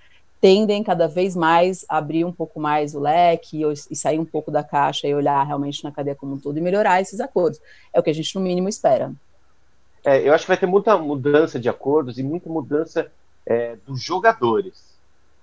tendem 0.44 0.82
cada 0.82 1.08
vez 1.08 1.34
mais 1.34 1.86
a 1.88 1.96
abrir 1.96 2.22
um 2.22 2.30
pouco 2.30 2.60
mais 2.60 2.94
o 2.94 3.00
leque 3.00 3.62
e, 3.90 3.96
sair 3.96 4.18
um 4.18 4.26
pouco 4.26 4.50
da 4.50 4.62
caixa 4.62 5.08
e 5.08 5.14
olhar 5.14 5.42
realmente 5.42 5.82
na 5.82 5.90
cadeia 5.90 6.14
como 6.14 6.34
um 6.34 6.38
todo 6.38 6.58
e 6.58 6.60
melhorar 6.60 7.00
esses 7.00 7.18
acordos. 7.18 7.58
É 7.94 7.98
o 7.98 8.02
que 8.02 8.10
a 8.10 8.12
gente, 8.12 8.34
no 8.34 8.42
mínimo, 8.42 8.68
espera. 8.68 9.10
É, 10.04 10.20
eu 10.20 10.34
acho 10.34 10.44
que 10.44 10.48
vai 10.48 10.58
ter 10.58 10.66
muita 10.66 10.98
mudança 10.98 11.58
de 11.58 11.66
acordos 11.66 12.18
e 12.18 12.22
muita 12.22 12.50
mudança 12.50 13.10
é, 13.46 13.76
dos 13.86 14.02
jogadores. 14.02 14.94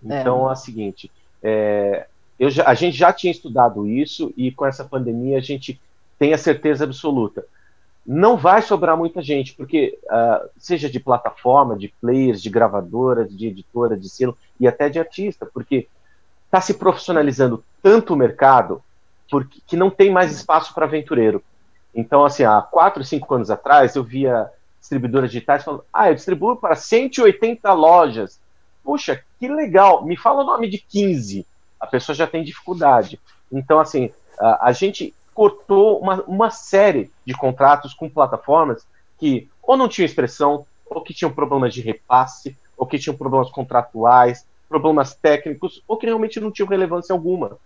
É. 0.07 0.21
Então, 0.21 0.45
é, 0.45 0.49
é 0.49 0.53
o 0.53 0.55
seguinte: 0.55 1.11
é, 1.41 2.05
já, 2.39 2.67
a 2.67 2.75
gente 2.75 2.95
já 2.95 3.11
tinha 3.11 3.31
estudado 3.31 3.87
isso 3.87 4.31
e 4.37 4.51
com 4.51 4.67
essa 4.67 4.85
pandemia 4.85 5.39
a 5.39 5.41
gente 5.41 5.81
tem 6.19 6.31
a 6.31 6.37
certeza 6.37 6.83
absoluta. 6.83 7.43
Não 8.05 8.35
vai 8.35 8.61
sobrar 8.61 8.97
muita 8.97 9.21
gente, 9.21 9.53
porque 9.53 9.97
uh, 10.05 10.49
seja 10.57 10.89
de 10.89 10.99
plataforma, 10.99 11.77
de 11.77 11.93
players, 12.01 12.41
de 12.41 12.49
gravadoras, 12.49 13.35
de 13.35 13.47
editoras, 13.47 14.01
de 14.01 14.09
selo 14.09 14.37
e 14.59 14.67
até 14.67 14.89
de 14.89 14.99
artista, 14.99 15.45
porque 15.45 15.87
está 16.45 16.59
se 16.59 16.73
profissionalizando 16.73 17.63
tanto 17.81 18.13
o 18.13 18.17
mercado 18.17 18.81
porque, 19.29 19.61
que 19.65 19.77
não 19.77 19.89
tem 19.89 20.11
mais 20.11 20.31
espaço 20.31 20.73
para 20.73 20.85
aventureiro. 20.85 21.43
Então, 21.93 22.25
assim, 22.25 22.43
há 22.43 22.61
quatro, 22.61 23.03
cinco 23.03 23.33
anos 23.33 23.49
atrás, 23.49 23.95
eu 23.95 24.03
via 24.03 24.49
distribuidoras 24.79 25.31
digitais 25.31 25.63
falando: 25.63 25.85
ah, 25.93 26.09
eu 26.09 26.15
distribuo 26.15 26.55
para 26.55 26.75
180 26.75 27.71
lojas. 27.73 28.39
Puxa, 28.83 29.23
que 29.39 29.47
legal, 29.47 30.03
me 30.03 30.17
fala 30.17 30.41
o 30.41 30.45
nome 30.45 30.67
de 30.67 30.79
15 30.79 31.45
a 31.81 31.87
pessoa 31.87 32.15
já 32.15 32.27
tem 32.27 32.43
dificuldade. 32.43 33.19
Então, 33.51 33.79
assim, 33.79 34.11
a, 34.39 34.67
a 34.67 34.71
gente 34.71 35.15
cortou 35.33 35.99
uma, 35.99 36.21
uma 36.23 36.49
série 36.49 37.09
de 37.25 37.33
contratos 37.33 37.93
com 37.93 38.09
plataformas 38.09 38.85
que 39.17 39.49
ou 39.61 39.77
não 39.77 39.87
tinham 39.87 40.05
expressão, 40.05 40.65
ou 40.85 41.01
que 41.01 41.13
tinham 41.13 41.31
problemas 41.31 41.73
de 41.73 41.81
repasse, 41.81 42.57
ou 42.77 42.85
que 42.85 42.99
tinham 42.99 43.15
problemas 43.15 43.49
contratuais, 43.49 44.45
problemas 44.67 45.13
técnicos, 45.13 45.83
ou 45.87 45.97
que 45.97 46.05
realmente 46.05 46.39
não 46.39 46.51
tinham 46.51 46.67
relevância 46.67 47.13
alguma. 47.13 47.57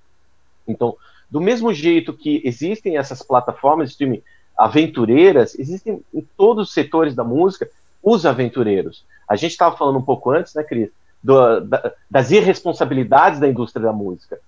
Então, 0.67 0.95
do 1.30 1.41
mesmo 1.41 1.73
jeito 1.73 2.13
que 2.13 2.41
existem 2.43 2.97
essas 2.97 3.21
plataformas 3.21 3.89
de 3.89 3.93
streaming 3.93 4.21
aventureiras, 4.58 5.58
existem 5.58 6.04
em 6.13 6.28
todos 6.38 6.67
os 6.67 6.73
setores 6.73 7.15
da 7.15 7.23
música 7.23 7.69
os 8.01 8.25
aventureiros. 8.25 9.04
A 9.28 9.36
gente 9.36 9.51
estava 9.51 9.75
falando 9.75 9.97
um 9.97 10.04
pouco 10.04 10.30
antes, 10.30 10.54
né, 10.54 10.63
Cris, 10.63 10.89
do, 11.23 11.62
da, 11.62 11.93
das 12.10 12.32
irresponsabilidades 12.32 13.39
da 13.39 13.47
indústria 13.47 13.84
da 13.84 13.93
música. 13.93 14.39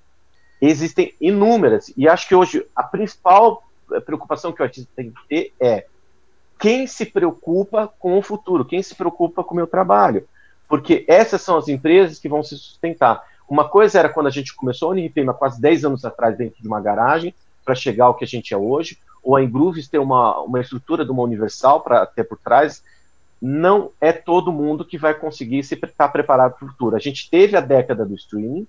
Existem 0.62 1.14
inúmeras, 1.22 1.92
e 1.96 2.08
acho 2.08 2.28
que 2.28 2.36
hoje 2.36 2.66
a 2.76 2.84
principal 2.84 3.64
preocupação 4.06 4.52
que 4.52 4.62
o 4.62 4.66
artista 4.66 4.90
tem 4.96 5.12
que 5.12 5.28
ter 5.28 5.54
é 5.60 5.86
quem 6.60 6.88
se 6.88 7.06
preocupa 7.06 7.88
com 8.00 8.18
o 8.18 8.22
futuro, 8.22 8.66
quem 8.66 8.82
se 8.82 8.96
preocupa 8.96 9.44
com 9.44 9.54
o 9.54 9.58
meu 9.58 9.68
trabalho. 9.68 10.28
Porque 10.68 11.06
essas 11.08 11.42
são 11.42 11.58
as 11.58 11.68
empresas 11.68 12.20
que 12.20 12.28
vão 12.28 12.44
se 12.44 12.58
sustentar. 12.58 13.24
Uma 13.48 13.70
coisa 13.70 14.00
era 14.00 14.10
quando 14.10 14.28
a 14.28 14.32
gente 14.32 14.54
começou 14.56 14.90
a 14.90 14.92
Uniripema 14.92 15.34
quase 15.34 15.62
10 15.62 15.86
anos 15.86 16.04
atrás 16.04 16.38
dentro 16.38 16.62
de 16.62 16.68
uma 16.68 16.82
garagem 16.82 17.34
para 17.64 17.76
chegar 17.76 18.06
ao 18.06 18.16
que 18.16 18.26
a 18.26 18.28
gente 18.28 18.54
é 18.54 18.58
hoje, 18.58 18.98
ou 19.24 19.36
a 19.36 19.44
Ingrooves 19.44 19.88
ter 19.88 20.00
uma, 20.00 20.40
uma 20.42 20.60
estrutura 20.60 21.06
de 21.06 21.12
uma 21.12 21.24
Universal 21.24 21.82
para 21.82 22.06
ter 22.06 22.24
por 22.24 22.38
trás, 22.38 22.84
não 23.42 23.92
é 24.02 24.12
todo 24.12 24.52
mundo 24.52 24.84
que 24.84 24.98
vai 24.98 25.14
conseguir 25.14 25.64
se 25.64 25.76
estar 25.76 25.88
tá 25.88 26.08
preparado 26.08 26.56
para 26.58 26.66
o 26.66 26.70
futuro. 26.70 26.96
A 26.96 27.00
gente 27.00 27.30
teve 27.30 27.56
a 27.56 27.62
década 27.62 28.06
do 28.06 28.16
streaming 28.16 28.68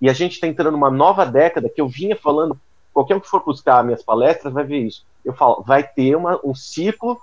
e 0.00 0.08
a 0.08 0.12
gente 0.12 0.32
está 0.32 0.46
entrando 0.46 0.72
numa 0.72 0.90
nova 0.90 1.24
década 1.24 1.68
que 1.68 1.80
eu 1.80 1.88
vinha 1.88 2.16
falando. 2.16 2.58
Qualquer 2.92 3.16
um 3.16 3.20
que 3.20 3.28
for 3.28 3.44
buscar 3.44 3.84
minhas 3.84 4.02
palestras 4.02 4.52
vai 4.52 4.64
ver 4.64 4.78
isso. 4.78 5.04
Eu 5.24 5.32
falo, 5.32 5.62
vai 5.66 5.82
ter 5.82 6.16
uma, 6.16 6.40
um 6.44 6.54
ciclo 6.54 7.20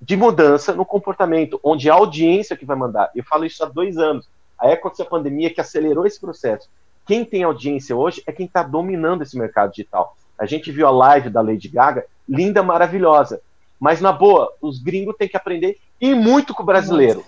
de 0.00 0.16
mudança 0.16 0.72
no 0.74 0.84
comportamento, 0.84 1.60
onde 1.62 1.88
a 1.88 1.94
audiência 1.94 2.56
que 2.56 2.64
vai 2.64 2.76
mandar. 2.76 3.10
Eu 3.14 3.24
falo 3.24 3.44
isso 3.44 3.62
há 3.62 3.68
dois 3.68 3.98
anos. 3.98 4.28
Aí 4.58 4.72
aconteceu 4.72 5.06
a 5.06 5.08
pandemia 5.08 5.52
que 5.52 5.60
acelerou 5.60 6.06
esse 6.06 6.20
processo. 6.20 6.68
Quem 7.06 7.24
tem 7.24 7.42
audiência 7.42 7.96
hoje 7.96 8.22
é 8.26 8.32
quem 8.32 8.46
está 8.46 8.62
dominando 8.62 9.22
esse 9.22 9.36
mercado 9.36 9.70
digital. 9.70 10.16
A 10.38 10.46
gente 10.46 10.70
viu 10.70 10.86
a 10.86 10.90
live 10.90 11.30
da 11.30 11.40
Lady 11.40 11.68
Gaga, 11.68 12.04
linda, 12.28 12.62
maravilhosa. 12.62 13.40
Mas, 13.78 14.00
na 14.00 14.12
boa, 14.12 14.52
os 14.60 14.78
gringos 14.78 15.16
têm 15.16 15.28
que 15.28 15.36
aprender 15.36 15.78
e 16.00 16.14
muito 16.14 16.54
com 16.54 16.62
o 16.62 16.66
brasileiro. 16.66 17.24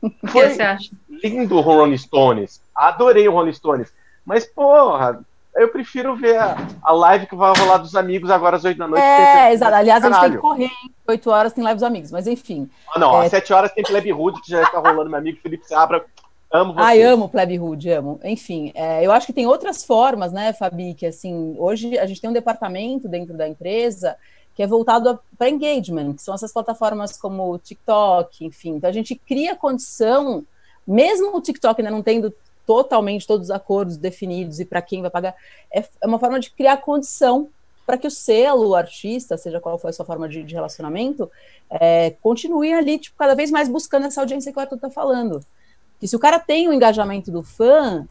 O 0.00 0.10
que 0.10 0.32
você 0.32 0.62
acha? 0.62 0.90
Lindo 1.08 1.56
o 1.56 1.60
Rolling 1.60 1.96
Stones. 1.96 2.62
Adorei 2.74 3.28
o 3.28 3.32
Rolling 3.32 3.52
Stones. 3.52 3.92
Mas, 4.28 4.44
porra, 4.44 5.24
eu 5.56 5.70
prefiro 5.70 6.14
ver 6.14 6.36
a, 6.36 6.54
a 6.82 6.92
live 6.92 7.26
que 7.26 7.34
vai 7.34 7.50
rolar 7.58 7.78
dos 7.78 7.96
amigos 7.96 8.30
agora 8.30 8.56
às 8.56 8.64
8 8.64 8.76
da 8.76 8.86
noite. 8.86 9.02
É, 9.02 9.54
exato. 9.54 9.74
Aliás, 9.74 10.04
a 10.04 10.10
gente 10.10 10.20
tem 10.20 10.30
que 10.32 10.36
correr, 10.36 10.64
hein? 10.64 10.94
8 11.08 11.30
horas 11.30 11.52
tem 11.54 11.64
live 11.64 11.76
dos 11.76 11.82
amigos, 11.82 12.12
mas 12.12 12.26
enfim. 12.26 12.68
Ah, 12.94 12.98
não, 12.98 13.22
é... 13.22 13.24
às 13.24 13.30
7 13.30 13.54
horas 13.54 13.72
tem 13.72 13.82
Plebe 13.82 14.12
Hood, 14.12 14.42
que 14.42 14.50
já 14.50 14.62
está 14.62 14.80
rolando, 14.80 15.08
meu 15.08 15.18
amigo 15.18 15.40
Felipe 15.42 15.66
Sabra. 15.66 16.04
Amo 16.52 16.74
você. 16.74 16.80
Ai, 16.82 17.02
amo 17.02 17.26
Plebe 17.30 17.58
Hood, 17.58 17.90
amo. 17.90 18.20
Enfim, 18.22 18.70
é, 18.74 19.02
eu 19.02 19.10
acho 19.12 19.26
que 19.26 19.32
tem 19.32 19.46
outras 19.46 19.82
formas, 19.82 20.30
né, 20.30 20.52
Fabi, 20.52 20.92
que 20.92 21.06
assim, 21.06 21.56
hoje 21.58 21.98
a 21.98 22.04
gente 22.04 22.20
tem 22.20 22.28
um 22.28 22.34
departamento 22.34 23.08
dentro 23.08 23.34
da 23.34 23.48
empresa 23.48 24.14
que 24.54 24.62
é 24.62 24.66
voltado 24.66 25.18
para 25.38 25.48
engagement, 25.48 26.12
que 26.12 26.22
são 26.22 26.34
essas 26.34 26.52
plataformas 26.52 27.16
como 27.16 27.50
o 27.50 27.58
TikTok, 27.58 28.44
enfim. 28.44 28.74
Então 28.74 28.90
a 28.90 28.92
gente 28.92 29.14
cria 29.14 29.56
condição, 29.56 30.44
mesmo 30.86 31.34
o 31.34 31.40
TikTok 31.40 31.80
ainda 31.80 31.90
não 31.90 32.02
tendo 32.02 32.30
totalmente 32.68 33.26
todos 33.26 33.46
os 33.46 33.50
acordos 33.50 33.96
definidos 33.96 34.60
e 34.60 34.64
para 34.66 34.82
quem 34.82 35.00
vai 35.00 35.10
pagar, 35.10 35.34
é, 35.72 35.80
é, 35.80 36.06
uma 36.06 36.18
forma 36.18 36.38
de 36.38 36.50
criar 36.50 36.76
condição 36.76 37.48
para 37.86 37.96
que 37.96 38.06
o 38.06 38.10
selo, 38.10 38.68
o 38.68 38.74
artista, 38.74 39.38
seja 39.38 39.58
qual 39.58 39.78
for 39.78 39.88
a 39.88 39.92
sua 39.94 40.04
forma 40.04 40.28
de, 40.28 40.42
de 40.42 40.54
relacionamento, 40.54 41.30
é, 41.70 42.10
continue 42.20 42.70
ali, 42.74 42.98
tipo, 42.98 43.16
cada 43.16 43.34
vez 43.34 43.50
mais 43.50 43.70
buscando 43.70 44.04
essa 44.04 44.20
audiência 44.20 44.52
que 44.52 44.58
o 44.58 44.60
Arthur 44.60 44.74
está 44.74 44.90
falando. 44.90 45.40
Que 45.98 46.06
se 46.06 46.14
o 46.14 46.18
cara 46.18 46.38
tem 46.38 46.68
o 46.68 46.72
engajamento 46.74 47.32
do 47.32 47.42
fã, 47.42 48.06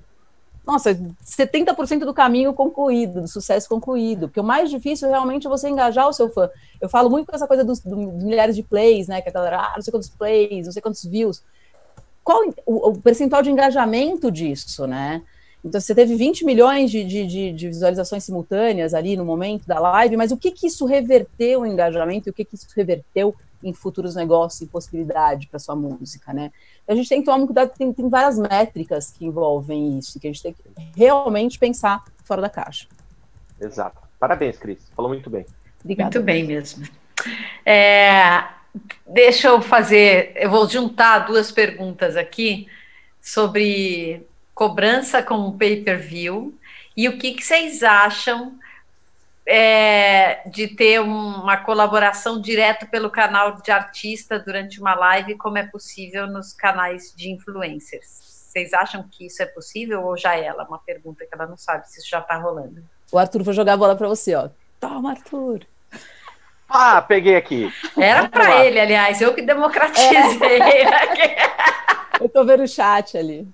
nossa, 0.66 0.96
70% 1.24 2.00
do 2.00 2.14
caminho 2.16 2.52
concluído, 2.52 3.22
do 3.22 3.28
sucesso 3.28 3.70
concluído. 3.70 4.28
Porque 4.28 4.40
o 4.40 4.44
mais 4.44 4.72
difícil 4.72 5.08
realmente 5.08 5.46
é 5.46 5.50
você 5.52 5.70
engajar 5.70 6.10
o 6.10 6.14
seu 6.14 6.32
fã. 6.32 6.50
Eu 6.82 6.90
falo 6.90 7.12
muito 7.12 7.28
com 7.28 7.36
essa 7.36 7.48
coisa 7.48 7.64
dos, 7.64 7.80
dos 7.80 8.24
milhares 8.24 8.56
de 8.56 8.64
plays, 8.64 9.08
né? 9.08 9.22
Que 9.22 9.30
a 9.30 9.32
galera, 9.32 9.60
ah, 9.60 9.74
não 9.76 9.84
sei 9.84 9.92
quantos 9.92 10.10
plays, 10.10 10.66
não 10.66 10.74
sei 10.74 10.82
quantos 10.82 11.06
views. 11.06 11.44
Qual 12.28 12.44
o, 12.66 12.90
o 12.90 13.02
percentual 13.02 13.42
de 13.42 13.50
engajamento 13.50 14.30
disso, 14.30 14.86
né? 14.86 15.22
Então, 15.64 15.80
você 15.80 15.96
teve 15.96 16.14
20 16.14 16.44
milhões 16.44 16.92
de, 16.92 17.02
de, 17.06 17.54
de, 17.54 17.68
visualizações 17.70 18.26
simultâneas 18.26 18.94
ali 18.94 19.16
no 19.16 19.24
momento 19.24 19.66
da 19.66 19.80
live, 19.80 20.18
mas 20.18 20.30
o 20.30 20.36
que, 20.36 20.52
que 20.52 20.68
isso 20.68 20.86
reverteu 20.86 21.66
em 21.66 21.72
engajamento 21.72 22.28
e 22.28 22.32
o 22.32 22.34
que, 22.34 22.44
que 22.44 22.56
isso 22.56 22.68
reverteu 22.76 23.34
em 23.64 23.72
futuros 23.72 24.14
negócios 24.14 24.60
e 24.60 24.66
possibilidade 24.66 25.48
para 25.48 25.58
sua 25.58 25.74
música, 25.74 26.34
né? 26.34 26.52
A 26.86 26.94
gente 26.94 27.08
tem 27.08 27.22
que 27.22 27.26
tomar 27.26 27.46
cuidado, 27.46 27.72
tem, 27.78 27.94
tem 27.94 28.10
várias 28.10 28.38
métricas 28.38 29.10
que 29.10 29.26
envolvem 29.26 29.98
isso, 29.98 30.20
que 30.20 30.28
a 30.28 30.30
gente 30.30 30.44
tem 30.44 30.52
que 30.52 30.64
realmente 30.98 31.58
pensar 31.58 32.04
fora 32.26 32.42
da 32.42 32.50
caixa. 32.50 32.88
Exato. 33.58 34.02
Parabéns, 34.20 34.58
Cris. 34.58 34.80
Falou 34.94 35.10
muito 35.10 35.30
bem. 35.30 35.46
Obrigada. 35.82 36.10
Muito 36.14 36.26
bem 36.26 36.44
mesmo. 36.44 36.86
É, 37.66 38.44
deixa 39.06 39.48
eu 39.50 39.62
fazer, 39.62 40.34
eu 40.36 40.50
vou 40.50 40.68
juntar 40.68 41.20
duas 41.20 41.52
perguntas 41.52 42.16
aqui 42.16 42.68
sobre 43.22 44.26
cobrança 44.54 45.22
com 45.22 45.58
pay-per-view 45.58 46.58
e 46.96 47.08
o 47.08 47.18
que, 47.18 47.34
que 47.34 47.44
vocês 47.44 47.84
acham 47.84 48.58
é, 49.46 50.42
de 50.50 50.68
ter 50.68 51.00
uma 51.00 51.58
colaboração 51.58 52.42
direto 52.42 52.86
pelo 52.88 53.10
canal 53.10 53.62
de 53.62 53.72
artista 53.72 54.38
durante 54.38 54.82
uma 54.82 54.94
live, 54.94 55.36
como 55.36 55.58
é 55.58 55.66
possível 55.66 56.28
nos 56.28 56.52
canais 56.52 57.14
de 57.16 57.32
influencers. 57.32 58.28
Vocês 58.58 58.74
acham 58.74 59.08
que 59.10 59.28
isso 59.28 59.42
é 59.42 59.46
possível 59.46 60.04
ou 60.04 60.18
já 60.18 60.36
é 60.36 60.46
ela? 60.46 60.66
Uma 60.68 60.80
pergunta 60.80 61.26
que 61.26 61.34
ela 61.34 61.46
não 61.46 61.56
sabe 61.56 61.88
se 61.90 62.00
isso 62.00 62.10
já 62.10 62.20
está 62.20 62.36
rolando. 62.38 62.84
O 63.12 63.18
Arthur, 63.18 63.44
vou 63.44 63.54
jogar 63.54 63.74
a 63.74 63.78
bola 63.78 63.96
para 63.96 64.08
você, 64.08 64.36
ó. 64.36 64.50
Toma, 64.80 65.12
Arthur. 65.12 65.62
Ah, 66.70 67.02
peguei 67.02 67.36
aqui. 67.36 67.72
Era 67.98 68.28
para 68.28 68.66
ele, 68.66 68.80
aliás, 68.80 69.22
eu 69.22 69.34
que 69.34 69.42
democratizei. 69.42 70.62
É. 70.62 71.48
eu 72.20 72.30
tô 72.30 72.44
vendo 72.44 72.64
o 72.64 72.68
chat 72.68 73.18
ali. 73.18 73.48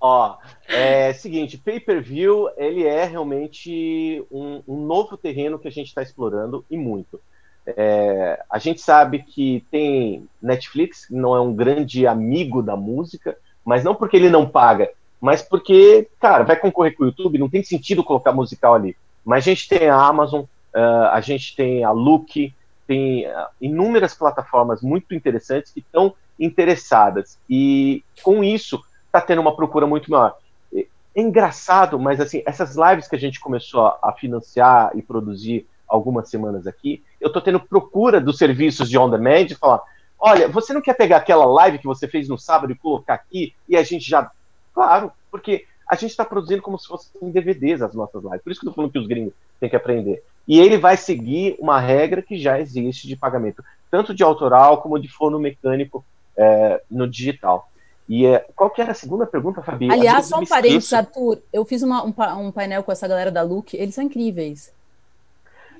Ó, 0.00 0.36
é 0.68 1.12
seguinte, 1.12 1.56
pay-per-view, 1.56 2.50
ele 2.56 2.84
é 2.84 3.04
realmente 3.04 4.24
um, 4.32 4.60
um, 4.66 4.84
novo 4.84 5.16
terreno 5.16 5.60
que 5.60 5.68
a 5.68 5.70
gente 5.70 5.86
está 5.86 6.02
explorando 6.02 6.64
e 6.68 6.76
muito. 6.76 7.20
É, 7.64 8.42
a 8.50 8.58
gente 8.58 8.80
sabe 8.80 9.22
que 9.22 9.64
tem 9.70 10.28
Netflix, 10.42 11.06
não 11.08 11.36
é 11.36 11.40
um 11.40 11.54
grande 11.54 12.04
amigo 12.04 12.60
da 12.60 12.76
música, 12.76 13.36
mas 13.64 13.84
não 13.84 13.94
porque 13.94 14.16
ele 14.16 14.28
não 14.28 14.44
paga, 14.44 14.90
mas 15.20 15.40
porque, 15.40 16.08
cara, 16.18 16.42
vai 16.42 16.56
concorrer 16.56 16.96
com 16.96 17.04
o 17.04 17.06
YouTube, 17.06 17.38
não 17.38 17.48
tem 17.48 17.62
sentido 17.62 18.02
colocar 18.02 18.32
musical 18.32 18.74
ali. 18.74 18.96
Mas 19.24 19.46
a 19.46 19.50
gente 19.50 19.68
tem 19.68 19.88
a 19.88 19.94
Amazon, 19.94 20.42
uh, 20.74 21.08
a 21.12 21.20
gente 21.20 21.54
tem 21.56 21.84
a 21.84 21.90
Look, 21.90 22.52
tem 22.86 23.26
uh, 23.26 23.46
inúmeras 23.60 24.14
plataformas 24.14 24.82
muito 24.82 25.14
interessantes 25.14 25.72
que 25.72 25.80
estão 25.80 26.14
interessadas. 26.38 27.38
E 27.48 28.02
com 28.22 28.42
isso, 28.42 28.80
está 29.06 29.20
tendo 29.20 29.40
uma 29.40 29.54
procura 29.54 29.86
muito 29.86 30.10
maior. 30.10 30.36
É 30.74 30.86
engraçado, 31.14 31.98
mas 31.98 32.20
assim, 32.20 32.42
essas 32.46 32.76
lives 32.76 33.06
que 33.06 33.16
a 33.16 33.18
gente 33.18 33.38
começou 33.38 33.86
a, 34.02 34.14
financiar 34.18 34.90
e 34.94 35.02
produzir 35.02 35.66
algumas 35.86 36.30
semanas 36.30 36.66
aqui, 36.66 37.02
eu 37.20 37.26
estou 37.26 37.42
tendo 37.42 37.60
procura 37.60 38.20
dos 38.20 38.38
serviços 38.38 38.88
de 38.88 38.96
on-demand 38.96 39.46
e 39.50 39.54
falar, 39.54 39.82
olha, 40.18 40.48
você 40.48 40.72
não 40.72 40.80
quer 40.80 40.94
pegar 40.94 41.18
aquela 41.18 41.44
live 41.44 41.78
que 41.78 41.86
você 41.86 42.08
fez 42.08 42.28
no 42.28 42.38
sábado 42.38 42.72
e 42.72 42.78
colocar 42.78 43.14
aqui 43.14 43.54
e 43.68 43.76
a 43.76 43.82
gente 43.82 44.08
já 44.08 44.30
Claro, 44.74 45.12
porque 45.30 45.66
a 45.88 45.94
gente 45.94 46.10
está 46.10 46.24
produzindo 46.24 46.62
como 46.62 46.78
se 46.78 46.88
fossem 46.88 47.30
DVDs 47.30 47.82
as 47.82 47.94
nossas 47.94 48.22
lives. 48.22 48.42
Por 48.42 48.50
isso 48.50 48.60
que 48.60 48.66
eu 48.66 48.70
estou 48.70 48.74
falando 48.74 48.92
que 48.92 48.98
os 48.98 49.06
gringos 49.06 49.34
têm 49.60 49.68
que 49.68 49.76
aprender. 49.76 50.22
E 50.46 50.58
ele 50.58 50.76
vai 50.76 50.96
seguir 50.96 51.56
uma 51.58 51.80
regra 51.80 52.22
que 52.22 52.38
já 52.38 52.60
existe 52.60 53.06
de 53.06 53.16
pagamento, 53.16 53.62
tanto 53.90 54.14
de 54.14 54.22
autoral 54.22 54.82
como 54.82 54.98
de 54.98 55.08
fono 55.08 55.38
mecânico 55.38 56.04
é, 56.36 56.82
no 56.90 57.08
digital. 57.08 57.68
E 58.08 58.26
é, 58.26 58.44
qual 58.56 58.70
que 58.70 58.82
era 58.82 58.92
a 58.92 58.94
segunda 58.94 59.24
pergunta, 59.24 59.62
Fabi? 59.62 59.90
Aliás, 59.90 60.26
só 60.26 60.38
um 60.40 60.46
parênteses, 60.46 60.92
Arthur. 60.92 61.38
Eu 61.52 61.64
fiz 61.64 61.82
uma, 61.82 62.04
um, 62.04 62.12
um, 62.38 62.50
painel 62.50 62.82
com 62.82 62.92
essa 62.92 63.06
galera 63.06 63.30
da 63.30 63.42
Look, 63.42 63.74
eles 63.74 63.94
são 63.94 64.04
incríveis. 64.04 64.72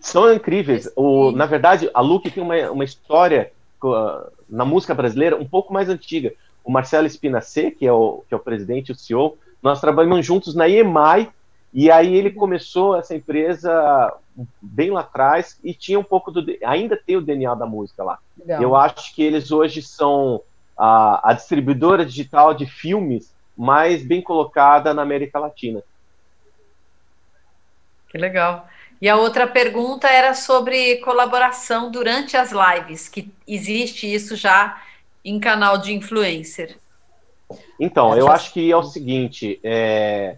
São 0.00 0.32
incríveis. 0.32 0.88
O, 0.96 1.32
na 1.32 1.46
verdade, 1.46 1.90
a 1.92 2.00
Look 2.00 2.30
tem 2.30 2.42
uma, 2.42 2.70
uma 2.70 2.84
história 2.84 3.52
na 4.48 4.64
música 4.64 4.94
brasileira 4.94 5.36
um 5.36 5.46
pouco 5.46 5.72
mais 5.72 5.88
antiga 5.88 6.32
o 6.64 6.70
Marcelo 6.70 7.06
Espinacê, 7.06 7.70
que 7.70 7.86
é 7.86 7.92
o, 7.92 8.22
que 8.28 8.34
é 8.34 8.36
o 8.36 8.40
presidente, 8.40 8.92
o 8.92 8.94
CEO, 8.94 9.36
nós 9.62 9.80
trabalhamos 9.80 10.24
juntos 10.24 10.54
na 10.54 10.68
EMAI, 10.68 11.28
e 11.72 11.90
aí 11.90 12.14
ele 12.14 12.30
começou 12.30 12.96
essa 12.96 13.14
empresa 13.14 14.14
bem 14.60 14.90
lá 14.90 15.00
atrás 15.00 15.58
e 15.62 15.74
tinha 15.74 15.98
um 15.98 16.04
pouco 16.04 16.30
do. 16.30 16.44
ainda 16.64 16.96
tem 16.96 17.16
o 17.16 17.20
DNA 17.20 17.54
da 17.54 17.66
música 17.66 18.02
lá. 18.02 18.18
Legal. 18.38 18.62
Eu 18.62 18.76
acho 18.76 19.14
que 19.14 19.22
eles 19.22 19.50
hoje 19.50 19.82
são 19.82 20.40
a, 20.76 21.30
a 21.30 21.32
distribuidora 21.32 22.04
digital 22.04 22.54
de 22.54 22.66
filmes 22.66 23.32
mais 23.56 24.04
bem 24.04 24.22
colocada 24.22 24.94
na 24.94 25.02
América 25.02 25.38
Latina. 25.38 25.82
Que 28.08 28.18
legal. 28.18 28.68
E 29.00 29.08
a 29.08 29.16
outra 29.16 29.46
pergunta 29.46 30.08
era 30.08 30.32
sobre 30.32 30.96
colaboração 30.98 31.90
durante 31.90 32.36
as 32.36 32.52
lives, 32.52 33.08
que 33.08 33.32
existe 33.48 34.12
isso 34.12 34.36
já 34.36 34.80
em 35.24 35.40
canal 35.40 35.78
de 35.78 35.92
influencer? 35.92 36.76
Então, 37.78 38.16
eu 38.16 38.28
acho 38.28 38.52
que 38.52 38.70
é 38.70 38.76
o 38.76 38.82
seguinte: 38.82 39.58
é, 39.62 40.36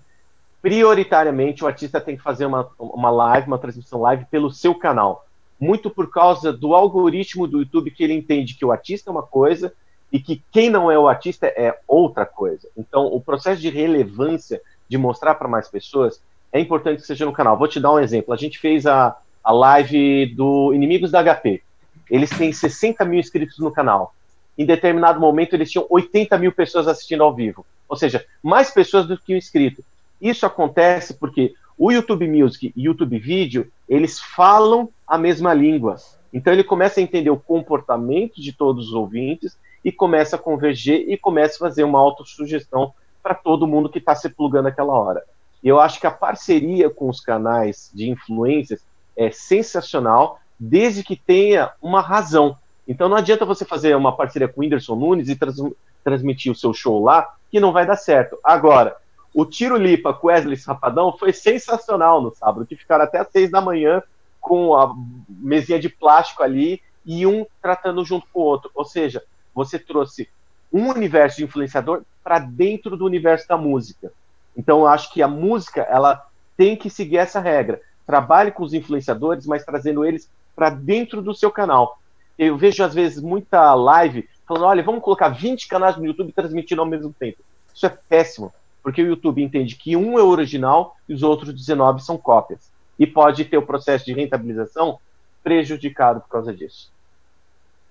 prioritariamente 0.65 1.63
o 1.63 1.67
artista 1.67 2.01
tem 2.01 2.17
que 2.17 2.23
fazer 2.23 2.47
uma, 2.47 2.67
uma 2.79 3.11
live, 3.11 3.49
uma 3.49 3.59
transmissão 3.59 4.01
live 4.01 4.25
pelo 4.31 4.51
seu 4.51 4.75
canal. 4.75 5.27
Muito 5.61 5.91
por 5.91 6.11
causa 6.11 6.51
do 6.51 6.75
algoritmo 6.75 7.47
do 7.47 7.59
YouTube 7.59 7.91
que 7.91 8.03
ele 8.03 8.15
entende 8.15 8.55
que 8.55 8.65
o 8.65 8.73
artista 8.73 9.11
é 9.11 9.13
uma 9.13 9.23
coisa 9.23 9.75
e 10.11 10.19
que 10.19 10.43
quem 10.51 10.71
não 10.71 10.91
é 10.91 10.99
o 10.99 11.07
artista 11.07 11.49
é 11.49 11.79
outra 11.87 12.25
coisa. 12.25 12.67
Então, 12.79 13.05
o 13.05 13.21
processo 13.21 13.61
de 13.61 13.69
relevância, 13.69 14.59
de 14.89 14.97
mostrar 14.97 15.35
para 15.35 15.47
mais 15.47 15.69
pessoas, 15.69 16.19
é 16.51 16.59
importante 16.59 17.03
que 17.03 17.07
seja 17.07 17.27
no 17.27 17.33
canal. 17.33 17.59
Vou 17.59 17.69
te 17.69 17.79
dar 17.79 17.93
um 17.93 17.99
exemplo. 17.99 18.33
A 18.33 18.37
gente 18.39 18.59
fez 18.59 18.87
a, 18.87 19.15
a 19.45 19.53
live 19.53 20.33
do 20.35 20.73
Inimigos 20.73 21.11
da 21.11 21.23
HP. 21.23 21.63
Eles 22.11 22.31
têm 22.31 22.55
60 22.55 23.05
mil 23.05 23.21
inscritos 23.21 23.59
no 23.59 23.71
canal 23.71 24.15
em 24.57 24.65
determinado 24.65 25.21
momento 25.21 25.55
eles 25.55 25.71
tinham 25.71 25.87
80 25.91 26.39
mil 26.39 26.53
pessoas 26.53 26.87
assistindo 26.87 27.23
ao 27.23 27.35
vivo. 27.35 27.67
Ou 27.89 27.97
seja, 27.97 28.25
mais 28.43 28.71
pessoas 28.71 29.07
do 29.07 29.19
que 29.19 29.35
o 29.35 29.37
inscrito. 29.37 29.85
Isso 30.25 30.47
acontece 30.47 31.13
porque 31.13 31.53
o 31.77 31.93
YouTube 31.93 32.27
Music 32.27 32.73
e 32.75 32.89
o 32.89 32.93
YouTube 32.93 33.19
Video, 33.19 33.71
eles 33.87 34.19
falam 34.19 34.89
a 35.07 35.19
mesma 35.19 35.53
língua. 35.53 35.97
Então 36.33 36.51
ele 36.51 36.65
começa 36.65 36.99
a 36.99 37.03
entender 37.03 37.29
o 37.29 37.39
comportamento 37.39 38.41
de 38.41 38.51
todos 38.55 38.89
os 38.89 38.95
ouvintes 38.95 39.59
e 39.85 39.93
começa 39.93 40.37
a 40.37 40.39
converger 40.39 41.05
e 41.11 41.19
começa 41.19 41.57
a 41.57 41.69
fazer 41.69 41.85
uma 41.85 41.99
autossugestão 41.99 42.95
para 43.23 43.35
todo 43.35 43.67
mundo 43.67 43.91
que 43.91 43.99
está 43.99 44.15
se 44.15 44.31
plugando 44.31 44.65
naquela 44.65 44.95
hora. 44.95 45.23
Eu 45.63 45.79
acho 45.79 46.01
que 46.01 46.07
a 46.07 46.11
parceria 46.11 46.89
com 46.89 47.11
os 47.11 47.21
canais 47.21 47.91
de 47.93 48.09
influências 48.09 48.83
é 49.15 49.31
sensacional, 49.31 50.39
desde 50.59 51.05
que 51.05 51.17
tenha 51.17 51.71
uma 51.83 52.01
razão. 52.01 52.57
Então 52.89 53.11
não 53.11 53.19
adianta 53.19 53.45
você 53.45 53.67
fazer 53.67 53.95
uma 53.95 54.17
parceria 54.17 54.49
com 54.49 54.63
o 54.63 54.65
Whindersson 54.65 54.97
Nunes 54.97 55.29
e 55.29 55.37
trans, 55.37 55.57
transmitir 56.03 56.51
o 56.51 56.57
seu 56.57 56.73
show 56.73 57.03
lá, 57.03 57.35
que 57.51 57.61
não 57.61 57.73
vai 57.73 57.85
dar 57.85 57.97
certo. 57.97 58.39
Agora, 58.43 58.97
o 59.35 59.45
Tiro 59.45 59.77
Lipa 59.77 60.15
com 60.15 60.29
Wesley 60.29 60.57
Sapadão 60.57 61.17
foi 61.17 61.33
sensacional 61.33 62.23
no 62.23 62.35
sábado, 62.35 62.65
que 62.65 62.77
ficaram 62.77 63.05
até 63.05 63.19
às 63.19 63.29
seis 63.31 63.51
da 63.51 63.61
manhã 63.61 64.03
com 64.41 64.75
a 64.75 64.95
mesinha 65.29 65.79
de 65.79 65.89
plástico 65.89 66.43
ali 66.43 66.81
e 67.05 67.27
um 67.27 67.45
tratando 67.61 68.05
junto 68.05 68.27
com 68.33 68.41
o 68.41 68.45
outro. 68.45 68.71
Ou 68.75 68.85
seja, 68.85 69.23
você 69.55 69.79
trouxe 69.79 70.29
um 70.73 70.89
universo 70.89 71.39
de 71.39 71.45
influenciador 71.45 72.03
para 72.23 72.39
dentro 72.39 72.97
do 72.97 73.05
universo 73.05 73.49
da 73.49 73.57
música. 73.57 74.13
Então, 74.57 74.87
acho 74.87 75.13
que 75.13 75.21
a 75.21 75.29
música 75.29 75.83
ela 75.83 76.25
tem 76.57 76.77
que 76.77 76.89
seguir 76.89 77.19
essa 77.19 77.41
regra. 77.41 77.81
Trabalhe 78.07 78.53
com 78.53 78.63
os 78.63 78.73
influenciadores, 78.73 79.47
mas 79.47 79.65
trazendo 79.65 80.05
eles 80.05 80.31
para 80.55 80.71
dentro 80.71 81.21
do 81.21 81.35
seu 81.35 81.51
canal 81.51 81.99
eu 82.39 82.57
vejo 82.57 82.83
às 82.83 82.95
vezes 82.95 83.23
muita 83.23 83.75
live 83.75 84.29
falando, 84.47 84.67
olha, 84.67 84.83
vamos 84.83 85.03
colocar 85.03 85.29
20 85.29 85.69
canais 85.69 85.97
no 85.97 86.05
YouTube 86.05 86.33
transmitindo 86.33 86.83
ao 86.83 86.87
mesmo 86.87 87.13
tempo. 87.13 87.39
Isso 87.75 87.87
é 87.87 87.89
péssimo, 87.89 88.53
porque 88.85 89.03
o 89.03 89.07
YouTube 89.07 89.43
entende 89.43 89.77
que 89.77 89.97
um 89.97 90.19
é 90.19 90.23
original 90.23 90.95
e 91.09 91.15
os 91.15 91.23
outros 91.23 91.55
19 91.55 92.05
são 92.05 92.19
cópias. 92.19 92.71
E 92.99 93.07
pode 93.07 93.47
ter 93.47 93.57
o 93.57 93.67
processo 93.67 94.05
de 94.05 94.13
rentabilização 94.13 95.01
prejudicado 95.43 96.21
por 96.21 96.29
causa 96.29 96.55
disso. 96.55 96.93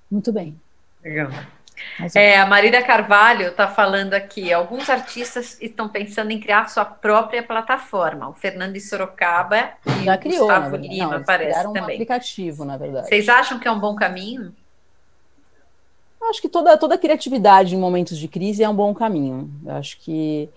Muito 0.09 0.31
bem. 0.31 0.55
Legal. 1.03 1.31
É, 2.13 2.37
a 2.37 2.45
Marília 2.45 2.83
Carvalho 2.83 3.47
está 3.47 3.67
falando 3.67 4.13
aqui. 4.13 4.53
Alguns 4.53 4.87
artistas 4.87 5.59
estão 5.59 5.89
pensando 5.89 6.29
em 6.29 6.39
criar 6.39 6.69
sua 6.69 6.85
própria 6.85 7.41
plataforma. 7.41 8.29
O 8.29 8.33
Fernando 8.33 8.73
de 8.73 8.79
Sorocaba 8.79 9.71
e 9.99 10.05
Já 10.05 10.15
o 10.15 10.19
criou, 10.19 10.39
Gustavo 10.41 10.75
Lima, 10.75 11.17
Não, 11.17 11.23
parece 11.23 11.67
um 11.67 11.73
também. 11.73 11.95
aplicativo, 11.95 12.63
na 12.63 12.77
verdade. 12.77 13.07
Vocês 13.07 13.27
acham 13.27 13.59
que 13.59 13.67
é 13.67 13.71
um 13.71 13.79
bom 13.79 13.95
caminho? 13.95 14.53
Acho 16.29 16.39
que 16.39 16.47
toda, 16.47 16.77
toda 16.77 16.97
criatividade 16.99 17.75
em 17.75 17.79
momentos 17.79 18.17
de 18.17 18.27
crise 18.27 18.63
é 18.63 18.69
um 18.69 18.75
bom 18.75 18.93
caminho. 18.93 19.49
Eu 19.65 19.73
acho 19.73 19.99
que 19.99 20.47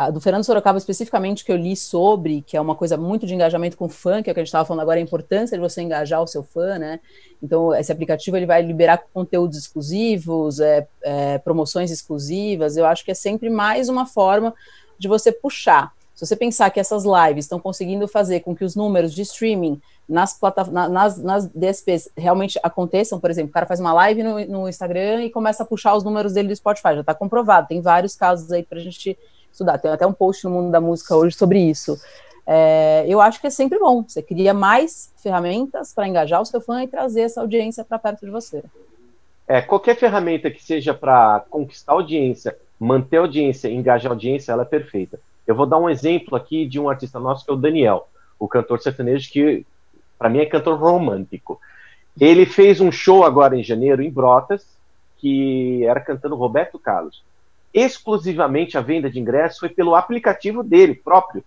a 0.00 0.10
do 0.10 0.20
Fernando 0.20 0.44
Sorocaba 0.44 0.78
especificamente 0.78 1.44
que 1.44 1.52
eu 1.52 1.56
li 1.56 1.76
sobre, 1.76 2.42
que 2.42 2.56
é 2.56 2.60
uma 2.60 2.74
coisa 2.74 2.96
muito 2.96 3.26
de 3.26 3.34
engajamento 3.34 3.76
com 3.76 3.88
fã, 3.88 4.22
que 4.22 4.30
é 4.30 4.32
o 4.32 4.34
que 4.34 4.40
a 4.40 4.42
gente 4.42 4.48
estava 4.48 4.64
falando 4.64 4.82
agora, 4.82 4.98
a 4.98 5.02
importância 5.02 5.56
de 5.56 5.60
você 5.60 5.82
engajar 5.82 6.22
o 6.22 6.26
seu 6.26 6.42
fã, 6.42 6.78
né? 6.78 7.00
Então, 7.42 7.74
esse 7.74 7.92
aplicativo 7.92 8.36
ele 8.36 8.46
vai 8.46 8.62
liberar 8.62 9.04
conteúdos 9.12 9.58
exclusivos, 9.58 10.60
é, 10.60 10.86
é, 11.02 11.38
promoções 11.38 11.90
exclusivas. 11.90 12.76
Eu 12.76 12.86
acho 12.86 13.04
que 13.04 13.10
é 13.10 13.14
sempre 13.14 13.50
mais 13.50 13.88
uma 13.88 14.06
forma 14.06 14.54
de 14.98 15.06
você 15.06 15.30
puxar. 15.30 15.92
Se 16.14 16.26
você 16.26 16.36
pensar 16.36 16.70
que 16.70 16.78
essas 16.78 17.04
lives 17.04 17.46
estão 17.46 17.58
conseguindo 17.58 18.06
fazer 18.06 18.40
com 18.40 18.54
que 18.54 18.64
os 18.64 18.76
números 18.76 19.14
de 19.14 19.22
streaming 19.22 19.80
nas, 20.08 20.38
nas, 20.90 21.16
nas 21.18 21.46
DSPs 21.46 22.10
realmente 22.16 22.58
aconteçam, 22.62 23.18
por 23.18 23.30
exemplo, 23.30 23.50
o 23.50 23.52
cara 23.54 23.64
faz 23.64 23.80
uma 23.80 23.92
live 23.92 24.22
no, 24.22 24.44
no 24.46 24.68
Instagram 24.68 25.24
e 25.24 25.30
começa 25.30 25.62
a 25.62 25.66
puxar 25.66 25.94
os 25.94 26.04
números 26.04 26.34
dele 26.34 26.48
do 26.48 26.56
Spotify, 26.56 26.94
já 26.94 27.00
está 27.00 27.14
comprovado, 27.14 27.68
tem 27.68 27.80
vários 27.80 28.16
casos 28.16 28.52
aí 28.52 28.62
para 28.62 28.78
a 28.78 28.82
gente 28.82 29.16
estudar. 29.52 29.78
Tem 29.78 29.90
até 29.90 30.06
um 30.06 30.12
post 30.12 30.44
no 30.44 30.50
mundo 30.50 30.70
da 30.70 30.80
música 30.80 31.16
hoje 31.16 31.36
sobre 31.36 31.58
isso. 31.58 32.00
É, 32.46 33.04
eu 33.08 33.20
acho 33.20 33.40
que 33.40 33.46
é 33.46 33.50
sempre 33.50 33.78
bom. 33.78 34.02
Você 34.06 34.22
cria 34.22 34.52
mais 34.52 35.12
ferramentas 35.22 35.92
para 35.94 36.08
engajar 36.08 36.40
o 36.40 36.44
seu 36.44 36.60
fã 36.60 36.82
e 36.82 36.88
trazer 36.88 37.22
essa 37.22 37.40
audiência 37.40 37.84
para 37.84 37.98
perto 37.98 38.24
de 38.24 38.30
você. 38.30 38.62
É, 39.46 39.60
qualquer 39.60 39.96
ferramenta 39.96 40.50
que 40.50 40.62
seja 40.62 40.94
para 40.94 41.44
conquistar 41.50 41.92
audiência, 41.92 42.56
manter 42.78 43.18
audiência, 43.18 43.68
engajar 43.68 44.12
audiência, 44.12 44.52
ela 44.52 44.62
é 44.62 44.66
perfeita. 44.66 45.20
Eu 45.46 45.54
vou 45.54 45.66
dar 45.66 45.78
um 45.78 45.90
exemplo 45.90 46.36
aqui 46.36 46.66
de 46.66 46.78
um 46.78 46.88
artista 46.88 47.18
nosso 47.18 47.44
que 47.44 47.50
é 47.50 47.54
o 47.54 47.56
Daniel, 47.56 48.08
o 48.38 48.46
cantor 48.46 48.80
sertanejo 48.80 49.30
que 49.30 49.66
para 50.18 50.28
mim 50.28 50.38
é 50.38 50.46
cantor 50.46 50.78
romântico. 50.78 51.60
Ele 52.18 52.46
fez 52.46 52.80
um 52.80 52.92
show 52.92 53.24
agora 53.24 53.56
em 53.56 53.62
janeiro 53.62 54.02
em 54.02 54.10
Brotas, 54.10 54.66
que 55.18 55.84
era 55.84 56.00
cantando 56.00 56.36
Roberto 56.36 56.78
Carlos 56.78 57.22
exclusivamente 57.72 58.76
a 58.76 58.80
venda 58.80 59.10
de 59.10 59.20
ingressos 59.20 59.58
foi 59.58 59.68
pelo 59.68 59.94
aplicativo 59.94 60.62
dele 60.62 60.94
próprio. 60.94 61.44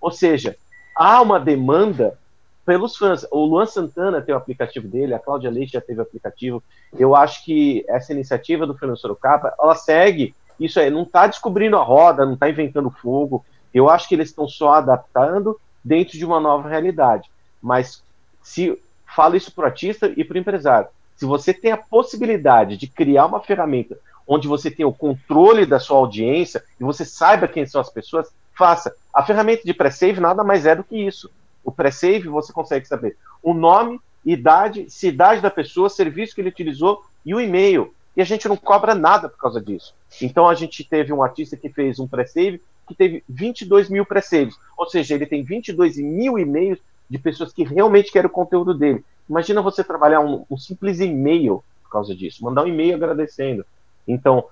Ou 0.00 0.10
seja, 0.10 0.56
há 0.96 1.20
uma 1.20 1.38
demanda 1.38 2.18
pelos 2.64 2.96
fãs. 2.96 3.26
O 3.30 3.44
Luan 3.44 3.66
Santana 3.66 4.20
tem 4.20 4.34
o 4.34 4.38
aplicativo 4.38 4.86
dele, 4.86 5.14
a 5.14 5.18
Cláudia 5.18 5.50
Leite 5.50 5.72
já 5.72 5.80
teve 5.80 6.00
o 6.00 6.02
aplicativo. 6.02 6.62
Eu 6.98 7.14
acho 7.14 7.44
que 7.44 7.84
essa 7.88 8.12
iniciativa 8.12 8.66
do 8.66 8.76
Fernando 8.76 8.98
Sorocaba, 8.98 9.54
ela 9.60 9.74
segue 9.74 10.34
Isso 10.60 10.78
aí, 10.78 10.90
não 10.90 11.02
está 11.02 11.26
descobrindo 11.26 11.76
a 11.76 11.82
roda, 11.82 12.24
não 12.24 12.34
está 12.34 12.48
inventando 12.48 12.90
fogo. 12.90 13.44
Eu 13.72 13.88
acho 13.88 14.08
que 14.08 14.14
eles 14.14 14.28
estão 14.28 14.46
só 14.46 14.74
adaptando 14.74 15.58
dentro 15.82 16.16
de 16.16 16.24
uma 16.24 16.38
nova 16.38 16.68
realidade. 16.68 17.30
Mas 17.60 18.02
se 18.42 18.78
falo 19.06 19.36
isso 19.36 19.52
para 19.52 19.62
o 19.62 19.66
artista 19.66 20.12
e 20.16 20.22
para 20.22 20.36
o 20.36 20.38
empresário, 20.38 20.88
se 21.16 21.24
você 21.24 21.52
tem 21.52 21.72
a 21.72 21.76
possibilidade 21.76 22.76
de 22.76 22.86
criar 22.86 23.26
uma 23.26 23.40
ferramenta 23.40 23.96
onde 24.26 24.48
você 24.48 24.70
tem 24.70 24.84
o 24.84 24.92
controle 24.92 25.66
da 25.66 25.80
sua 25.80 25.98
audiência 25.98 26.62
e 26.80 26.84
você 26.84 27.04
saiba 27.04 27.48
quem 27.48 27.66
são 27.66 27.80
as 27.80 27.90
pessoas, 27.90 28.28
faça. 28.56 28.94
A 29.12 29.24
ferramenta 29.24 29.62
de 29.64 29.74
pré-save 29.74 30.20
nada 30.20 30.44
mais 30.44 30.66
é 30.66 30.74
do 30.74 30.84
que 30.84 30.96
isso. 30.96 31.30
O 31.64 31.70
pré-save 31.70 32.28
você 32.28 32.52
consegue 32.52 32.86
saber 32.86 33.16
o 33.42 33.54
nome, 33.54 34.00
idade, 34.24 34.88
cidade 34.88 35.40
da 35.40 35.50
pessoa, 35.50 35.88
serviço 35.88 36.34
que 36.34 36.40
ele 36.40 36.48
utilizou 36.48 37.02
e 37.24 37.34
o 37.34 37.40
e-mail. 37.40 37.94
E 38.16 38.20
a 38.20 38.24
gente 38.24 38.48
não 38.48 38.56
cobra 38.56 38.94
nada 38.94 39.28
por 39.28 39.38
causa 39.38 39.60
disso. 39.60 39.94
Então 40.20 40.48
a 40.48 40.54
gente 40.54 40.84
teve 40.84 41.12
um 41.12 41.22
artista 41.22 41.56
que 41.56 41.68
fez 41.68 41.98
um 41.98 42.06
pré-save 42.06 42.60
que 42.86 42.94
teve 42.94 43.24
22 43.28 43.88
mil 43.88 44.04
pré-saves. 44.04 44.56
Ou 44.76 44.88
seja, 44.88 45.14
ele 45.14 45.26
tem 45.26 45.42
22 45.42 45.96
mil 45.96 46.38
e-mails 46.38 46.78
de 47.08 47.18
pessoas 47.18 47.52
que 47.52 47.64
realmente 47.64 48.12
querem 48.12 48.28
o 48.28 48.32
conteúdo 48.32 48.74
dele. 48.74 49.04
Imagina 49.28 49.62
você 49.62 49.82
trabalhar 49.82 50.20
um, 50.20 50.44
um 50.50 50.56
simples 50.56 51.00
e-mail 51.00 51.62
por 51.82 51.90
causa 51.90 52.14
disso, 52.14 52.44
mandar 52.44 52.64
um 52.64 52.68
e-mail 52.68 52.94
agradecendo. 52.94 53.64
Então, 54.06 54.44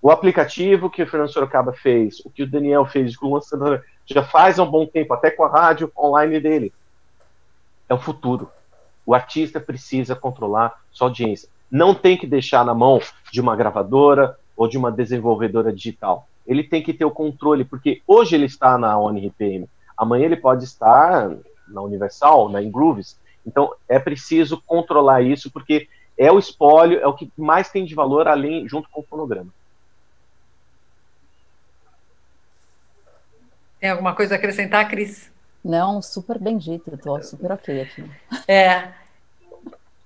o 0.00 0.10
aplicativo 0.10 0.90
que 0.90 1.02
o 1.02 1.06
Fernando 1.06 1.32
Sorocaba 1.32 1.72
fez, 1.72 2.20
o 2.24 2.30
que 2.30 2.42
o 2.42 2.46
Daniel 2.50 2.84
fez 2.84 3.16
com 3.16 3.28
o 3.28 3.34
lançador, 3.34 3.82
já 4.06 4.22
faz 4.22 4.58
há 4.58 4.62
um 4.62 4.70
bom 4.70 4.86
tempo, 4.86 5.14
até 5.14 5.30
com 5.30 5.44
a 5.44 5.48
rádio 5.48 5.90
online 5.96 6.38
dele. 6.40 6.72
É 7.88 7.94
o 7.94 7.98
futuro. 7.98 8.50
O 9.06 9.14
artista 9.14 9.60
precisa 9.60 10.14
controlar 10.14 10.80
sua 10.90 11.08
audiência. 11.08 11.48
Não 11.70 11.94
tem 11.94 12.16
que 12.16 12.26
deixar 12.26 12.64
na 12.64 12.74
mão 12.74 13.00
de 13.32 13.40
uma 13.40 13.56
gravadora 13.56 14.38
ou 14.56 14.68
de 14.68 14.78
uma 14.78 14.92
desenvolvedora 14.92 15.72
digital. 15.72 16.28
Ele 16.46 16.62
tem 16.62 16.82
que 16.82 16.92
ter 16.92 17.04
o 17.04 17.10
controle, 17.10 17.64
porque 17.64 18.02
hoje 18.06 18.34
ele 18.34 18.44
está 18.44 18.76
na 18.76 18.98
ONRPM, 18.98 19.66
amanhã 19.96 20.26
ele 20.26 20.36
pode 20.36 20.64
estar 20.64 21.34
na 21.66 21.80
Universal, 21.80 22.48
na 22.48 22.62
Ingrooves. 22.62 23.18
Então 23.46 23.74
é 23.88 23.98
preciso 23.98 24.60
controlar 24.66 25.22
isso, 25.22 25.50
porque 25.50 25.88
é 26.16 26.30
o 26.30 26.38
espólio, 26.38 27.00
é 27.00 27.06
o 27.06 27.14
que 27.14 27.30
mais 27.36 27.70
tem 27.70 27.84
de 27.84 27.94
valor 27.94 28.28
além 28.28 28.68
junto 28.68 28.88
com 28.90 29.00
o 29.00 29.04
fonograma. 29.04 29.52
Tem 33.80 33.90
alguma 33.90 34.14
coisa 34.14 34.34
a 34.34 34.38
acrescentar, 34.38 34.88
Cris? 34.88 35.30
Não, 35.62 36.00
super 36.00 36.38
bem 36.38 36.56
dito, 36.56 36.94
estou 36.94 37.22
super 37.22 37.52
ok 37.52 37.82
aqui. 37.82 38.04
É, 38.46 38.92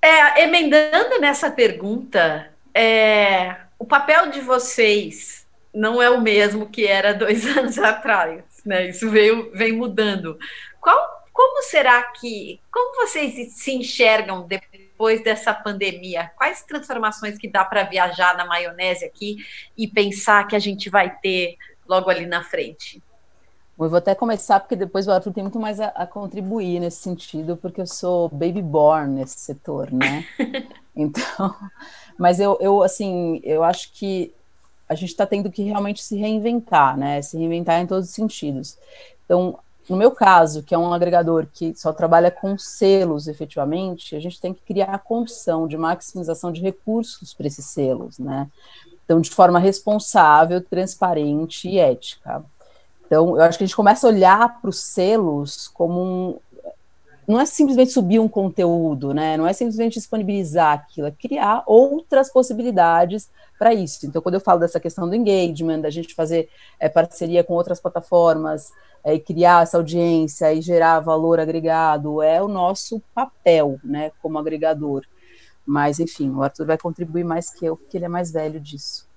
é, 0.00 0.42
emendando 0.42 1.20
nessa 1.20 1.50
pergunta, 1.50 2.50
é, 2.74 3.56
o 3.78 3.84
papel 3.84 4.30
de 4.30 4.40
vocês 4.40 5.46
não 5.72 6.00
é 6.02 6.10
o 6.10 6.20
mesmo 6.20 6.68
que 6.68 6.86
era 6.86 7.12
dois 7.12 7.44
anos 7.56 7.78
atrás, 7.78 8.42
né? 8.64 8.88
Isso 8.88 9.10
veio, 9.10 9.50
vem 9.52 9.72
mudando. 9.72 10.38
Qual, 10.80 11.24
como 11.32 11.62
será 11.62 12.02
que, 12.02 12.60
como 12.72 12.96
vocês 12.96 13.52
se 13.52 13.72
enxergam 13.72 14.46
depois 14.46 14.87
dessa 15.22 15.54
pandemia? 15.54 16.30
Quais 16.36 16.62
transformações 16.62 17.38
que 17.38 17.48
dá 17.48 17.64
para 17.64 17.84
viajar 17.84 18.36
na 18.36 18.44
maionese 18.44 19.04
aqui 19.04 19.36
e 19.76 19.86
pensar 19.86 20.46
que 20.46 20.56
a 20.56 20.58
gente 20.58 20.90
vai 20.90 21.16
ter 21.18 21.56
logo 21.86 22.10
ali 22.10 22.26
na 22.26 22.42
frente? 22.42 23.02
Eu 23.78 23.88
vou 23.88 23.98
até 23.98 24.12
começar, 24.12 24.58
porque 24.58 24.74
depois 24.74 25.06
o 25.06 25.12
Arthur 25.12 25.32
tem 25.32 25.44
muito 25.44 25.60
mais 25.60 25.78
a, 25.80 25.86
a, 25.88 26.04
contribuir 26.04 26.80
nesse 26.80 27.00
sentido, 27.00 27.56
porque 27.56 27.80
eu 27.80 27.86
sou 27.86 28.28
baby 28.28 28.60
born 28.60 29.14
nesse 29.14 29.38
setor, 29.38 29.92
né? 29.92 30.24
Então, 31.00 31.54
mas 32.18 32.40
eu, 32.40 32.58
eu, 32.60 32.82
assim, 32.82 33.40
eu 33.44 33.62
acho 33.62 33.92
que 33.92 34.34
a 34.88 34.96
gente 34.96 35.10
está 35.10 35.24
tendo 35.24 35.48
que 35.48 35.62
realmente 35.62 36.02
se 36.02 36.16
reinventar, 36.16 36.96
né? 36.96 37.22
Se 37.22 37.38
reinventar 37.38 37.80
em 37.80 37.86
todos 37.86 38.08
os 38.08 38.14
sentidos. 38.16 38.76
Então, 39.24 39.60
no 39.88 39.96
meu 39.96 40.10
caso, 40.10 40.62
que 40.62 40.74
é 40.74 40.78
um 40.78 40.92
agregador 40.92 41.46
que 41.52 41.74
só 41.74 41.92
trabalha 41.92 42.30
com 42.30 42.58
selos 42.58 43.26
efetivamente, 43.26 44.14
a 44.14 44.20
gente 44.20 44.40
tem 44.40 44.52
que 44.52 44.60
criar 44.62 44.94
a 44.94 44.98
condição 44.98 45.66
de 45.66 45.76
maximização 45.76 46.52
de 46.52 46.60
recursos 46.60 47.32
para 47.32 47.46
esses 47.46 47.66
selos, 47.66 48.18
né? 48.18 48.48
Então, 49.04 49.20
de 49.20 49.30
forma 49.30 49.58
responsável, 49.58 50.60
transparente 50.60 51.68
e 51.68 51.78
ética. 51.78 52.44
Então, 53.06 53.36
eu 53.36 53.42
acho 53.42 53.56
que 53.56 53.64
a 53.64 53.66
gente 53.66 53.76
começa 53.76 54.06
a 54.06 54.10
olhar 54.10 54.60
para 54.60 54.68
os 54.68 54.80
selos 54.80 55.66
como 55.68 56.02
um. 56.02 56.38
Não 57.28 57.38
é 57.38 57.44
simplesmente 57.44 57.92
subir 57.92 58.18
um 58.18 58.26
conteúdo, 58.26 59.12
né? 59.12 59.36
Não 59.36 59.46
é 59.46 59.52
simplesmente 59.52 59.94
disponibilizar 59.94 60.72
aquilo, 60.72 61.08
é 61.08 61.10
criar 61.10 61.62
outras 61.66 62.32
possibilidades 62.32 63.28
para 63.58 63.74
isso. 63.74 64.06
Então, 64.06 64.22
quando 64.22 64.36
eu 64.36 64.40
falo 64.40 64.60
dessa 64.60 64.80
questão 64.80 65.06
do 65.06 65.14
engagement, 65.14 65.80
da 65.80 65.90
gente 65.90 66.14
fazer 66.14 66.48
é, 66.80 66.88
parceria 66.88 67.44
com 67.44 67.52
outras 67.52 67.80
plataformas, 67.80 68.72
é, 69.04 69.14
e 69.14 69.20
criar 69.20 69.62
essa 69.62 69.76
audiência 69.76 70.52
e 70.52 70.60
gerar 70.60 71.00
valor 71.00 71.38
agregado, 71.40 72.22
é 72.22 72.42
o 72.42 72.48
nosso 72.48 73.02
papel, 73.14 73.78
né, 73.84 74.10
como 74.22 74.38
agregador. 74.38 75.04
Mas, 75.66 76.00
enfim, 76.00 76.30
o 76.30 76.42
Arthur 76.42 76.66
vai 76.66 76.78
contribuir 76.78 77.24
mais 77.24 77.50
que 77.50 77.66
eu, 77.66 77.76
porque 77.76 77.96
ele 77.96 78.06
é 78.06 78.08
mais 78.08 78.30
velho 78.32 78.58
disso. 78.58 79.07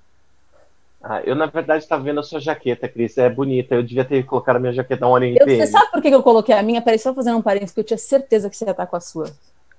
Ah, 1.04 1.22
eu, 1.24 1.34
na 1.36 1.47
verdade, 1.47 1.84
estava 1.84 2.04
vendo 2.04 2.20
a 2.20 2.24
sua 2.24 2.39
jaqueta, 2.39 2.88
Cris. 2.88 3.18
É 3.18 3.30
bonita. 3.30 3.74
Eu 3.74 3.82
devia 3.82 4.06
ter 4.06 4.24
colocado 4.24 4.58
a 4.58 4.60
minha 4.60 4.74
jaqueta 4.74 5.08
um 5.08 5.16
ano 5.16 5.26
em 5.26 5.36
Você 5.36 5.66
sabe 5.66 5.91
por 5.91 6.02
que 6.02 6.10
eu 6.10 6.22
coloquei 6.22 6.54
a 6.54 6.62
minha? 6.62 6.82
Peraí, 6.82 6.99
só 6.99 7.14
fazendo 7.14 7.38
um 7.38 7.41
parênteses, 7.41 7.72
porque 7.72 7.82
eu 7.82 7.86
tinha 7.86 7.97
certeza 7.97 8.49
que 8.49 8.56
você 8.56 8.66
ia 8.66 8.72
estar 8.72 8.86
com 8.86 8.95
a 8.95 8.99
sua. 8.99 9.26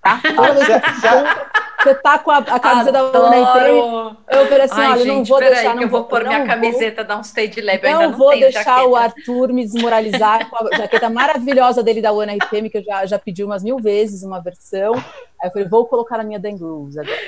Tá? 0.02 0.20
Ah, 0.36 1.71
você 1.82 1.94
tá 1.96 2.18
com 2.18 2.30
a, 2.30 2.38
a 2.38 2.60
camisa 2.60 2.92
da 2.92 3.04
UNRP, 3.04 4.16
eu 4.30 4.46
falei 4.46 4.62
assim, 4.62 4.80
Ai, 4.80 4.92
olha, 4.92 5.04
gente, 5.04 5.08
não 5.08 5.24
vou 5.24 5.38
deixar... 5.40 5.70
Aí, 5.70 5.74
não 5.74 5.82
eu 5.82 5.88
vou 5.88 6.04
pôr 6.04 6.24
minha 6.24 6.46
camiseta 6.46 7.02
da 7.02 7.16
um 7.16 7.20
stage 7.22 7.60
lab, 7.60 7.82
não, 7.82 8.02
não 8.02 8.12
vou 8.16 8.30
deixar 8.30 8.62
jaqueta. 8.62 8.86
o 8.86 8.96
Arthur 8.96 9.52
me 9.52 9.64
desmoralizar 9.64 10.48
com 10.48 10.56
a 10.56 10.76
jaqueta 10.76 11.10
maravilhosa 11.10 11.82
dele 11.82 12.00
da 12.00 12.12
UNRPM, 12.12 12.70
que 12.70 12.78
eu 12.78 12.84
já, 12.84 13.06
já 13.06 13.18
pedi 13.18 13.42
umas 13.42 13.62
mil 13.62 13.78
vezes 13.78 14.22
uma 14.22 14.40
versão. 14.40 14.94
Aí 14.94 15.48
eu 15.48 15.50
falei, 15.50 15.68
vou 15.68 15.86
colocar 15.86 16.20
a 16.20 16.22
minha 16.22 16.38
da 16.38 16.50
Grooves 16.50 16.96
agora. 16.96 17.18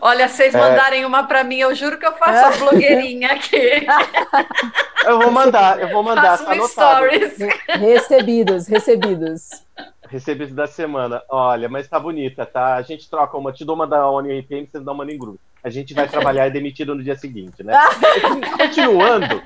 Olha, 0.00 0.28
vocês 0.28 0.54
é. 0.54 0.58
mandarem 0.58 1.04
uma 1.04 1.24
para 1.24 1.44
mim, 1.44 1.58
eu 1.58 1.74
juro 1.74 1.98
que 1.98 2.06
eu 2.06 2.12
faço 2.14 2.46
a 2.46 2.64
blogueirinha 2.64 3.32
aqui. 3.32 3.86
Eu 5.04 5.18
vou 5.18 5.30
mandar, 5.30 5.80
eu 5.80 5.88
vou 5.88 6.02
mandar. 6.02 6.38
Faço 6.38 6.44
tá 6.44 6.68
stories. 6.68 7.38
Recebidos, 7.68 8.66
recebidos 8.66 9.64
recebidos 10.10 10.54
da 10.54 10.66
semana. 10.66 11.22
Olha, 11.28 11.68
mas 11.68 11.88
tá 11.88 11.98
bonita, 11.98 12.44
tá? 12.44 12.74
A 12.74 12.82
gente 12.82 13.08
troca 13.08 13.36
uma, 13.38 13.52
te 13.52 13.64
dou 13.64 13.76
uma 13.76 13.86
da 13.86 14.10
Onion 14.10 14.38
RPM, 14.40 14.66
você 14.66 14.80
dá 14.80 14.92
uma 14.92 15.10
em 15.10 15.16
grupo. 15.16 15.38
A 15.62 15.70
gente 15.70 15.94
vai 15.94 16.08
trabalhar 16.08 16.48
e 16.48 16.50
demitido 16.50 16.94
no 16.94 17.02
dia 17.02 17.16
seguinte, 17.16 17.62
né? 17.62 17.74
continuando, 18.58 19.42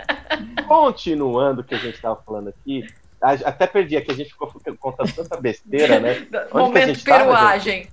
continuando 0.67 1.61
o 1.61 1.65
que 1.65 1.75
a 1.75 1.79
gente 1.79 1.97
estava 1.97 2.17
falando 2.25 2.49
aqui, 2.49 2.87
até 3.21 3.67
perdi 3.67 3.97
aqui, 3.97 4.11
a 4.11 4.15
gente 4.15 4.31
ficou 4.31 4.53
contando 4.79 5.13
tanta 5.13 5.41
besteira, 5.41 6.01
né? 6.01 6.27
Onde 6.53 6.65
Momento 6.65 7.05
peruagem. 7.05 7.89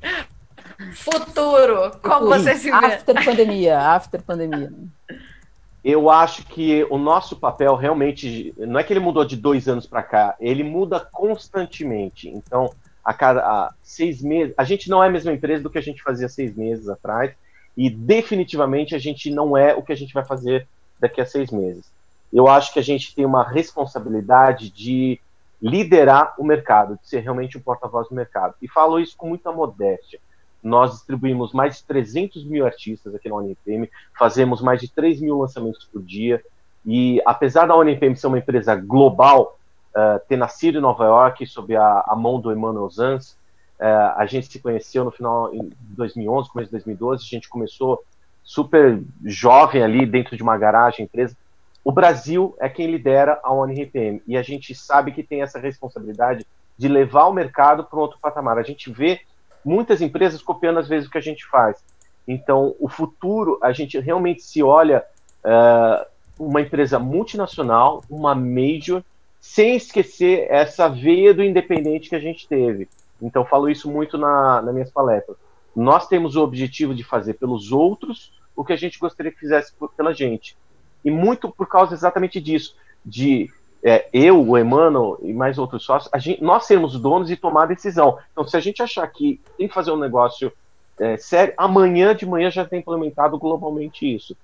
Futuro, 0.94 1.92
como 2.02 2.28
você 2.28 2.56
se 2.56 2.72
vê? 2.72 2.86
After 2.86 3.24
pandemia, 3.24 3.80
after 3.80 4.22
pandemia 4.22 4.72
eu 5.84 6.10
acho 6.10 6.46
que 6.46 6.86
o 6.90 6.98
nosso 6.98 7.36
papel 7.36 7.76
realmente 7.76 8.54
não 8.58 8.80
é 8.80 8.84
que 8.84 8.94
ele 8.94 9.00
mudou 9.00 9.26
de 9.26 9.36
dois 9.36 9.68
anos 9.68 9.88
para 9.88 10.04
cá, 10.04 10.36
ele 10.40 10.64
muda 10.64 11.00
constantemente. 11.00 12.30
Então, 12.30 12.72
a 13.04 13.14
cada 13.14 13.42
a 13.42 13.74
seis 13.82 14.22
meses, 14.22 14.54
a 14.58 14.64
gente 14.64 14.90
não 14.90 15.04
é 15.04 15.08
a 15.08 15.12
mesma 15.12 15.32
empresa 15.32 15.64
do 15.64 15.70
que 15.70 15.80
a 15.80 15.82
gente 15.82 16.04
fazia 16.04 16.30
seis 16.30 16.56
meses 16.56 16.88
atrás, 16.88 17.34
e 17.76 17.90
definitivamente 17.90 18.94
a 18.94 19.00
gente 19.00 19.32
não 19.32 19.58
é 19.58 19.74
o 19.74 19.82
que 19.82 19.92
a 19.92 19.96
gente 19.96 20.14
vai 20.14 20.24
fazer 20.24 20.68
daqui 21.00 21.20
a 21.20 21.26
seis 21.26 21.50
meses. 21.50 21.86
Eu 22.32 22.48
acho 22.48 22.72
que 22.72 22.80
a 22.80 22.84
gente 22.84 23.16
tem 23.16 23.26
uma 23.26 23.44
responsabilidade 23.44 24.70
de 24.70 25.20
liderar 25.62 26.34
o 26.38 26.44
mercado, 26.44 26.98
de 27.02 27.08
ser 27.08 27.20
realmente 27.20 27.58
um 27.58 27.62
porta-voz 27.62 28.08
do 28.08 28.16
mercado. 28.16 28.56
E 28.62 28.68
falo 28.68 29.00
isso 29.00 29.16
com 29.18 29.30
muita 29.30 29.52
modéstia. 29.52 30.20
Nós 30.64 30.92
distribuímos 30.92 31.54
mais 31.54 31.78
de 31.78 31.86
300 31.86 32.44
mil 32.46 32.66
artistas 32.66 33.16
aqui 33.16 33.28
na 33.28 33.36
UNIPM, 33.36 33.90
fazemos 34.18 34.62
mais 34.62 34.80
de 34.80 34.90
3 34.90 35.20
mil 35.22 35.40
lançamentos 35.40 35.86
por 35.86 36.02
dia. 36.02 36.44
E 36.86 37.22
apesar 37.26 37.66
da 37.66 37.76
UNIPM 37.76 38.16
ser 38.16 38.28
uma 38.28 38.40
empresa 38.40 38.76
global, 38.76 39.58
uh, 39.96 40.20
ter 40.28 40.38
nascido 40.38 40.78
em 40.78 40.82
Nova 40.82 41.06
York 41.06 41.46
sob 41.48 41.76
a, 41.76 42.04
a 42.08 42.16
mão 42.16 42.40
do 42.40 42.52
Emmanuel 42.52 42.90
Zanz, 42.90 43.32
uh, 43.80 44.18
a 44.18 44.26
gente 44.26 44.48
se 44.48 44.60
conheceu 44.60 45.04
no 45.04 45.12
final 45.12 45.52
de 45.52 45.72
2011, 45.96 46.50
começo 46.50 46.68
de 46.70 46.78
2012. 46.78 47.24
A 47.24 47.28
gente 47.28 47.50
começou 47.50 48.04
super 48.44 49.02
jovem 49.26 49.84
ali 49.84 50.06
dentro 50.06 50.36
de 50.36 50.44
uma 50.44 50.58
garagem, 50.58 51.06
empresa. 51.06 51.36
O 51.84 51.92
Brasil 51.92 52.56
é 52.60 52.70
quem 52.70 52.92
lidera 52.92 53.40
a 53.44 53.52
ONRPM 53.52 54.22
e 54.28 54.38
a 54.38 54.44
gente 54.44 54.76
sabe 54.76 55.12
que 55.12 55.24
tem 55.24 55.42
essa 55.42 55.60
responsabilidade 55.60 56.46
de 56.78 56.88
levar 56.88 57.26
o 57.26 57.34
mercado 57.34 57.84
para 57.84 57.98
um 57.98 58.02
outro 58.02 58.20
patamar. 58.22 58.58
A 58.58 58.64
gente 58.64 58.92
vê 58.92 59.22
muitas 59.64 60.02
empresas 60.02 60.42
copiando 60.42 60.80
às 60.80 60.88
vezes 60.88 61.08
o 61.08 61.12
que 61.12 61.18
a 61.18 61.22
gente 61.22 61.46
faz. 61.48 61.84
Então, 62.28 62.76
o 62.80 62.88
futuro, 62.88 63.60
a 63.62 63.72
gente 63.72 64.00
realmente 64.00 64.42
se 64.42 64.62
olha 64.62 65.04
uh, 65.44 66.06
uma 66.40 66.62
empresa 66.62 67.00
multinacional, 67.00 68.04
uma 68.10 68.36
major, 68.36 69.04
sem 69.40 69.76
esquecer 69.76 70.48
essa 70.50 70.88
veia 70.88 71.34
do 71.34 71.44
independente 71.44 72.10
que 72.10 72.16
a 72.16 72.20
gente 72.20 72.48
teve. 72.48 72.88
Então, 73.22 73.46
falo 73.46 73.70
isso 73.70 73.90
muito 73.90 74.18
na, 74.18 74.62
nas 74.62 74.74
minhas 74.74 74.92
palestras. 74.92 75.38
Nós 75.76 76.08
temos 76.08 76.36
o 76.36 76.44
objetivo 76.44 76.94
de 76.94 77.04
fazer 77.04 77.36
pelos 77.36 77.72
outros 77.72 78.32
o 78.56 78.64
que 78.64 78.74
a 78.74 78.78
gente 78.78 79.00
gostaria 79.00 79.32
que 79.32 79.40
fizesse 79.40 79.74
por, 79.74 79.90
pela 79.94 80.14
gente. 80.14 80.58
E 81.04 81.10
muito 81.10 81.50
por 81.50 81.68
causa 81.68 81.94
exatamente 81.94 82.40
disso, 82.40 82.76
de 83.04 83.50
é, 83.84 84.08
eu, 84.14 84.48
o 84.48 84.58
Emmanuel 84.58 85.18
e 85.22 85.34
mais 85.34 85.58
outros 85.58 85.84
sócios, 85.84 86.12
gente, 86.24 86.44
nós 86.44 86.66
sermos 86.66 87.00
donos 87.00 87.32
e 87.32 87.36
tomar 87.36 87.66
decisão. 87.66 88.18
Então, 88.32 88.48
se 88.48 88.56
a 88.56 88.60
gente 88.60 88.82
achar 88.84 89.08
que 89.08 89.42
tem 89.58 89.68
que 89.68 89.74
fazer 89.74 89.92
um 89.92 89.98
negócio 89.98 90.52
é, 91.00 91.18
sério, 91.18 91.54
amanhã 91.58 92.16
de 92.16 92.26
manhã 92.26 92.52
já 92.52 92.64
tem 92.64 92.80
implementado 92.80 93.40
globalmente 93.40 94.06
isso. 94.06 94.38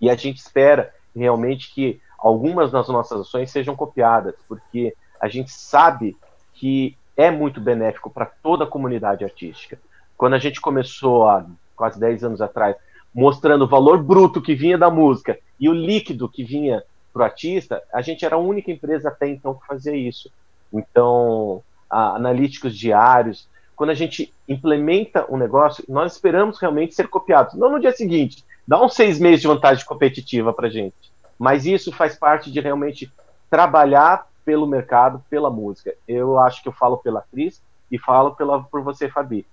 E 0.00 0.10
a 0.10 0.16
gente 0.16 0.38
espera 0.38 0.92
realmente 1.14 1.72
que 1.72 2.00
algumas 2.18 2.72
das 2.72 2.88
nossas 2.88 3.20
ações 3.20 3.50
sejam 3.50 3.76
copiadas, 3.76 4.34
porque 4.48 4.94
a 5.20 5.28
gente 5.28 5.52
sabe 5.52 6.16
que 6.54 6.96
é 7.16 7.30
muito 7.30 7.60
benéfico 7.60 8.10
para 8.10 8.26
toda 8.26 8.64
a 8.64 8.66
comunidade 8.66 9.24
artística. 9.24 9.78
Quando 10.16 10.34
a 10.34 10.38
gente 10.38 10.60
começou 10.60 11.28
há 11.28 11.46
quase 11.76 12.00
10 12.00 12.24
anos 12.24 12.40
atrás, 12.40 12.76
mostrando 13.14 13.64
o 13.64 13.68
valor 13.68 14.02
bruto 14.02 14.42
que 14.42 14.54
vinha 14.54 14.76
da 14.76 14.90
música 14.90 15.38
e 15.58 15.68
o 15.68 15.72
líquido 15.72 16.28
que 16.28 16.42
vinha 16.42 16.82
para 17.12 17.20
o 17.20 17.24
artista, 17.24 17.82
a 17.92 18.02
gente 18.02 18.24
era 18.24 18.36
a 18.36 18.38
única 18.38 18.70
empresa 18.70 19.08
até 19.08 19.28
então 19.28 19.54
que 19.54 19.66
fazia 19.66 19.94
isso. 19.94 20.30
Então, 20.72 21.62
analíticos 21.88 22.76
diários, 22.76 23.48
quando 23.74 23.90
a 23.90 23.94
gente 23.94 24.32
implementa 24.48 25.26
um 25.30 25.36
negócio, 25.36 25.84
nós 25.88 26.12
esperamos 26.12 26.58
realmente 26.58 26.94
ser 26.94 27.08
copiados. 27.08 27.54
Não 27.54 27.70
no 27.70 27.80
dia 27.80 27.92
seguinte, 27.92 28.44
dá 28.66 28.82
uns 28.82 28.94
seis 28.94 29.18
meses 29.18 29.40
de 29.40 29.48
vantagem 29.48 29.84
competitiva 29.84 30.52
para 30.52 30.68
a 30.68 30.70
gente. 30.70 30.94
Mas 31.38 31.64
isso 31.64 31.90
faz 31.90 32.14
parte 32.14 32.52
de 32.52 32.60
realmente 32.60 33.10
trabalhar 33.48 34.26
pelo 34.44 34.66
mercado, 34.66 35.24
pela 35.30 35.50
música. 35.50 35.94
Eu 36.06 36.38
acho 36.38 36.62
que 36.62 36.68
eu 36.68 36.72
falo 36.72 36.98
pela 36.98 37.24
Cris 37.32 37.62
e 37.90 37.98
falo 37.98 38.34
pela, 38.34 38.62
por 38.62 38.82
você, 38.82 39.08
Fabi. 39.08 39.46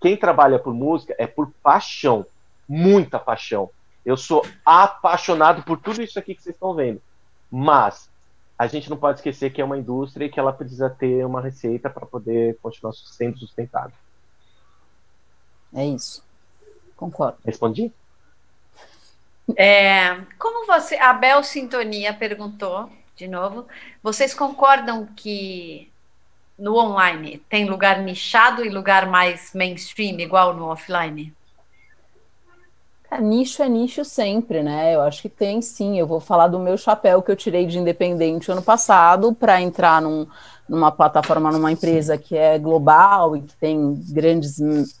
Quem 0.00 0.16
trabalha 0.16 0.58
por 0.58 0.72
música 0.72 1.14
é 1.18 1.26
por 1.26 1.50
paixão, 1.62 2.24
muita 2.68 3.18
paixão. 3.18 3.70
Eu 4.04 4.16
sou 4.16 4.46
apaixonado 4.64 5.62
por 5.62 5.78
tudo 5.78 6.02
isso 6.02 6.18
aqui 6.18 6.34
que 6.34 6.42
vocês 6.42 6.54
estão 6.54 6.74
vendo. 6.74 7.00
Mas 7.50 8.08
a 8.58 8.66
gente 8.66 8.90
não 8.90 8.96
pode 8.96 9.18
esquecer 9.18 9.50
que 9.50 9.60
é 9.60 9.64
uma 9.64 9.78
indústria 9.78 10.26
e 10.26 10.28
que 10.28 10.38
ela 10.38 10.52
precisa 10.52 10.90
ter 10.90 11.24
uma 11.24 11.40
receita 11.40 11.88
para 11.88 12.06
poder 12.06 12.58
continuar 12.62 12.92
sendo 12.92 13.38
sustentável. 13.38 13.96
É 15.74 15.84
isso. 15.86 16.24
Concordo. 16.96 17.38
Respondi? 17.44 17.92
É, 19.56 20.14
como 20.38 20.66
você, 20.66 20.96
a 20.96 21.12
Bel 21.12 21.42
Sintonia 21.42 22.12
perguntou, 22.12 22.90
de 23.16 23.26
novo, 23.26 23.66
vocês 24.02 24.34
concordam 24.34 25.06
que 25.16 25.90
no 26.58 26.76
online 26.76 27.38
tem 27.48 27.64
lugar 27.64 28.00
nichado 28.00 28.64
e 28.64 28.68
lugar 28.68 29.06
mais 29.06 29.52
mainstream, 29.54 30.20
igual 30.20 30.54
no 30.54 30.66
offline? 30.66 31.34
É, 33.10 33.20
nicho 33.20 33.62
é 33.62 33.68
nicho 33.68 34.04
sempre, 34.04 34.62
né? 34.62 34.94
Eu 34.94 35.00
acho 35.00 35.20
que 35.22 35.28
tem 35.28 35.60
sim. 35.60 35.98
Eu 35.98 36.06
vou 36.06 36.20
falar 36.20 36.46
do 36.46 36.60
meu 36.60 36.76
chapéu 36.78 37.20
que 37.20 37.30
eu 37.30 37.36
tirei 37.36 37.66
de 37.66 37.78
independente 37.78 38.52
ano 38.52 38.62
passado 38.62 39.34
para 39.34 39.60
entrar 39.60 40.00
num, 40.00 40.26
numa 40.68 40.92
plataforma, 40.92 41.50
numa 41.50 41.72
empresa 41.72 42.16
que 42.16 42.36
é 42.36 42.56
global 42.56 43.36
e 43.36 43.42
que 43.42 43.56
tem 43.56 44.00
grandes 44.10 44.58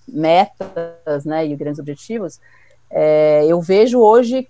metas, 0.08 1.24
né, 1.24 1.46
e 1.46 1.54
grandes 1.54 1.78
objetivos. 1.78 2.40
É, 2.90 3.46
eu 3.46 3.60
vejo 3.60 4.00
hoje 4.00 4.48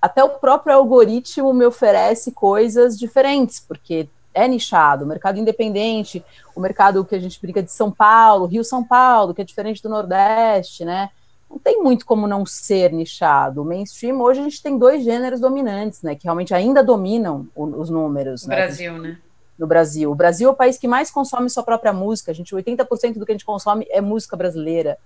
até 0.00 0.24
o 0.24 0.30
próprio 0.30 0.74
algoritmo 0.74 1.52
me 1.52 1.66
oferece 1.66 2.32
coisas 2.32 2.98
diferentes, 2.98 3.60
porque 3.60 4.08
é 4.34 4.48
nichado, 4.48 5.04
o 5.04 5.06
mercado 5.06 5.38
independente, 5.38 6.24
o 6.56 6.60
mercado 6.60 7.04
que 7.04 7.14
a 7.14 7.20
gente 7.20 7.38
briga 7.40 7.62
de 7.62 7.70
São 7.70 7.90
Paulo, 7.90 8.46
Rio 8.46 8.64
São 8.64 8.82
Paulo, 8.82 9.34
que 9.34 9.42
é 9.42 9.44
diferente 9.44 9.82
do 9.82 9.90
Nordeste, 9.90 10.86
né? 10.86 11.10
Não 11.52 11.58
tem 11.58 11.82
muito 11.82 12.06
como 12.06 12.26
não 12.26 12.46
ser 12.46 12.92
nichado. 12.92 13.60
O 13.60 13.64
mainstream, 13.64 14.18
hoje 14.22 14.40
a 14.40 14.44
gente 14.44 14.62
tem 14.62 14.78
dois 14.78 15.04
gêneros 15.04 15.38
dominantes, 15.38 16.02
né, 16.02 16.14
que 16.14 16.24
realmente 16.24 16.54
ainda 16.54 16.82
dominam 16.82 17.46
o, 17.54 17.64
os 17.64 17.90
números. 17.90 18.44
No 18.44 18.48
né, 18.48 18.56
Brasil, 18.56 18.98
né? 18.98 19.18
No 19.58 19.66
Brasil. 19.66 20.10
O 20.10 20.14
Brasil 20.14 20.48
é 20.48 20.52
o 20.52 20.56
país 20.56 20.78
que 20.78 20.88
mais 20.88 21.10
consome 21.10 21.50
sua 21.50 21.62
própria 21.62 21.92
música. 21.92 22.30
A 22.30 22.34
gente, 22.34 22.54
80% 22.54 23.18
do 23.18 23.26
que 23.26 23.32
a 23.32 23.34
gente 23.34 23.44
consome 23.44 23.86
é 23.90 24.00
música 24.00 24.34
brasileira. 24.34 24.96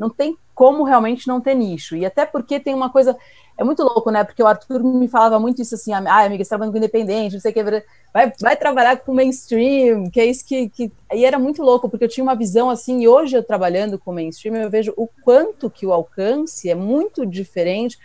Não 0.00 0.10
tem 0.10 0.36
como 0.54 0.82
realmente 0.82 1.28
não 1.28 1.40
ter 1.40 1.54
nicho. 1.54 1.94
E 1.94 2.06
até 2.06 2.24
porque 2.24 2.58
tem 2.58 2.74
uma 2.74 2.90
coisa 2.90 3.16
é 3.60 3.64
muito 3.64 3.82
louco, 3.82 4.10
né? 4.10 4.24
Porque 4.24 4.42
o 4.42 4.46
Arthur 4.46 4.82
me 4.82 5.06
falava 5.06 5.38
muito 5.38 5.60
isso 5.60 5.74
assim, 5.74 5.92
ah, 5.92 5.98
amiga, 5.98 6.42
você 6.42 6.48
tá 6.48 6.56
trabalhando 6.56 6.72
com 6.72 6.78
independente, 6.78 7.34
não 7.34 7.40
sei 7.40 7.50
o 7.50 7.54
que, 7.54 7.62
vai, 8.10 8.32
vai 8.40 8.56
trabalhar 8.56 8.96
com 8.96 9.12
mainstream, 9.12 10.08
que 10.10 10.18
é 10.18 10.24
isso 10.24 10.46
que, 10.46 10.70
que. 10.70 10.90
E 11.12 11.26
era 11.26 11.38
muito 11.38 11.62
louco, 11.62 11.86
porque 11.86 12.04
eu 12.06 12.08
tinha 12.08 12.24
uma 12.24 12.34
visão 12.34 12.70
assim, 12.70 13.02
e 13.02 13.08
hoje 13.08 13.36
eu 13.36 13.42
trabalhando 13.42 13.98
com 13.98 14.14
mainstream, 14.14 14.56
eu 14.56 14.70
vejo 14.70 14.94
o 14.96 15.06
quanto 15.22 15.68
que 15.68 15.84
o 15.84 15.92
alcance 15.92 16.70
é 16.70 16.74
muito 16.74 17.26
diferente 17.26 17.98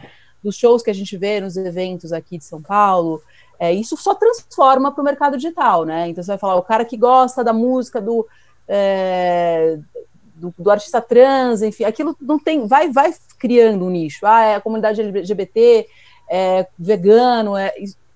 dos 0.44 0.58
shows 0.58 0.84
que 0.84 0.92
a 0.92 0.94
gente 0.94 1.16
vê 1.16 1.40
nos 1.40 1.56
eventos 1.56 2.12
aqui 2.12 2.38
de 2.38 2.44
São 2.44 2.62
Paulo. 2.62 3.22
É, 3.58 3.72
isso 3.74 3.96
só 3.96 4.14
transforma 4.14 4.92
para 4.92 5.02
o 5.02 5.06
mercado 5.06 5.38
digital, 5.38 5.86
né? 5.86 6.10
Então 6.10 6.22
você 6.22 6.32
vai 6.32 6.38
falar, 6.38 6.58
o 6.58 6.64
cara 6.64 6.84
que 6.84 6.98
gosta 6.98 7.46
da 7.46 7.54
música 7.54 8.02
do. 8.02 8.28
É, 8.68 9.80
do, 10.36 10.54
do, 10.58 10.70
artista 10.70 11.02
trans, 11.02 11.62
enfim, 11.62 11.86
aquilo 11.86 12.16
não 12.22 12.38
tem, 12.38 12.68
vai, 12.68 12.92
vai 12.92 13.14
criando 13.40 13.86
um 13.86 13.90
nicho. 13.90 14.26
Ah, 14.26 14.44
é 14.44 14.56
a 14.56 14.62
comunidade 14.62 15.02
LGBT, 15.02 15.88
é 16.30 16.68
vegano, 16.78 17.56
é, 17.56 17.74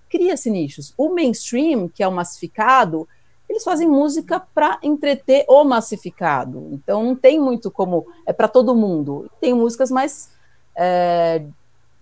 cria-se 0.09 0.49
nichos. 0.49 0.93
O 0.97 1.13
mainstream, 1.13 1.87
que 1.87 2.03
é 2.03 2.07
o 2.07 2.11
massificado, 2.11 3.07
eles 3.49 3.63
fazem 3.63 3.87
música 3.87 4.39
para 4.39 4.77
entreter 4.83 5.45
o 5.47 5.63
massificado. 5.63 6.69
Então 6.71 7.03
não 7.03 7.15
tem 7.15 7.39
muito 7.39 7.71
como 7.71 8.05
é 8.25 8.31
para 8.31 8.47
todo 8.47 8.75
mundo. 8.75 9.29
Tem 9.41 9.53
músicas 9.53 9.89
mais 9.89 10.31
é, 10.75 11.43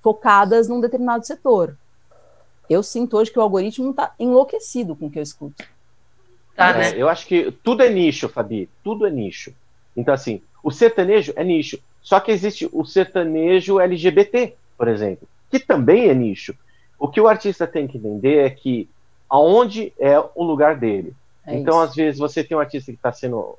focadas 0.02 0.68
num 0.68 0.82
determinado 0.82 1.26
setor. 1.26 1.78
Eu 2.70 2.84
sinto 2.84 3.18
hoje 3.18 3.32
que 3.32 3.40
o 3.40 3.42
algoritmo 3.42 3.92
está 3.92 4.14
enlouquecido 4.20 4.96
com 4.96 5.06
o 5.08 5.12
que 5.12 5.20
eu 5.20 5.24
escuto. 5.24 5.64
Tá, 6.54 6.74
né? 6.74 6.90
É, 6.90 7.02
eu 7.02 7.08
acho 7.08 7.26
que 7.26 7.52
tudo 7.64 7.82
é 7.82 7.90
nicho, 7.90 8.28
Fabi. 8.28 8.70
Tudo 8.84 9.08
é 9.08 9.10
nicho. 9.10 9.54
Então, 9.98 10.14
assim, 10.14 10.42
o 10.64 10.72
sertanejo 10.72 11.34
é 11.36 11.44
nicho. 11.44 11.80
Só 12.02 12.20
que 12.20 12.32
existe 12.32 12.70
o 12.72 12.86
sertanejo 12.86 13.80
LGBT, 13.80 14.56
por 14.78 14.88
exemplo, 14.88 15.28
que 15.50 15.60
também 15.60 16.08
é 16.08 16.14
nicho. 16.14 16.56
O 17.00 17.08
que 17.08 17.20
o 17.20 17.28
artista 17.28 17.68
tem 17.68 17.88
que 17.88 17.98
entender 17.98 18.38
é 18.46 18.50
que 18.50 18.88
aonde 19.30 19.92
é 20.00 20.18
o 20.36 20.44
lugar 20.44 20.78
dele. 20.78 21.14
É 21.46 21.56
então, 21.56 21.76
isso. 21.82 21.90
às 21.90 21.96
vezes, 21.96 22.20
você 22.20 22.44
tem 22.44 22.56
um 22.56 22.60
artista 22.60 22.92
que 22.92 22.98
está 22.98 23.12
sendo 23.12 23.58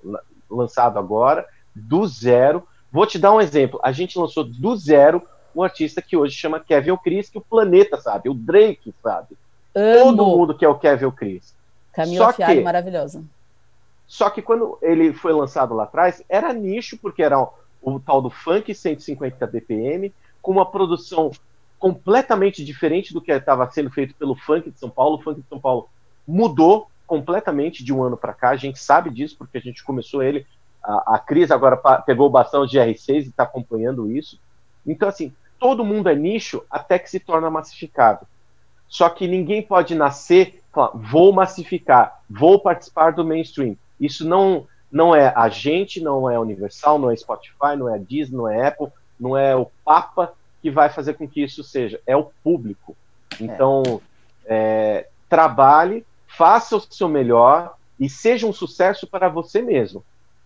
lançado 0.48 0.98
agora, 0.98 1.46
do 1.74 2.06
zero. 2.06 2.66
Vou 2.90 3.06
te 3.06 3.18
dar 3.18 3.34
um 3.34 3.40
exemplo. 3.40 3.78
A 3.82 3.92
gente 3.92 4.18
lançou 4.18 4.44
do 4.44 4.76
zero 4.76 5.22
um 5.54 5.62
artista 5.62 6.00
que 6.00 6.16
hoje 6.16 6.36
chama 6.36 6.60
Kevin 6.60 6.96
Chris, 6.96 7.28
que 7.28 7.38
o 7.38 7.42
planeta 7.42 7.96
sabe, 8.00 8.28
o 8.28 8.34
Drake 8.34 8.94
sabe. 9.02 9.36
Amo. 9.74 10.04
Todo 10.04 10.26
mundo 10.26 10.54
quer 10.54 10.68
o 10.68 10.78
Kevin 10.78 11.10
Chris. 11.10 11.54
Caminho 11.92 12.22
Só 12.22 12.32
que, 12.32 12.60
maravilhosa. 12.60 13.24
Só 14.08 14.30
que 14.30 14.40
quando 14.40 14.78
ele 14.80 15.12
foi 15.12 15.34
lançado 15.34 15.74
lá 15.74 15.84
atrás, 15.84 16.24
era 16.30 16.52
nicho, 16.54 16.96
porque 16.96 17.22
era 17.22 17.38
o, 17.38 17.52
o 17.82 18.00
tal 18.00 18.22
do 18.22 18.30
funk 18.30 18.74
150 18.74 19.46
BPM, 19.46 20.12
com 20.40 20.50
uma 20.50 20.64
produção 20.64 21.30
completamente 21.78 22.64
diferente 22.64 23.12
do 23.12 23.20
que 23.20 23.30
estava 23.30 23.70
sendo 23.70 23.90
feito 23.90 24.14
pelo 24.14 24.34
funk 24.34 24.70
de 24.70 24.78
São 24.78 24.88
Paulo. 24.88 25.16
O 25.16 25.22
funk 25.22 25.42
de 25.42 25.46
São 25.46 25.60
Paulo 25.60 25.88
mudou 26.26 26.88
completamente 27.06 27.84
de 27.84 27.92
um 27.92 28.02
ano 28.02 28.16
para 28.16 28.34
cá, 28.34 28.50
a 28.50 28.56
gente 28.56 28.78
sabe 28.78 29.10
disso, 29.10 29.36
porque 29.38 29.58
a 29.58 29.60
gente 29.60 29.84
começou 29.84 30.22
ele. 30.22 30.46
A, 30.82 31.16
a 31.16 31.18
Cris 31.18 31.50
agora 31.50 31.76
pegou 32.02 32.26
o 32.26 32.30
bastão 32.30 32.66
de 32.66 32.78
R6 32.78 33.08
e 33.08 33.18
está 33.28 33.42
acompanhando 33.42 34.10
isso. 34.10 34.40
Então, 34.86 35.08
assim, 35.08 35.32
todo 35.58 35.84
mundo 35.84 36.08
é 36.08 36.14
nicho 36.14 36.62
até 36.70 36.98
que 36.98 37.10
se 37.10 37.20
torna 37.20 37.50
massificado. 37.50 38.26
Só 38.88 39.08
que 39.10 39.28
ninguém 39.28 39.62
pode 39.62 39.94
nascer, 39.94 40.62
falar, 40.72 40.92
vou 40.94 41.30
massificar, 41.32 42.22
vou 42.28 42.58
participar 42.58 43.12
do 43.12 43.24
mainstream. 43.24 43.76
Isso 44.00 44.26
não, 44.26 44.66
não 44.90 45.14
é 45.14 45.32
a 45.34 45.48
gente, 45.48 46.00
não 46.00 46.30
é 46.30 46.38
Universal, 46.38 46.98
não 46.98 47.10
é 47.10 47.16
Spotify, 47.16 47.76
não 47.76 47.88
é 47.88 47.94
a 47.94 47.98
Disney, 47.98 48.36
não 48.36 48.48
é 48.48 48.68
Apple, 48.68 48.88
não 49.18 49.36
é 49.36 49.54
o 49.54 49.70
Papa 49.84 50.32
que 50.62 50.70
vai 50.70 50.88
fazer 50.88 51.14
com 51.14 51.28
que 51.28 51.42
isso 51.42 51.62
seja, 51.62 52.00
é 52.06 52.16
o 52.16 52.30
público. 52.42 52.96
Então, 53.40 53.82
é. 54.44 55.04
É, 55.04 55.08
trabalhe, 55.28 56.04
faça 56.26 56.76
o 56.76 56.80
seu 56.80 57.08
melhor 57.08 57.76
e 57.98 58.08
seja 58.08 58.46
um 58.46 58.52
sucesso 58.52 59.06
para 59.06 59.28
você 59.28 59.60
mesmo. 59.60 60.04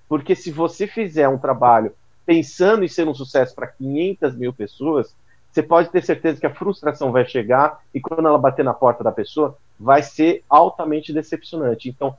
Porque 0.08 0.34
se 0.34 0.50
você 0.50 0.86
fizer 0.86 1.28
um 1.28 1.38
trabalho 1.38 1.94
pensando 2.26 2.84
em 2.84 2.88
ser 2.88 3.06
um 3.08 3.14
sucesso 3.14 3.54
para 3.54 3.66
500 3.66 4.36
mil 4.36 4.52
pessoas, 4.52 5.14
você 5.50 5.62
pode 5.62 5.90
ter 5.90 6.02
certeza 6.02 6.40
que 6.40 6.46
a 6.46 6.54
frustração 6.54 7.12
vai 7.12 7.26
chegar 7.26 7.80
e 7.94 8.00
quando 8.00 8.26
ela 8.26 8.38
bater 8.38 8.64
na 8.64 8.72
porta 8.72 9.04
da 9.04 9.12
pessoa, 9.12 9.56
vai 9.78 10.02
ser 10.02 10.42
altamente 10.48 11.12
decepcionante. 11.12 11.88
Então, 11.88 12.16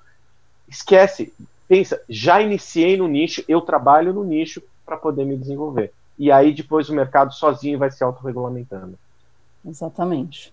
esquece, 0.73 1.33
pensa, 1.67 2.01
já 2.09 2.41
iniciei 2.41 2.97
no 2.97 3.07
nicho, 3.07 3.43
eu 3.47 3.61
trabalho 3.61 4.13
no 4.13 4.23
nicho 4.23 4.61
para 4.85 4.97
poder 4.97 5.25
me 5.25 5.37
desenvolver. 5.37 5.91
E 6.17 6.31
aí 6.31 6.53
depois 6.53 6.89
o 6.89 6.95
mercado 6.95 7.33
sozinho 7.33 7.79
vai 7.79 7.89
se 7.89 8.03
autorregulamentando. 8.03 8.97
Exatamente. 9.65 10.51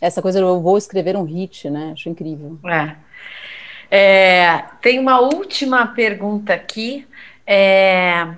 Essa 0.00 0.20
coisa 0.20 0.40
eu 0.40 0.60
vou 0.60 0.76
escrever 0.76 1.16
um 1.16 1.24
hit, 1.24 1.70
né? 1.70 1.92
Acho 1.92 2.08
incrível. 2.08 2.58
É. 2.64 2.96
É, 3.90 4.64
tem 4.80 4.98
uma 4.98 5.20
última 5.20 5.86
pergunta 5.86 6.54
aqui. 6.54 7.06
É, 7.46 8.36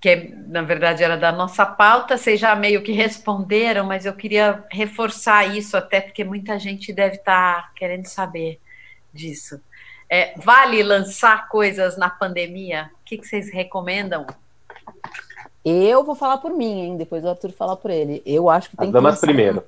que 0.00 0.34
na 0.46 0.62
verdade 0.62 1.04
era 1.04 1.16
da 1.16 1.30
nossa 1.30 1.66
pauta, 1.66 2.16
vocês 2.16 2.40
já 2.40 2.56
meio 2.56 2.82
que 2.82 2.90
responderam, 2.90 3.84
mas 3.84 4.06
eu 4.06 4.14
queria 4.14 4.64
reforçar 4.70 5.44
isso 5.54 5.76
até 5.76 6.00
porque 6.00 6.24
muita 6.24 6.58
gente 6.58 6.92
deve 6.92 7.16
estar 7.16 7.62
tá 7.62 7.70
querendo 7.76 8.06
saber 8.06 8.58
disso. 9.12 9.60
É, 10.10 10.34
vale 10.36 10.82
lançar 10.82 11.48
coisas 11.48 11.96
na 11.96 12.10
pandemia? 12.10 12.90
O 13.00 13.04
que, 13.04 13.16
que 13.16 13.26
vocês 13.26 13.48
recomendam? 13.52 14.26
Eu 15.64 16.02
vou 16.02 16.14
falar 16.16 16.38
por 16.38 16.52
mim, 16.52 16.80
hein? 16.80 16.96
Depois 16.96 17.22
o 17.24 17.28
Arthur 17.28 17.52
fala 17.52 17.76
por 17.76 17.90
ele. 17.90 18.20
Eu 18.26 18.50
acho 18.50 18.70
que 18.70 18.76
tem 18.76 18.88
As 18.88 18.94
que 18.94 19.00
lançar, 19.00 19.20
primeiro. 19.20 19.62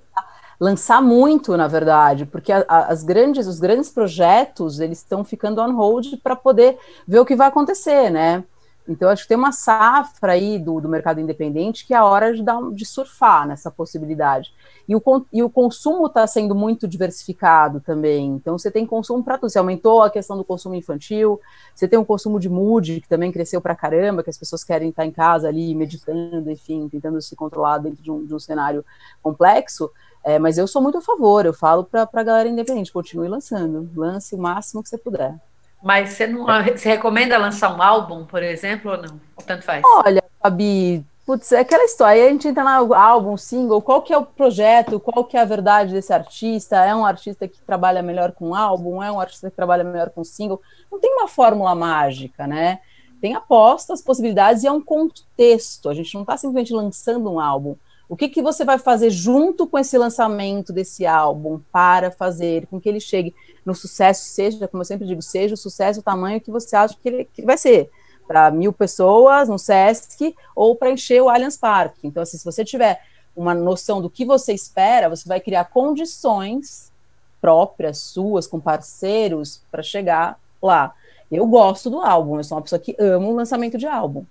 lançar 0.59 1.01
muito, 1.01 1.57
na 1.57 1.69
verdade, 1.69 2.27
porque 2.27 2.51
a, 2.51 2.65
a, 2.67 2.87
as 2.87 3.05
grandes, 3.05 3.47
os 3.47 3.61
grandes 3.61 3.91
projetos 3.91 4.81
eles 4.81 4.99
estão 4.99 5.23
ficando 5.23 5.61
on 5.61 5.73
hold 5.75 6.17
para 6.23 6.35
poder 6.35 6.77
ver 7.07 7.21
o 7.21 7.27
que 7.27 7.37
vai 7.37 7.47
acontecer, 7.49 8.11
né? 8.11 8.43
Então, 8.89 9.09
acho 9.09 9.23
que 9.23 9.29
tem 9.29 9.37
uma 9.37 9.53
safra 9.53 10.33
aí 10.33 10.59
do, 10.59 10.81
do 10.81 10.89
mercado 10.89 11.21
independente 11.21 11.87
que 11.87 11.95
é 11.95 11.97
a 11.97 12.05
hora 12.05 12.35
de, 12.35 12.43
dar, 12.43 12.61
de 12.73 12.85
surfar 12.85 13.47
nessa 13.47 13.71
possibilidade. 13.71 14.53
E 14.89 14.97
o, 14.97 15.03
e 15.33 15.43
o 15.43 15.49
consumo 15.49 16.07
está 16.07 16.27
sendo 16.27 16.55
muito 16.55 16.89
diversificado 16.89 17.81
também. 17.81 18.27
Então, 18.31 18.59
você 18.59 18.71
tem 18.71 18.85
consumo 18.85 19.23
para 19.23 19.39
tudo. 19.39 19.51
Você 19.51 19.59
aumentou 19.59 20.03
a 20.03 20.11
questão 20.11 20.37
do 20.37 20.45
consumo 20.45 20.75
infantil, 20.75 21.41
você 21.75 21.87
tem 21.87 21.99
um 21.99 22.05
consumo 22.05 22.41
de 22.41 22.49
mood, 22.49 23.01
que 23.01 23.09
também 23.09 23.31
cresceu 23.31 23.61
para 23.61 23.77
caramba, 23.77 24.23
que 24.23 24.31
as 24.31 24.39
pessoas 24.39 24.65
querem 24.65 24.89
estar 24.89 25.07
em 25.07 25.13
casa 25.13 25.49
ali, 25.49 25.75
meditando, 25.75 26.51
enfim, 26.51 26.89
tentando 26.89 27.21
se 27.23 27.37
controlar 27.37 27.79
dentro 27.79 28.03
de 28.03 28.11
um, 28.11 28.27
de 28.27 28.35
um 28.35 28.39
cenário 28.39 28.85
complexo. 29.23 29.91
É, 30.25 30.39
mas 30.39 30.59
eu 30.59 30.67
sou 30.67 30.81
muito 30.81 30.99
a 30.99 31.03
favor, 31.03 31.45
eu 31.47 31.53
falo 31.53 31.85
para 31.85 32.09
a 32.13 32.23
galera 32.23 32.49
independente, 32.49 32.93
continue 32.93 33.29
lançando, 33.29 33.91
lance 33.97 34.35
o 34.35 34.39
máximo 34.39 34.83
que 34.83 34.89
você 34.89 34.97
puder. 34.97 35.37
Mas 35.83 36.11
você 36.11 36.27
não 36.27 36.47
você 36.47 36.89
recomenda 36.89 37.37
lançar 37.37 37.77
um 37.77 37.83
álbum, 37.83 38.25
por 38.25 38.43
exemplo, 38.43 38.93
ou 38.93 38.97
não? 38.97 39.21
Tanto 39.45 39.65
faz? 39.65 39.83
Olha, 39.85 40.23
Fabi, 40.41 41.05
putz, 41.27 41.51
é 41.51 41.61
aquela 41.61 41.85
história, 41.85 42.25
a 42.25 42.29
gente 42.29 42.47
entra 42.47 42.63
no 42.63 42.95
álbum, 42.95 43.37
single, 43.37 43.83
qual 43.83 44.03
que 44.03 44.13
é 44.13 44.19
o 44.19 44.25
projeto, 44.25 45.01
qual 45.01 45.25
que 45.25 45.37
é 45.37 45.41
a 45.41 45.45
verdade 45.45 45.93
desse 45.93 46.13
artista? 46.13 46.77
É 46.85 46.95
um 46.95 47.05
artista 47.05 47.49
que 47.49 47.61
trabalha 47.63 48.03
melhor 48.03 48.33
com 48.33 48.55
álbum? 48.55 49.03
É 49.03 49.11
um 49.11 49.21
artista 49.21 49.51
que 49.51 49.57
trabalha 49.57 49.83
melhor 49.83 50.11
com 50.11 50.23
single? 50.23 50.61
Não 50.91 51.01
tem 51.01 51.13
uma 51.15 51.27
fórmula 51.27 51.75
mágica, 51.75 52.47
né? 52.47 52.79
Tem 53.21 53.35
apostas, 53.35 54.03
possibilidades 54.03 54.63
e 54.63 54.67
é 54.67 54.73
um 54.73 54.81
contexto. 54.81 55.89
A 55.89 55.95
gente 55.95 56.13
não 56.15 56.23
está 56.23 56.37
simplesmente 56.37 56.73
lançando 56.73 57.31
um 57.31 57.39
álbum. 57.39 57.77
O 58.13 58.17
que, 58.17 58.29
que 58.29 58.43
você 58.43 58.63
vai 58.63 58.77
fazer 58.77 59.09
junto 59.09 59.67
com 59.67 59.79
esse 59.79 59.97
lançamento 59.97 60.71
desse 60.71 61.07
álbum 61.07 61.59
para 61.73 62.11
fazer 62.11 62.67
com 62.67 62.79
que 62.79 62.87
ele 62.87 63.01
chegue 63.01 63.35
no 63.65 63.75
sucesso, 63.75 64.27
seja, 64.27 64.69
como 64.69 64.83
eu 64.83 64.85
sempre 64.85 65.07
digo, 65.07 65.23
seja 65.23 65.55
o 65.55 65.57
sucesso 65.57 66.01
o 66.01 66.03
tamanho 66.03 66.39
que 66.39 66.51
você 66.51 66.77
acha 66.77 66.95
que 66.95 67.09
ele 67.09 67.25
que 67.25 67.41
vai 67.41 67.57
ser? 67.57 67.91
Para 68.27 68.51
mil 68.51 68.71
pessoas 68.71 69.49
no 69.49 69.59
Sesc 69.59 70.37
ou 70.55 70.77
para 70.77 70.91
encher 70.91 71.23
o 71.23 71.31
Allianz 71.31 71.57
Parque. 71.57 72.07
Então, 72.07 72.23
assim, 72.23 72.37
se 72.37 72.45
você 72.45 72.63
tiver 72.67 73.01
uma 73.35 73.55
noção 73.55 74.03
do 74.03 74.11
que 74.11 74.27
você 74.27 74.53
espera, 74.53 75.09
você 75.09 75.27
vai 75.27 75.41
criar 75.41 75.65
condições 75.71 76.93
próprias, 77.41 77.97
suas, 77.97 78.47
com 78.47 78.61
parceiros, 78.61 79.63
para 79.71 79.83
chegar 79.83 80.39
lá. 80.63 80.95
Eu 81.31 81.47
gosto 81.47 81.89
do 81.89 82.03
álbum, 82.03 82.37
eu 82.37 82.45
sou 82.45 82.59
uma 82.59 82.63
pessoa 82.63 82.79
que 82.79 82.95
ama 82.99 83.29
o 83.29 83.35
lançamento 83.35 83.79
de 83.79 83.87
álbum. 83.87 84.27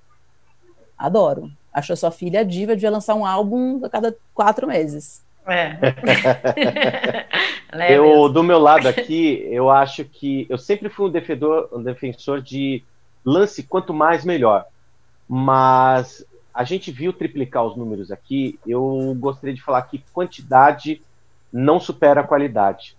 Adoro. 0.95 1.51
Acho 1.73 1.93
a 1.93 1.95
sua 1.95 2.11
filha 2.11 2.45
diva, 2.45 2.75
devia 2.75 2.91
lançar 2.91 3.15
um 3.15 3.25
álbum 3.25 3.83
a 3.85 3.89
cada 3.89 4.15
quatro 4.33 4.67
meses. 4.67 5.23
É. 5.47 5.77
é 7.71 7.97
eu, 7.97 8.29
do 8.29 8.43
meu 8.43 8.59
lado 8.59 8.87
aqui, 8.87 9.47
eu 9.49 9.69
acho 9.69 10.03
que 10.05 10.45
eu 10.49 10.57
sempre 10.57 10.89
fui 10.89 11.07
um 11.07 11.11
defensor, 11.11 11.69
um 11.71 11.81
defensor 11.81 12.41
de 12.41 12.83
lance 13.25 13.63
quanto 13.63 13.93
mais 13.93 14.25
melhor. 14.25 14.65
Mas 15.27 16.25
a 16.53 16.63
gente 16.63 16.91
viu 16.91 17.13
triplicar 17.13 17.65
os 17.65 17.77
números 17.77 18.11
aqui. 18.11 18.59
Eu 18.67 19.15
gostaria 19.17 19.55
de 19.55 19.61
falar 19.61 19.81
que 19.83 20.03
quantidade 20.13 21.01
não 21.51 21.79
supera 21.79 22.21
a 22.21 22.27
qualidade. 22.27 22.95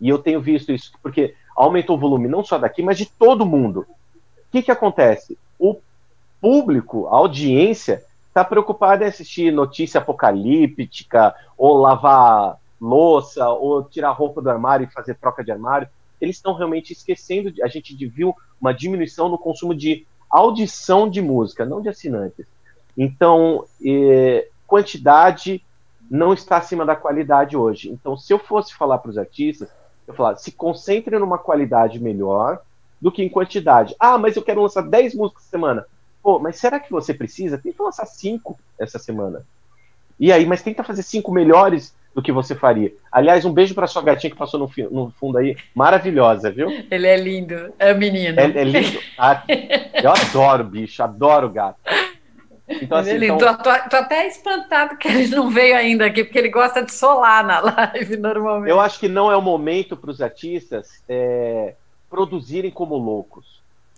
E 0.00 0.08
eu 0.08 0.18
tenho 0.18 0.40
visto 0.40 0.72
isso 0.72 0.92
porque 1.02 1.34
aumentou 1.56 1.96
o 1.96 2.00
volume 2.00 2.28
não 2.28 2.44
só 2.44 2.58
daqui, 2.58 2.82
mas 2.82 2.98
de 2.98 3.06
todo 3.06 3.46
mundo. 3.46 3.80
O 3.80 4.52
que, 4.52 4.62
que 4.62 4.70
acontece? 4.70 5.38
O 5.58 5.80
público, 6.44 7.06
a 7.06 7.16
audiência, 7.16 8.04
está 8.28 8.44
preocupada 8.44 9.02
em 9.02 9.08
assistir 9.08 9.50
notícia 9.50 9.98
apocalíptica, 9.98 11.34
ou 11.56 11.78
lavar 11.78 12.58
louça, 12.78 13.48
ou 13.48 13.82
tirar 13.82 14.10
roupa 14.10 14.42
do 14.42 14.50
armário 14.50 14.84
e 14.84 14.92
fazer 14.92 15.14
troca 15.14 15.42
de 15.42 15.50
armário. 15.50 15.88
Eles 16.20 16.36
estão 16.36 16.52
realmente 16.52 16.92
esquecendo, 16.92 17.50
a 17.62 17.66
gente 17.66 17.94
viu 18.08 18.36
uma 18.60 18.74
diminuição 18.74 19.30
no 19.30 19.38
consumo 19.38 19.74
de 19.74 20.06
audição 20.28 21.08
de 21.08 21.22
música, 21.22 21.64
não 21.64 21.80
de 21.80 21.88
assinantes. 21.88 22.44
Então, 22.94 23.64
eh, 23.82 24.46
quantidade 24.66 25.64
não 26.10 26.34
está 26.34 26.58
acima 26.58 26.84
da 26.84 26.94
qualidade 26.94 27.56
hoje. 27.56 27.90
Então, 27.90 28.18
se 28.18 28.30
eu 28.34 28.38
fosse 28.38 28.74
falar 28.74 28.98
para 28.98 29.10
os 29.10 29.16
artistas, 29.16 29.70
eu 30.06 30.12
falar, 30.12 30.36
se 30.36 30.52
concentre 30.52 31.18
numa 31.18 31.38
qualidade 31.38 31.98
melhor 31.98 32.60
do 33.00 33.10
que 33.10 33.22
em 33.22 33.30
quantidade. 33.30 33.96
Ah, 33.98 34.18
mas 34.18 34.36
eu 34.36 34.42
quero 34.42 34.60
lançar 34.60 34.82
10 34.82 35.14
músicas 35.14 35.44
por 35.44 35.48
semana. 35.48 35.86
Pô, 36.24 36.38
mas 36.38 36.56
será 36.56 36.80
que 36.80 36.90
você 36.90 37.12
precisa? 37.12 37.58
Tenta 37.58 37.82
lançar 37.82 38.06
cinco 38.06 38.58
essa 38.80 38.98
semana. 38.98 39.44
E 40.18 40.32
aí, 40.32 40.46
mas 40.46 40.62
tenta 40.62 40.82
fazer 40.82 41.02
cinco 41.02 41.30
melhores 41.30 41.94
do 42.14 42.22
que 42.22 42.32
você 42.32 42.54
faria. 42.54 42.94
Aliás, 43.12 43.44
um 43.44 43.52
beijo 43.52 43.74
para 43.74 43.86
sua 43.86 44.00
gatinha 44.00 44.30
que 44.30 44.36
passou 44.36 44.58
no, 44.58 44.70
no, 44.90 45.10
fundo 45.20 45.36
aí, 45.36 45.54
maravilhosa, 45.74 46.50
viu? 46.50 46.70
Ele 46.90 47.06
é 47.06 47.16
lindo, 47.18 47.74
é 47.78 47.92
menino. 47.92 48.40
É, 48.40 48.44
é 48.44 48.64
lindo. 48.64 48.98
Ah, 49.18 49.42
eu 50.02 50.10
adoro 50.10 50.64
bicho, 50.64 51.02
adoro 51.02 51.50
gato. 51.50 51.78
Então, 52.66 52.96
assim, 52.96 53.10
ele, 53.10 53.26
então... 53.26 53.58
tô, 53.58 53.78
tô, 53.90 53.96
até 53.96 54.26
espantado 54.26 54.96
que 54.96 55.06
ele 55.06 55.28
não 55.28 55.50
veio 55.50 55.76
ainda 55.76 56.06
aqui, 56.06 56.24
porque 56.24 56.38
ele 56.38 56.48
gosta 56.48 56.82
de 56.82 56.94
solar 56.94 57.44
na 57.44 57.60
live 57.60 58.16
normalmente. 58.16 58.70
Eu 58.70 58.80
acho 58.80 58.98
que 58.98 59.08
não 59.08 59.30
é 59.30 59.36
o 59.36 59.42
momento 59.42 59.94
para 59.94 60.10
os 60.10 60.22
artistas 60.22 61.02
é, 61.06 61.74
produzirem 62.08 62.70
como 62.70 62.96
loucos 62.96 63.53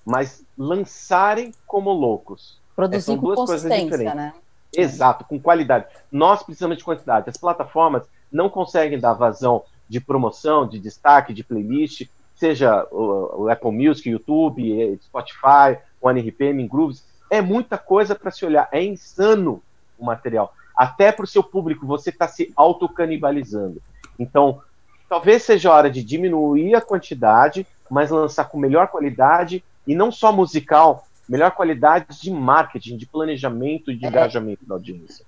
mas 0.07 0.45
lançarem 0.57 1.53
como 1.67 1.91
loucos. 1.91 2.61
Produzir 2.77 3.03
São 3.03 3.17
duas 3.17 3.37
coisas 3.37 3.63
diferentes. 3.63 3.99
Né? 4.15 4.33
Exato, 4.73 5.25
com 5.25 5.41
qualidade. 5.41 5.87
Nós 6.13 6.45
precisamos 6.45 6.79
de 6.79 6.85
quantidade. 6.85 7.29
As 7.29 7.37
plataformas 7.37 8.05
não 8.31 8.49
conseguem 8.49 9.01
dar 9.01 9.15
vazão 9.15 9.65
de 9.89 10.01
promoção, 10.01 10.69
de 10.69 10.79
destaque, 10.79 11.35
de 11.35 11.43
playlist, 11.43 12.09
seja 12.37 12.87
o, 12.93 13.45
o 13.45 13.49
Apple 13.49 13.73
Music, 13.73 14.09
YouTube, 14.09 14.81
eh, 14.81 14.97
Spotify, 15.03 15.79
o 16.01 16.09
NRPM, 16.09 16.69
Grooves. 16.69 17.05
É 17.29 17.41
muita 17.41 17.77
coisa 17.77 18.15
para 18.15 18.31
se 18.31 18.45
olhar. 18.45 18.69
É 18.71 18.85
insano 18.85 19.61
o 19.99 20.05
material. 20.05 20.55
Até 20.77 21.11
para 21.11 21.25
o 21.25 21.29
seu 21.29 21.43
público, 21.43 21.87
você 21.87 22.11
está 22.11 22.29
se 22.29 22.53
autocanibalizando. 22.55 23.83
Então, 24.19 24.61
talvez 25.09 25.43
seja 25.43 25.71
a 25.71 25.75
hora 25.75 25.91
de 25.91 26.05
diminuir 26.05 26.75
a 26.77 26.81
quantidade, 26.81 27.67
mas 27.91 28.11
lançar 28.11 28.45
com 28.45 28.59
melhor 28.59 28.89
qualidade 28.89 29.65
e 29.87 29.95
não 29.95 30.11
só 30.11 30.33
musical, 30.33 31.07
melhor 31.29 31.51
qualidade 31.53 32.21
de 32.21 32.31
marketing, 32.31 32.97
de 32.97 33.07
planejamento 33.07 33.91
e 33.91 33.97
de 33.97 34.05
é. 34.05 34.09
engajamento 34.09 34.67
da 34.67 34.75
audiência. 34.75 35.25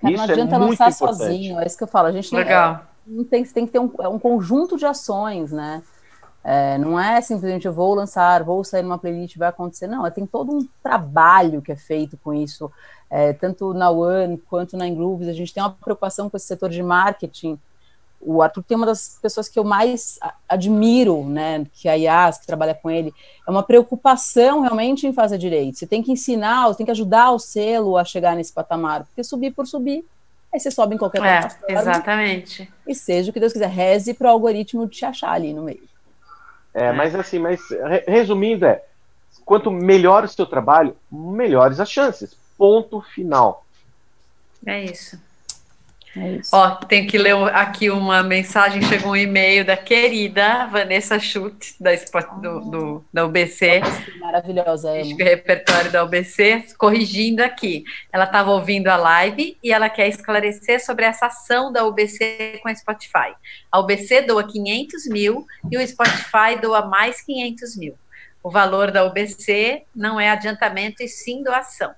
Cara, 0.00 0.14
isso 0.14 0.26
não 0.26 0.32
adianta 0.32 0.54
é 0.54 0.58
lançar 0.58 0.90
importante. 0.90 1.18
sozinho, 1.18 1.60
é 1.60 1.66
isso 1.66 1.76
que 1.76 1.84
eu 1.84 1.88
falo. 1.88 2.08
A 2.08 2.12
gente 2.12 2.34
Legal. 2.34 2.86
Tem, 3.06 3.24
tem, 3.24 3.44
tem 3.44 3.66
que 3.66 3.72
ter 3.72 3.78
um, 3.78 3.90
é 4.00 4.08
um 4.08 4.18
conjunto 4.18 4.76
de 4.76 4.86
ações, 4.86 5.52
né? 5.52 5.82
É, 6.42 6.78
não 6.78 6.98
é 6.98 7.20
simplesmente 7.20 7.66
eu 7.66 7.72
vou 7.72 7.94
lançar, 7.94 8.42
vou 8.42 8.64
sair 8.64 8.82
numa 8.82 8.98
playlist, 8.98 9.36
vai 9.36 9.48
acontecer. 9.48 9.86
Não, 9.86 10.06
é, 10.06 10.10
tem 10.10 10.24
todo 10.24 10.52
um 10.52 10.66
trabalho 10.82 11.60
que 11.60 11.70
é 11.70 11.76
feito 11.76 12.16
com 12.16 12.32
isso, 12.32 12.72
é, 13.10 13.34
tanto 13.34 13.74
na 13.74 13.90
One 13.90 14.38
quanto 14.38 14.76
na 14.76 14.88
Ingrooves. 14.88 15.28
A 15.28 15.34
gente 15.34 15.52
tem 15.52 15.62
uma 15.62 15.70
preocupação 15.70 16.30
com 16.30 16.36
esse 16.36 16.46
setor 16.46 16.70
de 16.70 16.82
marketing 16.82 17.58
o 18.20 18.42
Arthur 18.42 18.62
tem 18.62 18.76
uma 18.76 18.86
das 18.86 19.18
pessoas 19.20 19.48
que 19.48 19.58
eu 19.58 19.64
mais 19.64 20.18
admiro, 20.48 21.24
né, 21.24 21.64
que 21.72 21.88
é 21.88 21.92
a 21.92 21.94
Yas, 21.94 22.38
que 22.38 22.46
trabalha 22.46 22.74
com 22.74 22.90
ele, 22.90 23.14
é 23.46 23.50
uma 23.50 23.62
preocupação 23.62 24.60
realmente 24.60 25.06
em 25.06 25.12
fazer 25.12 25.38
direito. 25.38 25.78
Você 25.78 25.86
tem 25.86 26.02
que 26.02 26.12
ensinar, 26.12 26.68
você 26.68 26.78
tem 26.78 26.86
que 26.86 26.92
ajudar 26.92 27.30
o 27.30 27.38
selo 27.38 27.96
a 27.96 28.04
chegar 28.04 28.36
nesse 28.36 28.52
patamar, 28.52 29.04
porque 29.04 29.24
subir 29.24 29.52
por 29.52 29.66
subir, 29.66 30.04
aí 30.52 30.60
você 30.60 30.70
sobe 30.70 30.94
em 30.94 30.98
qualquer 30.98 31.22
é, 31.22 31.48
Exatamente. 31.68 32.70
E 32.86 32.94
seja 32.94 33.30
o 33.30 33.32
que 33.32 33.40
Deus 33.40 33.52
quiser, 33.52 33.70
reze 33.70 34.12
para 34.12 34.28
o 34.28 34.32
algoritmo 34.32 34.86
te 34.86 35.04
achar 35.04 35.32
ali 35.32 35.54
no 35.54 35.62
meio. 35.62 35.88
É, 36.74 36.86
é. 36.86 36.92
mas 36.92 37.14
assim, 37.14 37.38
mas 37.38 37.60
resumindo 38.06 38.66
é, 38.66 38.82
quanto 39.46 39.70
melhor 39.70 40.24
o 40.24 40.28
seu 40.28 40.46
trabalho, 40.46 40.94
melhores 41.10 41.80
as 41.80 41.90
chances. 41.90 42.36
Ponto 42.58 43.00
final. 43.00 43.64
É 44.66 44.84
isso. 44.84 45.18
É 46.16 46.40
Ó, 46.52 46.70
tem 46.70 47.06
que 47.06 47.16
ler 47.16 47.36
aqui 47.54 47.88
uma 47.88 48.22
mensagem, 48.22 48.82
chegou 48.82 49.12
um 49.12 49.16
e-mail 49.16 49.64
da 49.64 49.76
querida 49.76 50.66
Vanessa 50.66 51.20
Schutt, 51.20 51.76
da, 51.78 51.92
do, 52.40 52.60
do, 52.60 53.04
da 53.12 53.24
UBC. 53.24 53.80
Maravilhosa, 54.18 54.90
amo. 54.90 55.16
repertório 55.16 55.92
da 55.92 56.02
UBC, 56.02 56.64
corrigindo 56.76 57.44
aqui. 57.44 57.84
Ela 58.12 58.24
estava 58.24 58.50
ouvindo 58.50 58.88
a 58.88 58.96
live 58.96 59.56
e 59.62 59.72
ela 59.72 59.88
quer 59.88 60.08
esclarecer 60.08 60.84
sobre 60.84 61.04
essa 61.04 61.26
ação 61.26 61.72
da 61.72 61.84
UBC 61.84 62.58
com 62.60 62.68
a 62.68 62.74
Spotify. 62.74 63.32
A 63.70 63.78
UBC 63.78 64.22
doa 64.22 64.42
500 64.42 65.06
mil 65.06 65.46
e 65.70 65.78
o 65.78 65.86
Spotify 65.86 66.60
doa 66.60 66.86
mais 66.86 67.20
500 67.20 67.76
mil. 67.76 67.94
O 68.42 68.50
valor 68.50 68.90
da 68.90 69.04
UBC 69.04 69.84
não 69.94 70.18
é 70.18 70.30
adiantamento 70.30 71.02
e 71.02 71.08
sim 71.08 71.42
doação. 71.42 71.94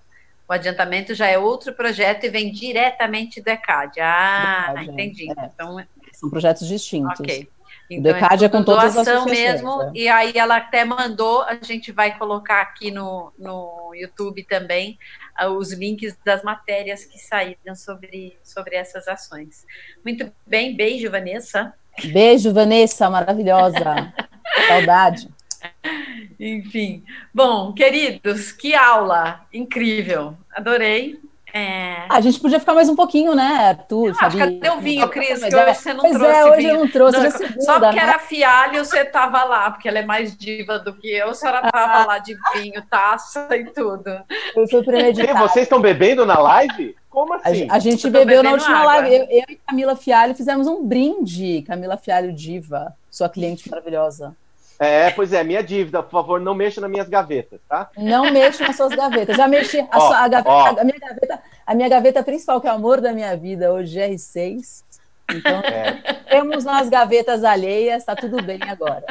O 0.52 0.54
adiantamento 0.54 1.14
já 1.14 1.28
é 1.28 1.38
outro 1.38 1.72
projeto 1.72 2.24
e 2.24 2.28
vem 2.28 2.52
diretamente 2.52 3.40
do 3.40 3.48
ECAD. 3.48 4.02
Ah, 4.02 4.74
ECAD, 4.74 4.90
entendi. 4.90 5.30
É. 5.30 5.46
Então, 5.46 5.82
são 6.12 6.28
projetos 6.28 6.68
distintos. 6.68 7.20
Ok. 7.20 7.48
Então, 7.90 8.12
o 8.12 8.16
ECAD 8.16 8.44
é, 8.44 8.46
é 8.46 8.50
com 8.50 8.62
todas 8.62 8.94
as 8.94 9.06
doação 9.06 9.24
mesmo, 9.24 9.82
é. 9.84 9.90
e 9.94 10.08
aí 10.08 10.32
ela 10.34 10.58
até 10.58 10.84
mandou, 10.84 11.40
a 11.40 11.54
gente 11.62 11.90
vai 11.90 12.18
colocar 12.18 12.60
aqui 12.60 12.90
no, 12.90 13.32
no 13.38 13.94
YouTube 13.94 14.44
também 14.44 14.98
uh, 15.42 15.46
os 15.46 15.72
links 15.72 16.14
das 16.22 16.42
matérias 16.42 17.06
que 17.06 17.18
saíram 17.18 17.74
sobre, 17.74 18.38
sobre 18.44 18.76
essas 18.76 19.08
ações. 19.08 19.64
Muito 20.04 20.30
bem, 20.46 20.76
beijo, 20.76 21.10
Vanessa. 21.10 21.72
Beijo, 22.12 22.52
Vanessa, 22.52 23.08
maravilhosa. 23.08 24.12
Saudade. 24.68 25.30
Enfim. 26.42 27.04
Bom, 27.32 27.72
queridos, 27.72 28.50
que 28.50 28.74
aula 28.74 29.42
incrível. 29.54 30.36
Adorei. 30.52 31.20
É... 31.54 32.06
A 32.08 32.20
gente 32.20 32.40
podia 32.40 32.58
ficar 32.58 32.74
mais 32.74 32.88
um 32.88 32.96
pouquinho, 32.96 33.34
né, 33.34 33.68
Arthur? 33.68 34.12
Acho, 34.18 34.38
cadê 34.38 34.70
o 34.70 34.80
vinho, 34.80 35.06
Cris? 35.08 35.44
Que 35.44 35.54
hoje 35.54 35.74
você 35.74 35.92
não 35.92 36.00
pois 36.00 36.14
trouxe 36.14 36.34
é, 36.34 36.44
hoje 36.46 36.56
vinho. 36.56 36.70
eu 36.70 36.78
não 36.78 36.88
trouxe. 36.88 37.18
Não, 37.20 37.30
segunda, 37.30 37.60
só 37.60 37.78
porque 37.78 37.96
né? 37.96 38.02
era 38.02 38.18
fialho, 38.18 38.84
você 38.84 39.00
estava 39.00 39.44
lá, 39.44 39.70
porque 39.70 39.86
ela 39.86 39.98
é 39.98 40.04
mais 40.04 40.36
diva 40.36 40.78
do 40.80 40.94
que 40.94 41.12
eu. 41.12 41.28
A 41.28 41.34
senhora 41.34 41.66
estava 41.66 42.06
lá 42.06 42.18
de 42.18 42.36
vinho, 42.54 42.82
taça 42.90 43.46
e 43.54 43.66
tudo. 43.66 44.10
Eu 44.56 44.66
fui 44.66 44.82
premeditado. 44.82 45.38
Vocês 45.38 45.64
estão 45.64 45.80
bebendo 45.80 46.26
na 46.26 46.40
live? 46.40 46.96
Como 47.08 47.34
assim? 47.34 47.68
A, 47.70 47.74
a 47.74 47.78
gente 47.78 48.08
bebeu 48.08 48.42
na 48.42 48.52
última 48.52 48.78
água. 48.78 48.94
live. 48.94 49.14
Eu, 49.14 49.26
eu, 49.30 49.44
e 49.50 49.56
Camila 49.64 49.94
Fialho 49.94 50.34
fizemos 50.34 50.66
um 50.66 50.84
brinde. 50.84 51.62
Camila 51.62 51.98
Fialho 51.98 52.32
Diva, 52.32 52.96
sua 53.10 53.28
cliente 53.28 53.70
maravilhosa. 53.70 54.34
É, 54.82 55.12
pois 55.12 55.32
é, 55.32 55.44
minha 55.44 55.62
dívida, 55.62 56.02
por 56.02 56.10
favor, 56.10 56.40
não 56.40 56.56
mexa 56.56 56.80
nas 56.80 56.90
minhas 56.90 57.08
gavetas, 57.08 57.60
tá? 57.68 57.88
Não 57.96 58.32
mexa 58.32 58.66
nas 58.66 58.74
suas 58.76 58.92
gavetas. 58.92 59.36
Já 59.36 59.46
mexi. 59.46 59.78
A, 59.78 59.86
ó, 59.92 60.00
sua, 60.00 60.18
a, 60.24 60.28
gaveta, 60.28 60.80
a, 60.80 60.84
minha 60.84 60.98
gaveta, 60.98 61.42
a 61.64 61.74
minha 61.76 61.88
gaveta 61.88 62.22
principal, 62.24 62.60
que 62.60 62.66
é 62.66 62.72
o 62.72 62.74
amor 62.74 63.00
da 63.00 63.12
minha 63.12 63.36
vida, 63.36 63.72
hoje 63.72 64.00
é 64.00 64.08
R6. 64.08 64.82
Então, 65.30 65.60
é. 65.60 66.14
temos 66.28 66.64
nas 66.64 66.88
gavetas 66.88 67.44
alheias, 67.44 68.04
tá 68.04 68.16
tudo 68.16 68.42
bem 68.42 68.58
agora. 68.68 69.04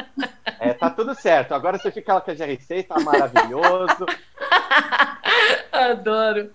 É, 0.60 0.74
tá 0.74 0.90
tudo 0.90 1.14
certo. 1.14 1.54
Agora 1.54 1.78
você 1.78 1.90
fica 1.90 2.12
lá 2.12 2.20
com 2.20 2.30
a 2.30 2.34
GR6, 2.34 2.86
tá 2.86 3.00
maravilhoso. 3.00 4.04
Adoro. 5.72 6.50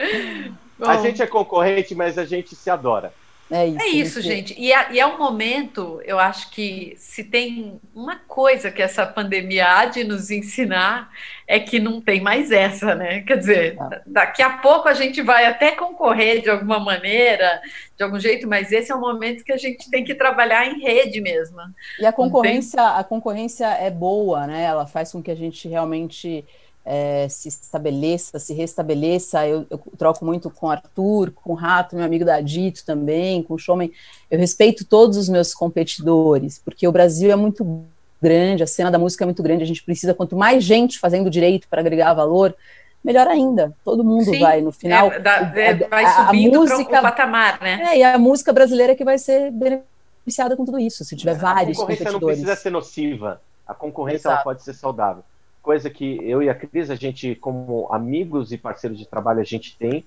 Bom. 0.78 0.88
A 0.88 0.98
gente 0.98 1.24
é 1.24 1.28
concorrente, 1.28 1.96
mas 1.96 2.20
a 2.20 2.24
gente 2.24 2.56
se 2.56 2.70
adora. 2.70 3.12
É 3.50 3.66
isso, 3.66 3.82
é 3.82 3.88
isso 3.88 4.22
gente. 4.22 4.56
E 4.60 4.74
é, 4.74 4.94
e 4.94 5.00
é, 5.00 5.06
um 5.08 5.18
momento, 5.18 6.02
eu 6.04 6.20
acho 6.20 6.52
que 6.52 6.94
se 6.98 7.24
tem 7.24 7.80
uma 7.96 8.18
coisa 8.18 8.70
que 8.70 8.82
essa 8.82 9.06
pandemia 9.06 9.66
há 9.66 9.86
de 9.86 10.04
nos 10.04 10.30
ensinar, 10.30 11.10
é 11.48 11.60
que 11.60 11.80
não 11.80 12.02
tem 12.02 12.20
mais 12.20 12.52
essa, 12.52 12.94
né? 12.94 13.22
Quer 13.22 13.38
dizer, 13.38 13.78
ah. 13.80 14.02
daqui 14.06 14.42
a 14.42 14.58
pouco 14.58 14.90
a 14.90 14.94
gente 14.94 15.22
vai 15.22 15.46
até 15.46 15.72
concorrer 15.72 16.42
de 16.42 16.50
alguma 16.50 16.80
maneira, 16.80 17.62
de 17.96 18.04
algum 18.04 18.20
jeito, 18.20 18.48
mas 18.48 18.72
esse 18.72 18.92
é 18.92 18.96
o 18.96 19.00
momento 19.00 19.46
que 19.46 19.54
a 19.54 19.58
gente 19.58 19.90
tem 19.90 20.04
que 20.04 20.14
trabalhar 20.14 20.68
em 20.68 20.82
rede 20.82 21.22
mesmo. 21.22 21.58
E 22.00 22.06
a 22.06 22.12
concorrência, 22.12 22.82
a 22.82 23.04
concorrência 23.04 23.68
é 23.68 23.90
boa, 23.90 24.46
né? 24.46 24.64
Ela 24.64 24.86
faz 24.86 25.12
com 25.12 25.24
que 25.24 25.32
a 25.32 25.36
gente 25.36 25.70
realmente 25.70 26.44
é, 26.90 27.28
se 27.28 27.50
estabeleça, 27.50 28.40
se 28.40 28.54
restabeleça. 28.54 29.46
Eu, 29.46 29.66
eu, 29.70 29.78
troco 29.98 30.24
muito 30.24 30.50
com 30.50 30.68
o 30.68 30.70
Arthur, 30.70 31.32
com 31.32 31.52
o 31.52 31.56
Rato, 31.56 31.98
meu 31.98 32.06
amigo 32.06 32.24
da 32.24 32.40
Dito 32.40 32.86
também, 32.86 33.44
com 33.44 33.56
o 33.56 33.60
Showman. 33.60 33.92
Eu 34.32 34.40
respeito 34.40 34.86
todos 34.86 35.18
os 35.18 35.28
meus 35.28 35.54
competidores, 35.54 36.62
porque 36.64 36.88
o 36.88 36.92
Brasil 36.92 37.30
é 37.30 37.36
muito 37.36 37.84
grande, 38.22 38.64
a 38.64 38.68
cena 38.68 38.90
da 38.90 38.98
música 38.98 39.26
é 39.26 39.28
muito 39.28 39.44
grande, 39.44 39.64
a 39.64 39.68
gente 39.68 39.84
precisa, 39.84 40.14
quanto 40.14 40.38
mais 40.38 40.64
gente 40.64 40.98
fazendo 40.98 41.30
direito 41.30 41.68
para 41.68 41.82
agregar 41.82 42.14
valor, 42.14 42.56
melhor 43.04 43.28
ainda. 43.28 43.76
Todo 43.84 44.02
mundo 44.02 44.24
Sim, 44.24 44.40
vai, 44.40 44.62
no 44.62 44.72
final. 44.72 45.12
É, 45.12 45.20
dá, 45.20 45.54
é, 45.56 45.74
vai 45.74 46.08
subindo 46.26 46.56
a, 46.56 46.60
música, 46.62 47.00
o 47.00 47.02
patamar, 47.02 47.60
né? 47.62 47.82
É, 47.84 47.98
e 47.98 48.04
a 48.04 48.18
música 48.18 48.54
brasileira 48.54 48.96
que 48.96 49.04
vai 49.04 49.18
ser 49.18 49.52
beneficiada 49.52 50.56
com 50.56 50.64
tudo 50.64 50.80
isso, 50.80 51.04
se 51.04 51.18
tiver 51.18 51.36
vários 51.36 51.78
competidores. 51.78 52.08
A 52.08 52.14
concorrência 52.14 52.14
não 52.14 52.20
precisa 52.20 52.56
ser 52.56 52.70
nociva, 52.70 53.42
a 53.68 53.74
concorrência 53.74 54.30
ela 54.30 54.38
pode 54.38 54.64
ser 54.64 54.74
saudável 54.74 55.22
coisa 55.68 55.90
que 55.90 56.18
eu 56.24 56.42
e 56.42 56.50
a 56.50 56.56
Cris, 56.56 56.90
a 56.90 56.96
gente, 56.96 57.36
como 57.36 57.90
amigos 57.92 58.54
e 58.54 58.58
parceiros 58.58 58.98
de 58.98 59.06
trabalho, 59.06 59.42
a 59.42 59.44
gente 59.44 59.76
tem. 59.78 60.02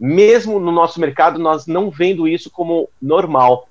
Mesmo 0.00 0.58
no 0.58 0.72
nosso 0.72 0.98
mercado, 0.98 1.38
nós 1.38 1.66
não 1.66 1.90
vendo 1.90 2.26
isso 2.26 2.50
como 2.50 2.88
normal. 3.02 3.68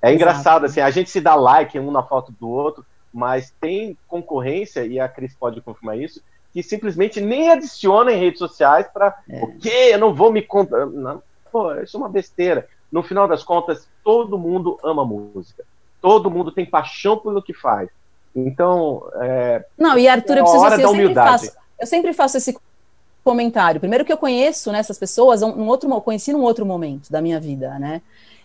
É 0.00 0.08
Exato. 0.08 0.14
engraçado, 0.14 0.64
assim, 0.64 0.80
a 0.80 0.90
gente 0.90 1.10
se 1.10 1.20
dá 1.20 1.34
like 1.34 1.78
um 1.78 1.90
na 1.90 2.02
foto 2.02 2.32
do 2.40 2.48
outro, 2.48 2.82
mas 3.12 3.52
tem 3.60 3.94
concorrência, 4.08 4.86
e 4.86 4.98
a 4.98 5.06
Cris 5.06 5.34
pode 5.34 5.60
confirmar 5.60 5.98
isso, 5.98 6.22
que 6.50 6.62
simplesmente 6.62 7.20
nem 7.20 7.50
adiciona 7.50 8.10
em 8.10 8.18
redes 8.18 8.38
sociais 8.38 8.88
para 8.88 9.14
é. 9.28 9.44
o 9.44 9.58
quê? 9.58 9.90
Eu 9.92 9.98
não 9.98 10.14
vou 10.14 10.32
me 10.32 10.40
contar. 10.40 10.86
Não, 10.86 11.22
pô, 11.52 11.74
isso 11.74 11.94
é 11.94 12.00
uma 12.00 12.08
besteira. 12.08 12.66
No 12.90 13.02
final 13.02 13.28
das 13.28 13.44
contas, 13.44 13.86
todo 14.02 14.38
mundo 14.38 14.78
ama 14.82 15.04
música. 15.04 15.62
Todo 16.00 16.30
mundo 16.30 16.50
tem 16.50 16.64
paixão 16.64 17.18
pelo 17.18 17.42
que 17.42 17.52
faz. 17.52 17.90
Então. 18.34 19.02
É, 19.20 19.64
não, 19.76 19.98
e 19.98 20.08
Arthur, 20.08 20.36
é 20.36 20.40
eu 20.40 20.44
preciso 20.44 20.66
assim, 20.66 20.82
eu 20.82 20.88
sempre, 20.90 21.14
faço, 21.14 21.52
eu 21.80 21.86
sempre 21.86 22.12
faço 22.12 22.36
esse 22.36 22.58
comentário. 23.24 23.80
Primeiro 23.80 24.04
que 24.04 24.12
eu 24.12 24.16
conheço 24.16 24.72
nessas 24.72 24.96
né, 24.96 25.00
pessoas, 25.00 25.42
um, 25.42 25.50
um 25.50 25.66
outro, 25.66 25.88
conheci 26.00 26.32
num 26.32 26.42
outro 26.42 26.64
momento 26.64 27.10
da 27.10 27.20
minha 27.20 27.38
vida, 27.38 27.78
né? 27.78 28.00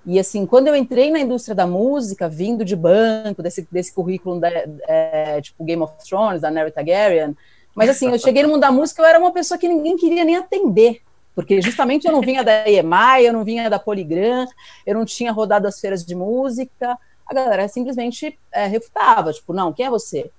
E 0.06 0.20
assim, 0.20 0.46
quando 0.46 0.68
eu 0.68 0.76
entrei 0.76 1.10
na 1.10 1.20
indústria 1.20 1.56
da 1.56 1.66
música, 1.66 2.28
vindo 2.28 2.66
de 2.66 2.76
banco, 2.76 3.42
desse, 3.42 3.66
desse 3.72 3.94
currículo 3.94 4.40
da, 4.40 4.50
é, 4.86 5.40
tipo 5.42 5.64
Game 5.64 5.82
of 5.82 5.94
Thrones, 6.06 6.42
da 6.42 6.52
Neri 6.52 6.72
Targaryen, 6.72 7.36
mas 7.74 7.90
assim, 7.90 8.12
eu 8.12 8.20
cheguei 8.20 8.44
no 8.44 8.50
mundo 8.50 8.62
da 8.62 8.72
música, 8.72 9.02
eu 9.02 9.06
era 9.06 9.18
uma 9.18 9.32
pessoa 9.32 9.58
que 9.58 9.68
ninguém 9.68 9.96
queria 9.96 10.26
nem 10.26 10.36
atender, 10.36 11.02
porque 11.34 11.62
justamente 11.62 12.06
eu 12.06 12.12
não 12.12 12.22
vinha 12.22 12.44
da 12.44 12.70
EMI, 12.70 13.26
eu 13.26 13.34
não 13.34 13.44
vinha 13.44 13.70
da 13.70 13.80
Polygram, 13.80 14.46
eu 14.86 14.94
não 14.94 15.06
tinha 15.06 15.32
rodado 15.32 15.68
as 15.68 15.80
feiras 15.80 16.06
de 16.06 16.14
música, 16.14 16.98
a 17.28 17.34
galera 17.34 17.68
simplesmente 17.68 18.38
é, 18.52 18.66
refutava, 18.66 19.34
tipo, 19.34 19.54
não, 19.54 19.74
quem 19.74 19.86
é 19.86 19.90
você? 19.90 20.30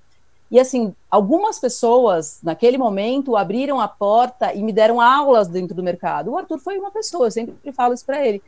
E 0.51 0.61
assim, 0.61 0.95
algumas 1.11 1.59
pessoas 1.59 2.39
naquele 2.43 2.79
momento 2.79 3.37
abriram 3.37 3.81
a 3.81 3.89
porta 3.89 4.53
e 4.55 4.63
me 4.63 4.73
deram 4.73 5.01
aulas 5.01 5.49
dentro 5.49 5.75
do 5.75 5.83
mercado. 5.83 6.31
O 6.31 6.39
Arthur 6.39 6.59
foi 6.59 6.79
uma 6.79 6.91
pessoa, 6.91 7.27
eu 7.27 7.31
sempre 7.31 7.73
falo 7.73 7.95
isso 7.95 8.05
para 8.05 8.25
ele. 8.25 8.43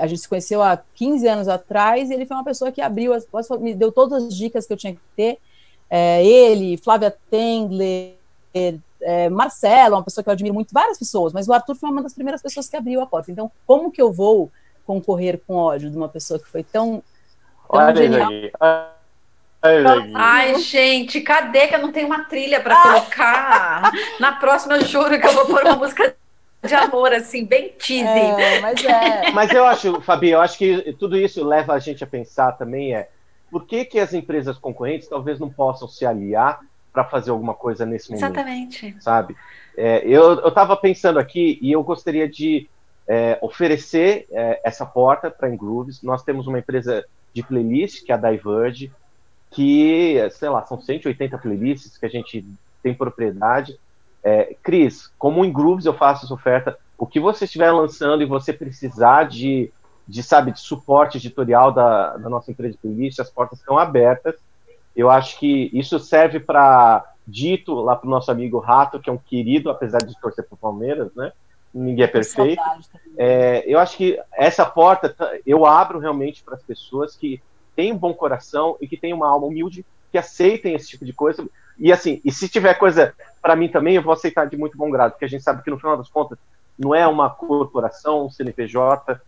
A 0.00 0.06
gente 0.06 0.20
se 0.20 0.28
conheceu 0.28 0.62
há 0.62 0.80
15 0.94 1.26
anos 1.26 1.48
atrás 1.48 2.08
e 2.08 2.14
ele 2.14 2.24
foi 2.24 2.36
uma 2.36 2.44
pessoa 2.44 2.70
que 2.70 2.80
abriu, 2.80 3.12
as, 3.12 3.26
me 3.60 3.74
deu 3.74 3.90
todas 3.90 4.24
as 4.24 4.34
dicas 4.34 4.66
que 4.66 4.72
eu 4.72 4.76
tinha 4.76 4.94
que 4.94 5.00
ter. 5.16 5.38
É, 5.90 6.24
ele, 6.24 6.76
Flávia 6.76 7.14
Tengler, 7.28 8.14
é, 9.02 9.28
Marcelo, 9.28 9.96
uma 9.96 10.02
pessoa 10.02 10.22
que 10.22 10.30
eu 10.30 10.32
admiro 10.32 10.54
muito, 10.54 10.72
várias 10.72 10.98
pessoas, 10.98 11.32
mas 11.32 11.46
o 11.48 11.52
Arthur 11.52 11.74
foi 11.74 11.90
uma 11.90 12.02
das 12.02 12.14
primeiras 12.14 12.40
pessoas 12.40 12.68
que 12.68 12.76
abriu 12.76 13.00
a 13.00 13.06
porta. 13.06 13.30
Então, 13.30 13.50
como 13.66 13.90
que 13.90 14.00
eu 14.00 14.12
vou 14.12 14.50
concorrer 14.86 15.40
com 15.46 15.56
ódio 15.56 15.90
de 15.90 15.96
uma 15.96 16.08
pessoa 16.08 16.38
que 16.38 16.48
foi 16.48 16.62
tão 16.62 17.02
Olha 17.76 18.00
aí, 18.00 18.52
Ai, 20.14 20.58
gente, 20.58 21.22
cadê 21.22 21.68
que 21.68 21.74
eu 21.74 21.80
não 21.80 21.90
tenho 21.90 22.06
uma 22.06 22.24
trilha 22.24 22.60
para 22.60 22.80
colocar? 22.82 23.90
Na 24.20 24.32
próxima, 24.32 24.76
eu 24.76 24.84
juro 24.84 25.18
que 25.18 25.26
eu 25.26 25.32
vou 25.32 25.46
pôr 25.46 25.62
uma 25.62 25.76
música 25.76 26.14
de 26.62 26.74
amor, 26.74 27.12
assim, 27.12 27.46
bem 27.46 27.70
teasy. 27.70 28.06
É, 28.06 28.60
mas 28.60 28.84
é. 28.84 29.30
Mas 29.32 29.50
eu 29.50 29.66
acho, 29.66 30.00
Fabi, 30.02 30.30
eu 30.30 30.40
acho 30.40 30.58
que 30.58 30.92
tudo 30.98 31.16
isso 31.16 31.42
leva 31.42 31.72
a 31.72 31.78
gente 31.78 32.04
a 32.04 32.06
pensar 32.06 32.52
também 32.52 32.94
é 32.94 33.08
por 33.50 33.66
que, 33.66 33.84
que 33.84 34.00
as 34.00 34.12
empresas 34.12 34.58
concorrentes 34.58 35.08
talvez 35.08 35.38
não 35.38 35.48
possam 35.48 35.86
se 35.88 36.04
aliar 36.04 36.60
para 36.92 37.04
fazer 37.04 37.30
alguma 37.30 37.54
coisa 37.54 37.86
nesse 37.86 38.10
momento. 38.10 38.24
Exatamente. 38.24 38.96
Sabe? 39.00 39.36
É, 39.76 40.02
eu 40.06 40.46
estava 40.46 40.76
pensando 40.76 41.18
aqui 41.18 41.58
e 41.62 41.72
eu 41.72 41.82
gostaria 41.82 42.28
de 42.28 42.68
é, 43.06 43.38
oferecer 43.40 44.26
é, 44.30 44.60
essa 44.64 44.84
porta 44.84 45.30
para 45.30 45.48
a 45.48 45.50
Ingrooves. 45.50 46.02
Nós 46.02 46.22
temos 46.22 46.46
uma 46.46 46.58
empresa 46.58 47.04
de 47.34 47.42
playlist, 47.42 48.04
que 48.04 48.12
é 48.12 48.14
a 48.14 48.18
Diverge, 48.18 48.92
que, 49.50 50.16
sei 50.30 50.48
lá, 50.48 50.64
são 50.64 50.80
180 50.80 51.36
playlists 51.38 51.98
que 51.98 52.06
a 52.06 52.08
gente 52.08 52.44
tem 52.82 52.94
propriedade. 52.94 53.78
É, 54.22 54.56
Cris, 54.62 55.12
como 55.18 55.44
em 55.44 55.52
Grooves 55.52 55.84
eu 55.84 55.94
faço 55.94 56.24
essa 56.24 56.34
oferta, 56.34 56.78
o 56.96 57.06
que 57.06 57.20
você 57.20 57.44
estiver 57.44 57.70
lançando 57.72 58.22
e 58.22 58.26
você 58.26 58.52
precisar 58.52 59.24
de, 59.24 59.70
de 60.06 60.22
sabe, 60.22 60.52
de 60.52 60.60
suporte 60.60 61.18
editorial 61.18 61.72
da, 61.72 62.16
da 62.16 62.28
nossa 62.28 62.50
empresa 62.50 62.72
de 62.72 62.78
playlist, 62.78 63.20
as 63.20 63.30
portas 63.30 63.58
estão 63.58 63.78
abertas. 63.78 64.36
Eu 64.96 65.10
acho 65.10 65.38
que 65.38 65.70
isso 65.72 65.98
serve 65.98 66.38
para 66.40 67.04
dito 67.26 67.74
lá 67.74 67.96
para 67.96 68.06
o 68.06 68.10
nosso 68.10 68.30
amigo 68.30 68.58
Rato, 68.58 69.00
que 69.00 69.10
é 69.10 69.12
um 69.12 69.18
querido, 69.18 69.70
apesar 69.70 69.98
de 69.98 70.18
torcer 70.20 70.44
para 70.46 70.56
Palmeiras, 70.56 71.12
né? 71.14 71.32
Ninguém 71.74 72.04
é 72.04 72.08
perfeito. 72.08 72.62
É, 73.18 73.64
eu 73.66 73.78
acho 73.78 73.96
que 73.96 74.18
essa 74.32 74.64
porta 74.64 75.14
eu 75.44 75.66
abro 75.66 75.98
realmente 75.98 76.42
para 76.42 76.54
as 76.54 76.62
pessoas 76.62 77.16
que 77.16 77.42
têm 77.74 77.92
um 77.92 77.98
bom 77.98 78.14
coração 78.14 78.76
e 78.80 78.86
que 78.86 78.96
têm 78.96 79.12
uma 79.12 79.28
alma 79.28 79.46
humilde, 79.46 79.84
que 80.12 80.18
aceitem 80.18 80.74
esse 80.74 80.88
tipo 80.88 81.04
de 81.04 81.12
coisa. 81.12 81.46
E 81.78 81.92
assim, 81.92 82.20
e 82.24 82.30
se 82.30 82.48
tiver 82.48 82.74
coisa 82.74 83.12
para 83.42 83.56
mim 83.56 83.68
também, 83.68 83.96
eu 83.96 84.02
vou 84.02 84.12
aceitar 84.12 84.46
de 84.46 84.56
muito 84.56 84.78
bom 84.78 84.90
grado, 84.90 85.12
porque 85.12 85.24
a 85.24 85.28
gente 85.28 85.42
sabe 85.42 85.62
que 85.62 85.70
no 85.70 85.78
final 85.78 85.96
das 85.96 86.08
contas 86.08 86.38
não 86.78 86.94
é 86.94 87.06
uma 87.06 87.30
corporação, 87.30 88.26
um 88.26 88.30
CNPJ, 88.30 89.20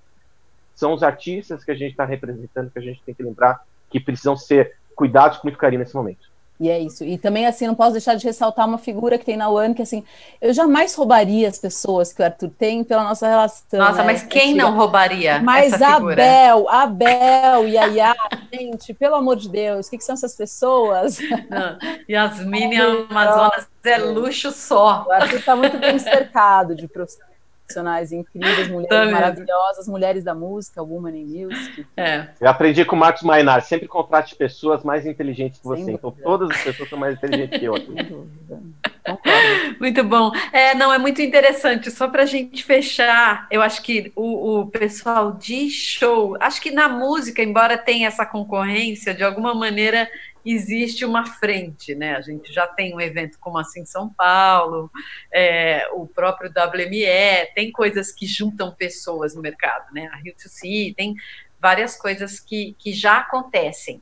são 0.75 0.93
os 0.93 1.03
artistas 1.03 1.65
que 1.65 1.71
a 1.71 1.75
gente 1.75 1.93
está 1.93 2.05
representando, 2.05 2.71
que 2.71 2.79
a 2.79 2.83
gente 2.83 3.03
tem 3.03 3.15
que 3.15 3.23
lembrar 3.23 3.65
que 3.91 3.99
precisam 3.99 4.37
ser 4.37 4.77
cuidados 4.95 5.39
com 5.39 5.49
muito 5.49 5.59
carinho 5.59 5.81
nesse 5.81 5.95
momento. 5.95 6.29
E 6.59 6.71
é 6.71 6.79
isso. 6.79 7.05
E 7.05 7.19
também, 7.19 7.47
assim, 7.47 7.67
não 7.67 7.75
posso 7.75 7.93
deixar 7.93 8.15
de 8.15 8.25
ressaltar 8.27 8.67
uma 8.67 8.79
figura 8.79 9.19
que 9.19 9.25
tem 9.25 9.37
na 9.37 9.51
UAN, 9.51 9.75
que, 9.75 9.83
assim, 9.83 10.03
eu 10.41 10.53
jamais 10.55 10.95
roubaria 10.95 11.49
as 11.49 11.59
pessoas 11.59 12.13
que 12.13 12.23
o 12.23 12.25
Arthur 12.25 12.51
tem 12.59 12.83
pela 12.83 13.05
nossa 13.05 13.29
relação. 13.29 13.79
Nossa, 13.79 13.99
né? 13.99 14.05
mas 14.05 14.23
quem 14.23 14.55
não 14.55 14.75
roubaria 14.75 15.41
Mas 15.41 15.75
essa 15.75 15.97
figura? 15.97 16.15
Abel, 16.15 16.69
Abel, 16.69 17.69
Yaya, 17.69 18.15
gente, 18.53 18.95
pelo 18.95 19.17
amor 19.17 19.37
de 19.37 19.49
Deus, 19.49 19.87
o 19.87 19.91
que, 19.91 19.99
que 19.99 20.05
são 20.05 20.15
essas 20.15 20.35
pessoas? 20.35 21.19
Não, 21.51 21.79
Yasmin 22.09 22.73
e 22.73 22.81
Amazonas 22.81 23.69
é 23.85 23.99
luxo 23.99 24.51
só. 24.51 25.05
O 25.07 25.13
Arthur 25.13 25.39
está 25.39 25.55
muito 25.55 25.79
bem 25.79 25.99
cercado 25.99 26.75
de 26.75 26.89
profissionais 26.89 27.36
profissionais 27.67 28.13
incríveis, 28.13 28.69
mulheres 28.71 28.89
Tá 28.89 29.11
maravilhosas, 29.11 29.89
mulheres 29.89 30.25
da 30.25 30.35
música, 30.35 30.83
Woman 30.83 31.17
in 31.17 31.45
Music. 31.45 31.87
É. 31.97 32.29
Eu 32.41 32.49
aprendi 32.49 32.85
com 32.85 32.97
o 32.97 32.99
Marcos 32.99 33.23
Mainar, 33.23 33.61
sempre 33.63 33.89
contrate 33.89 34.35
pessoas 34.37 34.85
mais 34.85 35.05
inteligentes 35.05 35.61
que 35.61 35.67
Sem 35.67 35.77
você. 35.77 35.93
Então 35.93 36.11
dúvida. 36.11 36.25
todas 36.25 36.51
as 36.51 36.63
pessoas 36.63 36.89
são 36.89 36.99
mais 36.99 37.17
inteligentes 37.17 37.59
que 37.59 37.65
eu. 37.65 37.75
aqui. 37.75 37.87
Sem 37.87 38.05
dúvida. 38.05 38.63
Concordo. 39.05 39.77
Muito 39.81 40.05
bom. 40.05 40.31
É, 40.53 40.75
não, 40.75 40.93
é 40.93 40.99
muito 40.99 41.23
interessante. 41.23 41.91
Só 41.91 42.09
para 42.09 42.23
a 42.23 42.27
gente 42.27 42.65
fechar, 42.65 43.47
eu 43.51 43.63
acho 43.63 43.83
que 43.83 44.13
o, 44.17 44.61
o 44.61 44.67
pessoal 44.67 45.33
de 45.33 45.71
show, 45.71 46.37
acho 46.41 46.61
que 46.61 46.71
na 46.71 46.89
música, 46.89 47.43
embora 47.43 47.79
tenha 47.79 48.09
essa 48.09 48.27
concorrência, 48.27 49.15
de 49.15 49.23
alguma 49.23 49.55
maneira 49.55 50.09
existe 50.53 51.05
uma 51.05 51.27
frente, 51.27 51.95
né? 51.95 52.17
A 52.17 52.21
gente 52.21 52.53
já 52.53 52.67
tem 52.67 52.95
um 52.95 53.01
evento 53.01 53.39
como 53.41 53.59
assim 53.59 53.85
São 53.85 54.09
Paulo, 54.09 54.91
é, 55.33 55.89
o 55.93 56.07
próprio 56.07 56.51
WME, 56.51 57.53
tem 57.55 57.73
coisas 57.73 58.13
que 58.13 58.27
juntam 58.27 58.75
pessoas 58.75 59.35
no 59.35 59.43
mercado, 59.43 59.93
né? 59.93 60.09
A 60.13 60.17
Rio 60.17 60.35
to 60.35 60.49
See, 60.49 60.95
tem 60.95 61.17
várias 61.61 61.97
coisas 61.97 62.39
que, 62.39 62.77
que 62.79 62.93
já 62.93 63.19
acontecem. 63.19 64.01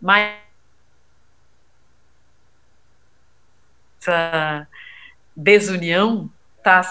Mas 0.00 0.36
essa 4.00 4.66
desunião 5.36 6.30
está 6.56 6.82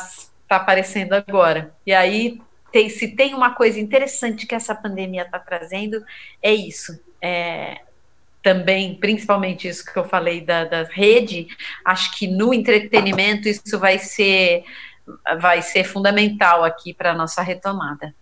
tá 0.47 0.55
aparecendo 0.57 1.13
agora. 1.13 1.75
E 1.85 1.93
aí, 1.93 2.41
tem, 2.71 2.89
se 2.89 3.15
tem 3.15 3.33
uma 3.33 3.53
coisa 3.53 3.79
interessante 3.79 4.45
que 4.45 4.55
essa 4.55 4.75
pandemia 4.75 5.23
está 5.23 5.39
trazendo, 5.39 6.03
é 6.41 6.53
isso. 6.53 7.01
É, 7.21 7.81
também, 8.41 8.95
principalmente 8.95 9.67
isso 9.67 9.85
que 9.85 9.97
eu 9.97 10.05
falei 10.05 10.41
da, 10.41 10.63
da 10.65 10.83
rede, 10.83 11.47
acho 11.83 12.17
que 12.17 12.27
no 12.27 12.53
entretenimento 12.53 13.47
isso 13.49 13.77
vai 13.79 13.99
ser, 13.99 14.63
vai 15.39 15.61
ser 15.61 15.83
fundamental 15.83 16.63
aqui 16.63 16.93
para 16.93 17.11
a 17.11 17.15
nossa 17.15 17.41
retomada. 17.41 18.13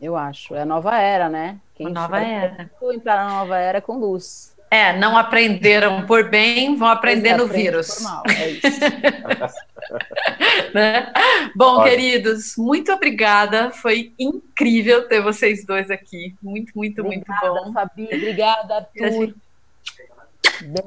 Eu 0.00 0.16
acho. 0.16 0.54
É 0.54 0.62
a 0.62 0.66
nova 0.66 0.96
era, 0.98 1.28
né? 1.28 1.60
A 1.78 1.88
nova 1.88 2.20
era. 2.20 2.70
Entrar 2.92 3.24
na 3.24 3.30
nova 3.30 3.56
era 3.56 3.80
com 3.80 3.98
luz. 3.98 4.51
É, 4.72 4.96
não 4.96 5.18
aprenderam 5.18 6.06
por 6.06 6.30
bem, 6.30 6.74
vão 6.76 6.88
aprender 6.88 7.28
é, 7.28 7.36
no 7.36 7.46
vírus. 7.46 7.96
por 7.96 8.02
mal, 8.04 8.22
é 8.26 8.48
isso. 8.52 8.80
né? 10.72 11.12
Bom, 11.54 11.76
Olha. 11.76 11.90
queridos, 11.90 12.54
muito 12.56 12.90
obrigada. 12.90 13.70
Foi 13.70 14.14
incrível 14.18 15.06
ter 15.06 15.20
vocês 15.20 15.66
dois 15.66 15.90
aqui. 15.90 16.34
Muito, 16.42 16.72
muito, 16.74 17.04
muito 17.04 17.22
Obrigada, 17.30 17.64
bom. 17.64 17.72
Fabi. 17.74 18.04
Obrigada, 18.04 18.88
E 18.94 19.02
a 19.02 19.06
Arthur. 19.08 19.34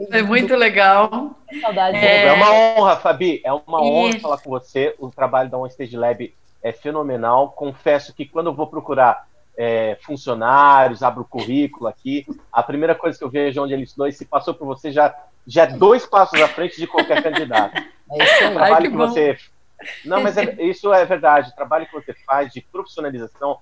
Foi 0.09 0.21
muito 0.23 0.55
legal. 0.55 1.36
saudade. 1.61 1.97
É. 1.97 2.25
É 2.25 2.33
uma 2.33 2.51
honra, 2.53 2.95
Fabi. 2.97 3.39
É 3.45 3.53
uma 3.53 3.81
E- 3.81 3.83
honra 3.83 4.19
falar 4.19 4.38
com 4.39 4.49
você. 4.49 4.95
O 4.97 5.11
trabalho 5.11 5.49
da 5.49 5.59
On 5.59 5.67
Stage 5.67 5.95
Lab 5.95 6.33
é 6.63 6.71
fenomenal. 6.71 7.49
Confesso 7.51 8.15
que 8.15 8.25
quando 8.25 8.47
eu 8.47 8.53
vou 8.55 8.65
procurar 8.65 9.27
é, 9.58 9.97
funcionários, 10.01 11.01
abro 11.03 11.22
o 11.22 11.26
currículo 11.26 11.88
aqui, 11.88 12.26
a 12.51 12.62
primeira 12.64 12.93
coisa 12.95 13.18
que 13.18 13.24
eu 13.24 13.30
vejo 13.30 13.62
onde 13.64 13.74
ele 13.74 13.84
estudou, 13.84 14.08
e 14.08 14.12
se 14.12 14.26
passou 14.26 14.53
por 14.53 14.66
você, 14.66 14.91
já, 14.91 15.16
já 15.47 15.64
é 15.64 15.68
dois 15.68 16.06
passos 16.06 16.39
à 16.41 16.47
frente 16.47 16.78
de 16.78 16.88
qualquer 16.88 17.22
candidato. 17.24 17.74
É 18.12 18.24
isso 18.24 18.43
aí. 18.43 18.51
O 18.51 18.53
trabalho 18.53 18.86
que 18.86 18.91
que, 18.91 18.97
bom. 18.97 19.08
você. 19.08 19.38
Não, 20.06 20.22
mas 20.22 20.38
é- 20.38 20.62
isso 20.62 20.93
é 20.93 21.03
verdade. 21.06 21.49
O 21.49 21.56
trabalho 21.56 21.88
que 21.88 21.93
você 21.93 22.14
faz 22.24 22.53
de 22.53 22.62
profissionalização, 22.62 23.58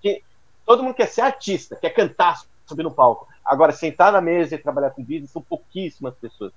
que 0.00 0.22
todo 0.64 0.84
mundo 0.84 0.94
quer 0.94 1.06
ser 1.08 1.22
artista, 1.22 1.74
quer 1.74 1.90
cantar, 1.90 2.40
subir 2.66 2.84
no 2.84 2.92
palco. 2.92 3.26
Agora, 3.44 3.72
sentar 3.72 4.12
na 4.12 4.20
mesa 4.20 4.54
e 4.54 4.58
trabalhar 4.58 4.90
com 4.90 5.02
business 5.02 5.32
são 5.32 5.42
pouquíssimas 5.42 6.14
pessoas. 6.14 6.52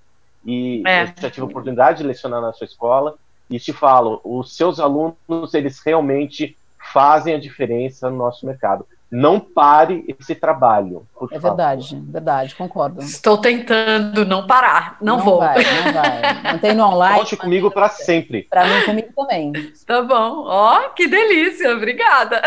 E 0.46 0.84
É. 0.86 1.02
eu 1.02 1.08
já 1.08 1.32
tive 1.32 1.42
a 1.42 1.46
oportunidade 1.46 1.98
de 1.98 2.04
lecionar 2.04 2.40
na 2.40 2.54
sua 2.54 2.66
escola 2.66 3.16
e 3.50 3.60
te 3.60 3.74
falo, 3.74 4.22
os 4.24 4.56
seus 4.56 4.80
alunos, 4.80 5.54
eles 5.56 5.80
realmente 5.84 6.56
fazem 6.92 7.34
a 7.36 7.40
diferença 7.40 8.10
no 8.10 8.18
nosso 8.18 8.46
mercado. 8.46 8.86
Não 9.16 9.40
pare 9.40 10.04
esse 10.08 10.34
trabalho. 10.34 11.06
por 11.14 11.32
É 11.32 11.36
favor. 11.40 11.50
verdade, 11.56 12.02
verdade, 12.04 12.56
concordo. 12.56 13.00
Estou 13.00 13.38
tentando 13.38 14.26
não 14.26 14.48
parar. 14.48 14.98
Não, 15.00 15.20
vou. 15.20 15.38
vai, 15.38 15.58
não 15.64 15.94
vai. 15.94 16.54
Mantém 16.54 16.74
no 16.74 16.84
online. 16.86 17.20
Conte 17.20 17.38
comigo 17.38 17.70
para 17.70 17.90
sempre. 17.90 18.48
Para 18.50 18.66
mim, 18.66 18.86
comigo 18.86 19.14
também. 19.16 19.52
Tá 19.86 20.02
bom. 20.02 20.46
Ó, 20.48 20.90
que 20.90 21.06
delícia. 21.08 21.76
Obrigada. 21.76 22.42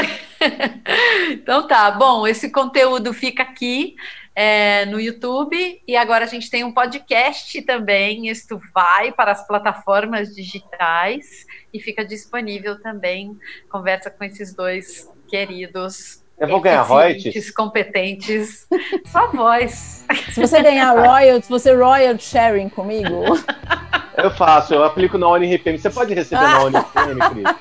então 1.31 1.67
tá. 1.69 1.89
Bom, 1.93 2.27
esse 2.27 2.51
conteúdo 2.51 3.13
fica 3.13 3.45
aqui 3.45 3.95
é, 4.35 4.85
no 4.87 5.01
YouTube 5.01 5.81
e 5.87 5.97
agora 5.97 6.25
a 6.25 6.29
gente 6.29 6.51
tem 6.51 6.65
um 6.65 6.73
podcast 6.73 7.63
também. 7.63 8.29
Isto 8.29 8.61
vai 8.75 9.13
para 9.13 9.31
as 9.31 9.47
plataformas 9.47 10.35
digitais 10.35 11.47
e 11.77 11.81
fica 11.81 12.05
disponível 12.05 12.81
também. 12.81 13.37
Conversa 13.69 14.11
com 14.11 14.25
esses 14.25 14.55
dois 14.55 15.09
queridos. 15.29 16.23
Eu 16.39 16.49
vou 16.49 16.61
ganhar 16.61 16.83
royalties? 16.83 17.51
competentes. 17.51 18.67
Só 19.07 19.31
voz. 19.31 20.05
Se 20.33 20.41
você 20.41 20.63
ganhar 20.63 20.93
royalties, 20.99 21.47
se 21.47 21.51
você 21.51 21.75
royal 21.75 22.19
sharing 22.19 22.69
comigo, 22.69 23.25
Eu 24.17 24.31
faço, 24.31 24.73
eu 24.73 24.83
aplico 24.83 25.19
na 25.19 25.29
ONRPM. 25.29 25.79
Você 25.79 25.91
pode 25.91 26.15
receber 26.15 26.41
na 26.41 26.65
ONRPM, 26.65 27.21
Cris? 27.31 27.57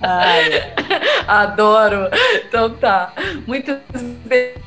ai, 0.00 0.74
Adoro. 1.28 2.08
Então 2.46 2.70
tá. 2.76 3.12
Muitos 3.46 3.76
beijos, 4.24 4.62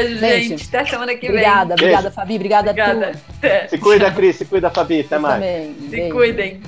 Gente, 0.00 0.48
gente. 0.48 0.68
Até 0.68 0.84
semana 0.90 1.14
que 1.14 1.28
obrigada, 1.28 1.74
Beijo. 1.74 1.82
obrigada, 1.84 2.10
Fabi, 2.10 2.36
obrigada, 2.36 2.72
vem. 2.72 2.82
Obrigada. 2.82 3.06
Arthur. 3.08 3.20
Até. 3.38 3.68
Se 3.68 3.78
cuida, 3.78 4.10
Cris. 4.10 4.36
Se 4.36 4.44
cuida, 4.44 4.70
Fabi. 4.70 5.00
Até 5.00 5.18
mais. 5.18 5.34
também. 5.34 5.74
Se 5.80 5.86
Beijo. 5.88 6.14
cuidem. 6.14 6.60